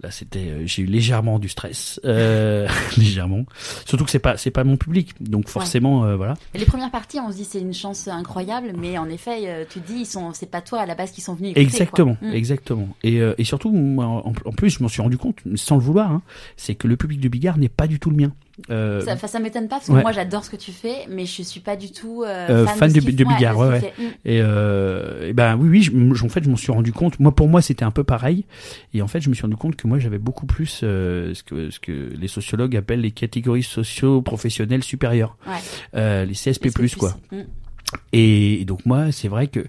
[0.03, 3.45] Là, c'était, euh, j'ai eu légèrement du stress, euh, légèrement.
[3.87, 6.35] Surtout que c'est pas, c'est pas mon public, donc forcément, euh, voilà.
[6.55, 9.81] Les premières parties, on se dit c'est une chance incroyable, mais en effet, euh, tu
[9.81, 11.53] te dis ils sont, c'est pas toi à la base qui sont venus.
[11.53, 12.29] Écouter, exactement, quoi.
[12.29, 12.35] Mm.
[12.35, 12.89] exactement.
[13.03, 15.83] Et, euh, et surtout, moi, en, en plus, je m'en suis rendu compte, sans le
[15.83, 16.23] vouloir, hein,
[16.57, 18.33] c'est que le public de Bigard n'est pas du tout le mien.
[18.71, 20.01] Euh, Ça, ça m'étonne pas parce que ouais.
[20.03, 22.91] moi j'adore ce que tu fais, mais je suis pas du tout euh, Euh, fan,
[22.91, 23.87] fan de, de- Bigard, ouais, font.
[23.99, 24.05] Mm.
[24.25, 25.83] Et, euh, et ben oui, oui,
[26.15, 27.21] je, en fait, je m'en suis rendu compte.
[27.21, 28.47] Moi, pour moi, c'était un peu pareil.
[28.95, 31.43] Et en fait, je me suis rendu compte que moi, j'avais beaucoup plus euh, ce
[31.43, 35.53] que ce que les sociologues appellent les catégories socio-professionnelles supérieures, Ouais.
[35.95, 37.17] euh, les CSP+, quoi.
[37.33, 37.37] Mm.
[38.13, 39.65] Et, et donc moi, c'est vrai que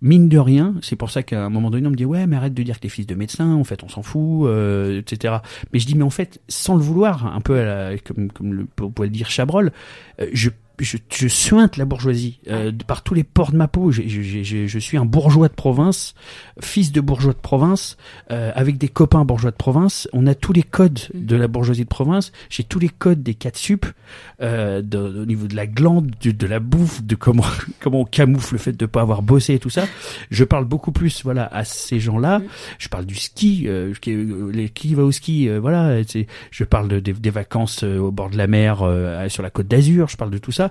[0.00, 2.36] mine de rien, c'est pour ça qu'à un moment donné, on me dit ouais, mais
[2.36, 3.54] arrête de dire que t'es fils de médecin.
[3.54, 5.38] En fait, on s'en fout, euh, etc.
[5.72, 8.52] Mais je dis mais en fait, sans le vouloir, un peu à la- comme comme
[8.54, 9.72] le pourrait le dire Chabrol,
[10.20, 10.50] euh, je
[10.84, 13.90] je, je suinte la bourgeoisie euh, par tous les pores de ma peau.
[13.90, 16.14] J'ai- j'ai- je suis un bourgeois de province,
[16.60, 17.96] fils de bourgeois de province,
[18.30, 20.08] euh, avec des copains bourgeois de province.
[20.12, 22.32] On a tous les codes de la bourgeoisie de province.
[22.50, 23.86] J'ai tous les codes des 4 sup,
[24.40, 27.44] euh, de- au niveau de la glande, de, de la bouffe, de comment
[27.80, 29.86] comment on camoufle le fait de pas avoir bossé et tout ça.
[30.30, 32.38] Je parle beaucoup plus voilà à ces gens-là.
[32.38, 32.44] Mm.
[32.78, 36.00] Je parle du ski, euh, qui, euh, les, qui va au ski, euh, voilà.
[36.50, 39.66] Je parle de, des, des vacances au bord de la mer, euh, sur la côte
[39.68, 40.08] d'Azur.
[40.08, 40.67] Je parle de tout ça.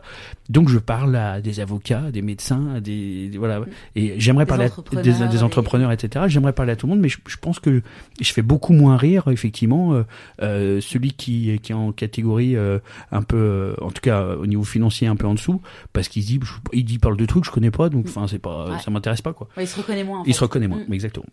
[0.50, 3.62] Donc je parle à des avocats, à des médecins, à des, des- voilà.
[3.96, 6.26] Et j'aimerais parler à entrepreneurs, des, des et- entrepreneurs, etc.
[6.28, 7.82] J'aimerais parler à tout le monde, mais je, je pense que
[8.22, 10.04] je fais beaucoup moins rire effectivement euh,
[10.42, 12.80] euh, celui qui, qui est en catégorie euh,
[13.12, 15.62] un peu, en tout cas au niveau financier un peu en dessous,
[15.94, 16.40] parce qu'il dit,
[16.74, 18.80] il dit parle de trucs que je connais pas, donc enfin c'est pas, Ouais.
[18.80, 19.48] ça m'intéresse pas quoi.
[19.58, 20.20] Ouais, il se reconnaît moins.
[20.20, 20.34] En Il fait.
[20.34, 20.94] se reconnaît moins, Mm.
[20.94, 21.26] exactement.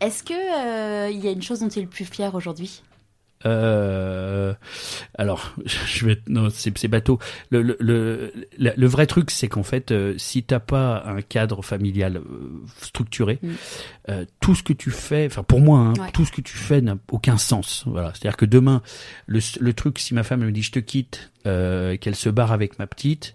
[0.00, 2.82] Est-ce que euh, il y a une chose dont tu es le plus fier aujourd'hui?
[3.46, 4.54] Euh,
[5.16, 5.54] alors,
[5.86, 7.18] je vais non, c'est c'est bateau.
[7.50, 11.62] Le, le, le, le vrai truc, c'est qu'en fait, euh, si t'as pas un cadre
[11.62, 12.22] familial euh,
[12.80, 13.48] structuré, Mm.
[14.10, 16.10] euh, tout ce que tu fais, enfin pour moi, hein, Ouais.
[16.12, 17.84] tout ce que tu fais n'a aucun sens.
[17.86, 18.82] Voilà, c'est-à-dire que demain,
[19.26, 22.52] le, le truc, si ma femme me dit je te quitte, euh, qu'elle se barre
[22.52, 23.34] avec ma petite.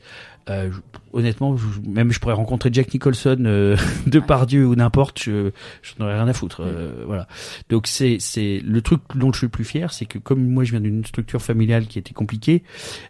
[1.14, 3.76] Honnêtement, je- même je pourrais rencontrer Jack Nicholson euh,
[4.07, 5.51] de Pardieu ou n'importe, je
[5.82, 6.62] j'en aurais rien à foutre.
[6.64, 7.28] euh, voilà.
[7.70, 10.64] Donc c'est c'est le truc dont je suis le plus fier, c'est que comme moi
[10.64, 12.64] je viens d'une structure familiale qui était compliquée,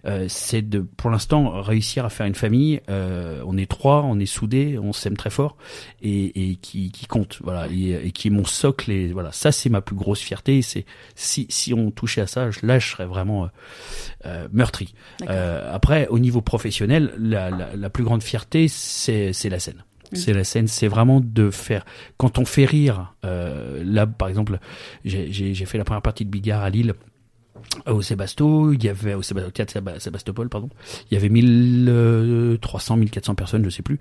[0.06, 2.82] euh, c'est de pour l'instant réussir à faire une famille.
[2.90, 5.58] euh, on est trois, on est soudés, on s'aime très fort
[6.02, 8.92] et, et qui, qui compte, voilà, et, et qui est mon socle.
[8.92, 10.62] Et voilà, ça c'est ma plus grosse fierté.
[10.62, 10.86] C'est
[11.16, 13.48] si si on touchait à ça, je- là je serais vraiment euh,
[14.26, 14.94] euh, meurtri.
[15.30, 19.84] Euh, après, au niveau professionnel, la, la, la plus grande fierté, c'est la scène.
[20.12, 20.16] Mm.
[20.16, 21.86] C'est la scène, c'est vraiment de faire.
[22.18, 24.60] Quand on fait rire, euh, là par exemple,
[25.06, 26.94] j'ai fait la première partie de Bigard à Lille.
[27.86, 30.70] Au Sébasto, il y avait au, théâtre Sébastopol, pardon,
[31.12, 34.00] il y avait 1300, 1400 personnes, je sais plus,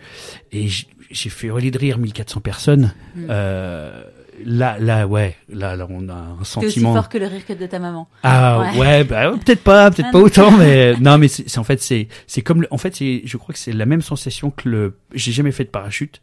[0.52, 0.68] et
[1.10, 2.94] j'ai fait hurler de rire 1400 personnes.
[3.16, 3.26] Mm.
[3.28, 4.04] Euh,
[4.44, 6.94] là, là, ouais, là, là, on a un T'es aussi sentiment.
[6.94, 8.08] fort que le rire que de ta maman.
[8.22, 8.78] Ah Ouais.
[8.78, 10.24] ouais, bah, ouais, peut-être pas, peut-être Ah pas non.
[10.24, 13.22] autant, mais non, mais c'est c'est- en fait c'est c'est comme le- en fait c'est
[13.24, 16.20] je crois que c'est la même sensation que le j'ai jamais fait de parachute,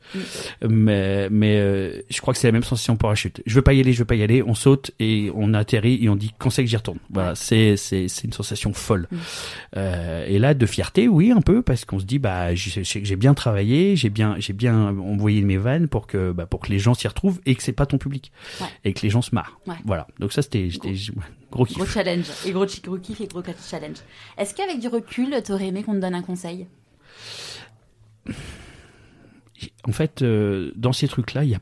[0.67, 3.41] mais mais euh, je crois que c'est la même sensation parachute.
[3.45, 5.99] Je veux pas y aller, je veux pas y aller, on saute et on atterrit
[6.03, 6.99] et on dit quand c'est que j'y retourne?
[7.11, 7.35] Voilà, Ouais.
[7.35, 9.07] c'est c'est c'est une sensation folle.
[9.77, 13.33] Euh, et là de fierté, oui un peu parce qu'on se dit bah j'ai bien
[13.33, 16.93] travaillé, j'ai bien j'ai bien envoyé mes vannes pour que bah, pour que les gens
[16.93, 18.31] s'y retrouvent et que c'est pas ton public
[18.61, 18.67] Ouais.
[18.83, 19.59] et que les gens se marrent.
[19.67, 19.75] Ouais.
[19.85, 20.93] Voilà, donc ça c'était c'était
[21.51, 21.77] gros kiff.
[21.77, 22.25] Gros challenge.
[22.45, 23.97] Et gros, gros kiff et gros challenge.
[24.37, 26.67] Est-ce qu'avec du recul, t'aurais aimé qu'on te donne un conseil?
[29.87, 31.59] En fait, euh, dans ces trucs-là, il y a.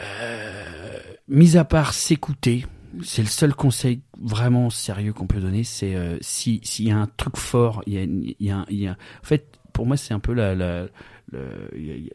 [0.00, 0.98] Euh,
[1.28, 2.66] mis à part s'écouter,
[3.02, 5.64] c'est le seul conseil vraiment sérieux qu'on peut donner.
[5.64, 8.64] C'est euh, si s'il y a un truc fort, il y a, il y a,
[8.68, 8.92] il y a-
[9.22, 10.54] En fait, pour moi, c'est un peu la.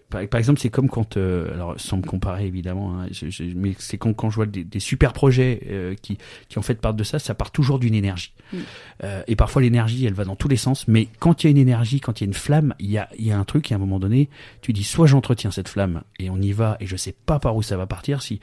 [0.10, 3.44] par, par exemple, c'est comme quand, euh, alors sans me comparer évidemment, hein, je- je-
[3.56, 6.18] mais c'est quand, quand je vois des, des super projets euh, qui,
[6.50, 8.34] qui en fait partent de ça, ça part toujours d'une énergie.
[8.52, 8.58] Mm.
[9.04, 11.52] Euh, et parfois l'énergie, elle va dans tous les sens, mais quand il y a
[11.52, 13.46] une énergie, quand il y a une flamme, il y a, il y a un
[13.46, 14.30] truc, et à un moment donné,
[14.62, 17.56] tu dis soit j'entretiens cette flamme et on y va, et je sais pas par
[17.56, 18.22] où ça va partir.
[18.22, 18.40] Si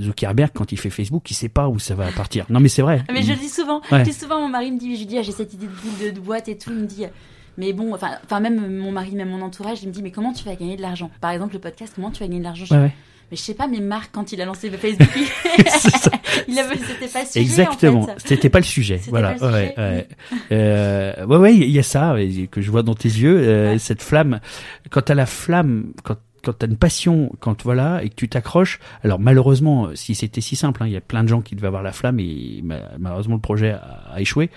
[0.00, 2.46] Zuckerberg, quand il fait Facebook, il sait pas où ça va partir.
[2.48, 3.04] Non, mais c'est vrai.
[3.08, 3.80] Ah, Mais je le dis souvent.
[3.92, 4.00] Ouais.
[4.00, 6.10] Je dis souvent, mon mari me dit, dis, ah, j'ai cette idée de boule de,
[6.14, 6.70] de boîte et tout.
[6.70, 7.04] Il me dit,
[7.60, 10.44] mais bon, enfin, même mon mari, même mon entourage, il me dit, mais comment tu
[10.44, 11.10] vas gagner de l'argent?
[11.20, 12.64] Par exemple, le podcast, comment tu vas gagner de l'argent?
[12.70, 12.92] Ouais, ouais.
[13.30, 15.08] Mais je sais pas, mais Marc, quand il a lancé le Facebook,
[16.48, 18.00] il avait, c'était pas sujet, Exactement.
[18.00, 18.14] En fait.
[18.24, 18.98] C'était pas le sujet.
[19.08, 19.34] Voilà.
[19.34, 19.74] le ouais, sujet.
[19.78, 20.08] ouais.
[20.52, 22.16] Euh, ouais, ouais, il y a ça
[22.50, 24.40] que je vois dans tes yeux, euh, cette flamme.
[24.88, 28.78] Quand t'as la flamme, quand quand t'as une passion, quand voilà, et que tu t'accroches.
[29.04, 31.66] Alors malheureusement, si c'était si simple, hein, il y a plein de gens qui devaient
[31.68, 34.50] avoir la flamme et ma- malheureusement le projet a, a échoué.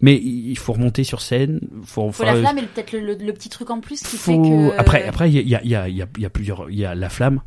[0.00, 1.60] Mais il faut remonter sur scène.
[1.84, 4.36] Faut, Faut la flamme et peut-être le, le- le petit truc en plus qui fait
[4.36, 4.78] que.
[4.78, 6.70] Après, après, il y a, il y a, il y a, il y a plusieurs.
[6.70, 7.40] Il y a la flamme.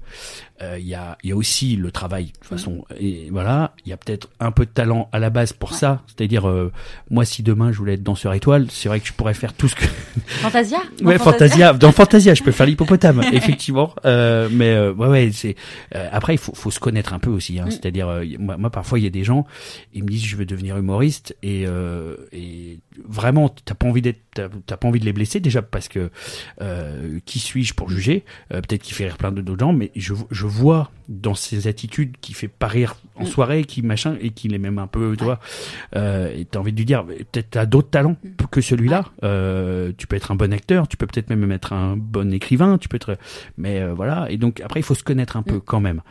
[0.64, 2.86] Euh, il y, a, y a aussi le travail, de toute façon.
[3.00, 6.02] Et voilà, il y a peut-être un peu de talent à la base pour ça.
[6.08, 6.72] C'est-à-dire, euh,
[7.10, 9.68] moi, si demain je voulais être danseur étoile, c'est vrai que je pourrais faire tout
[9.68, 9.86] ce que.
[10.28, 10.80] Fantasia?
[11.02, 11.74] Ouais, Fantasia.
[11.74, 13.94] Dans Fantasia, je peux faire l'hippopotame, effectivement.
[14.06, 15.56] Euh, mais euh, ouais, ouais, c'est.
[15.96, 17.60] euh, après, il faut, faut se connaître un peu aussi.
[17.60, 17.66] Hein.
[17.66, 17.72] Mm.
[17.72, 19.46] C'est-à-dire, euh, moi, moi, parfois, il y a des gens,
[19.94, 24.20] ils me disent, je veux devenir humoriste, et, euh, et vraiment, t'as pas envie d'être,
[24.34, 26.10] t'as pas envie de les blesser déjà parce que
[26.62, 28.24] euh, qui suis-je pour juger?
[28.54, 32.16] Euh, Peut-être qu'il fait rire plein d'autres gens, mais je, je vois dans ses attitudes
[32.22, 33.28] qui fait pas rire en Mm.
[33.28, 35.40] soirée, qui machin, et qu'il est même un peu, tu vois.
[35.96, 38.46] Euh, et t'as envie de lui dire, peut-être t'as d'autres talents Mm.
[38.50, 39.06] que celui-là.
[39.24, 42.78] Euh, tu peux être un bon acteur, tu peux peut-être même être un bon écrivain,
[42.78, 43.18] tu peux être,
[43.58, 44.28] mais euh, voilà.
[44.32, 45.62] Et donc après, il faut se connaître un peu Mm.
[45.66, 46.02] quand même,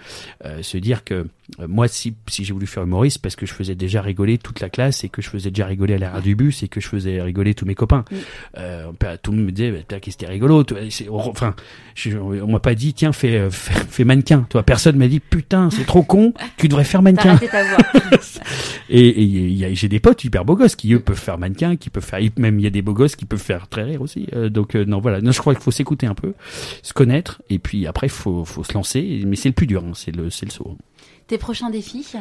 [0.45, 1.27] Euh, se dire que
[1.69, 4.71] moi, si si j'ai voulu faire humoriste, parce que je faisais déjà rigoler toute la
[4.71, 7.21] classe et que je faisais déjà rigoler à l'arrière du bus et que je faisais
[7.21, 8.05] rigoler tous mes copains.
[8.11, 8.17] Mm.
[8.59, 8.93] Euh,
[9.23, 10.65] tout le monde me disait, bah, qu'est-ce que c'était rigolo.
[11.11, 11.55] Enfin,
[11.95, 14.47] je, on m'a pas dit, tiens, fais, euh, fais, fais mannequin.
[14.49, 17.35] Toi, personne m'a dit, putain, c'est trop con, tu devrais faire mannequin.
[17.35, 17.79] raté ta voix.
[18.95, 22.05] Et, et j'ai des potes hyper beaux gosses qui eux peuvent faire mannequin, qui peuvent
[22.05, 24.27] faire même il y a des beaux gosses qui peuvent faire très rire aussi.
[24.35, 26.35] Euh, donc euh, non voilà, non je crois qu'il faut s'écouter un peu,
[26.83, 29.23] se connaître et puis après faut faut se lancer.
[29.27, 30.77] Mais c'est le plus dur, hein, c'est le c'est le saut.
[31.33, 32.13] Tes prochains défis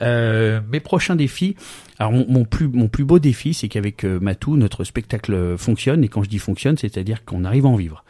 [0.00, 1.56] Euh, mes prochains défis.
[1.98, 6.04] Alors mon, mon plus mon plus beau défi, c'est qu'avec euh, Matou, notre spectacle fonctionne.
[6.04, 8.04] Et quand je dis fonctionne, c'est-à-dire qu'on arrive à en vivre.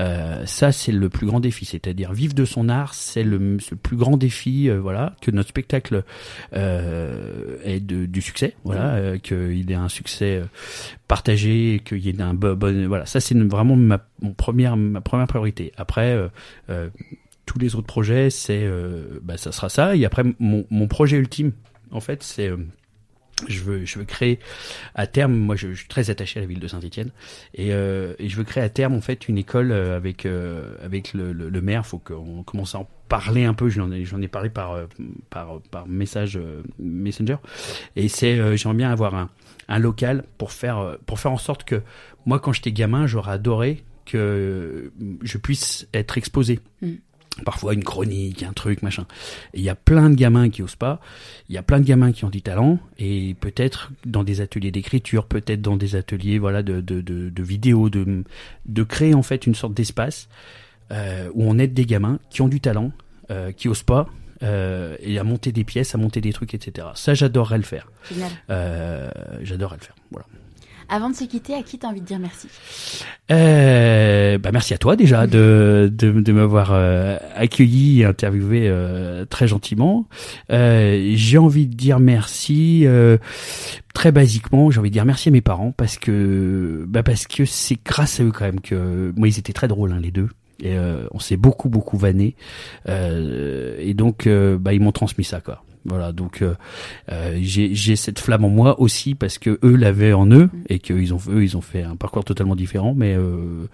[0.00, 1.64] Euh, ça, c'est le plus grand défi.
[1.64, 4.68] C'est-à-dire vivre de son art, c'est le, plus grand défi.
[4.68, 6.02] euh, voilà, que notre spectacle
[6.52, 8.54] euh, ait de, du succès.
[8.64, 10.42] Voilà, euh, qu'il ait un succès
[11.08, 13.06] partagé, qu'il y ait un bon, bon- voilà.
[13.06, 15.72] Ça, c'est vraiment ma mon première ma première priorité.
[15.78, 16.18] Après.
[17.46, 19.96] Tous les autres projets, c'est, euh, bah, ça sera ça.
[19.96, 21.52] Et après, mon, mon projet ultime,
[21.90, 22.58] en fait, c'est, euh,
[23.48, 24.38] je veux, je veux créer
[24.94, 25.34] à terme.
[25.34, 27.10] Moi, je, suis très attaché à la ville de Saint-Étienne,
[27.54, 30.74] et, euh, et je veux créer à terme, en fait, une école euh, avec euh,
[30.82, 31.86] avec le, le, le maire.
[31.86, 33.68] Faut qu'on commence à en parler un peu.
[33.68, 34.86] J'en ai, j'en ai parlé par euh,
[35.30, 37.36] par par message euh, messenger.
[37.94, 39.30] Et c'est, j'aimerais bien avoir un
[39.68, 41.82] un local pour faire pour faire en sorte que
[42.24, 44.92] moi, quand j'étais gamin, j'aurais adoré que
[45.22, 46.60] je puisse être exposé
[47.44, 49.06] parfois une chronique, un truc, machin.
[49.54, 51.00] Et il y a plein de gamins qui osent pas,
[51.48, 54.70] il y a plein de gamins qui ont du talent, et peut-être dans des ateliers
[54.70, 58.24] d'écriture, peut-être dans des ateliers voilà de, de, de, de vidéo, de,
[58.66, 60.28] de créer en fait une sorte d'espace
[60.92, 62.92] euh, où on aide des gamins qui ont du talent,
[63.30, 64.08] euh, qui osent pas,
[64.42, 66.88] euh, et à monter des pièces, à monter des trucs, etc.
[66.94, 67.90] Ça, j'adorerais le faire.
[68.08, 68.30] Génial.
[69.42, 69.96] J'adorerais le faire.
[70.10, 70.26] Voilà.
[70.88, 72.48] Avant de se quitter, à qui t'as envie de dire merci?
[73.32, 79.24] Euh, bah merci à toi déjà de, de, de m'avoir euh, accueilli et interviewé euh,
[79.24, 80.06] très gentiment.
[80.52, 83.18] Euh, j'ai envie de dire merci euh,
[83.94, 84.70] très basiquement.
[84.70, 88.20] J'ai envie de dire merci à mes parents parce que bah parce que c'est grâce
[88.20, 90.28] à eux quand même que moi ils étaient très drôles hein, les deux.
[90.60, 92.36] Et euh, on s'est beaucoup beaucoup vanné
[92.88, 95.64] et donc bah ils m'ont transmis ça quoi.
[95.88, 96.54] Voilà, donc euh,
[97.12, 100.92] euh, j'ai cette flamme en moi aussi parce que eux l'avaient en eux et que
[100.92, 103.68] ils ont eux ils ont fait un parcours totalement différent, mais euh,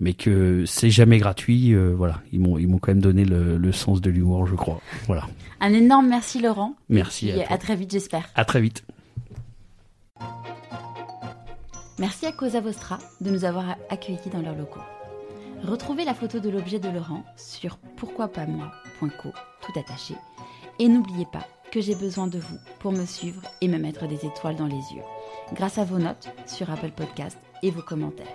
[0.00, 1.74] mais que c'est jamais gratuit.
[1.74, 4.54] euh, voilà, ils m'ont ils m'ont quand même donné le, le sens de l'humour, je
[4.54, 4.80] crois.
[5.06, 5.24] Voilà.
[5.60, 6.74] Un énorme merci Laurent.
[6.88, 8.28] Merci Et à à très vite j'espère.
[8.34, 8.84] À très vite.
[11.98, 14.80] Merci à Cosa Vostra de nous avoir accueillis dans leurs locaux.
[15.64, 19.30] Retrouvez la photo de l'objet de Laurent sur pourquoipasmoi.co
[19.62, 20.14] tout attaché.
[20.78, 21.46] Et n'oubliez pas
[21.80, 25.02] j'ai besoin de vous pour me suivre et me mettre des étoiles dans les yeux,
[25.52, 28.26] grâce à vos notes sur Apple Podcast et vos commentaires.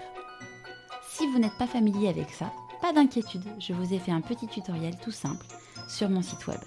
[1.10, 4.48] Si vous n'êtes pas familier avec ça, pas d'inquiétude, je vous ai fait un petit
[4.48, 5.46] tutoriel tout simple
[5.88, 6.60] sur mon site web.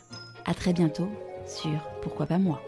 [0.44, 1.08] À très bientôt
[1.46, 2.60] sur Pourquoi pas moi.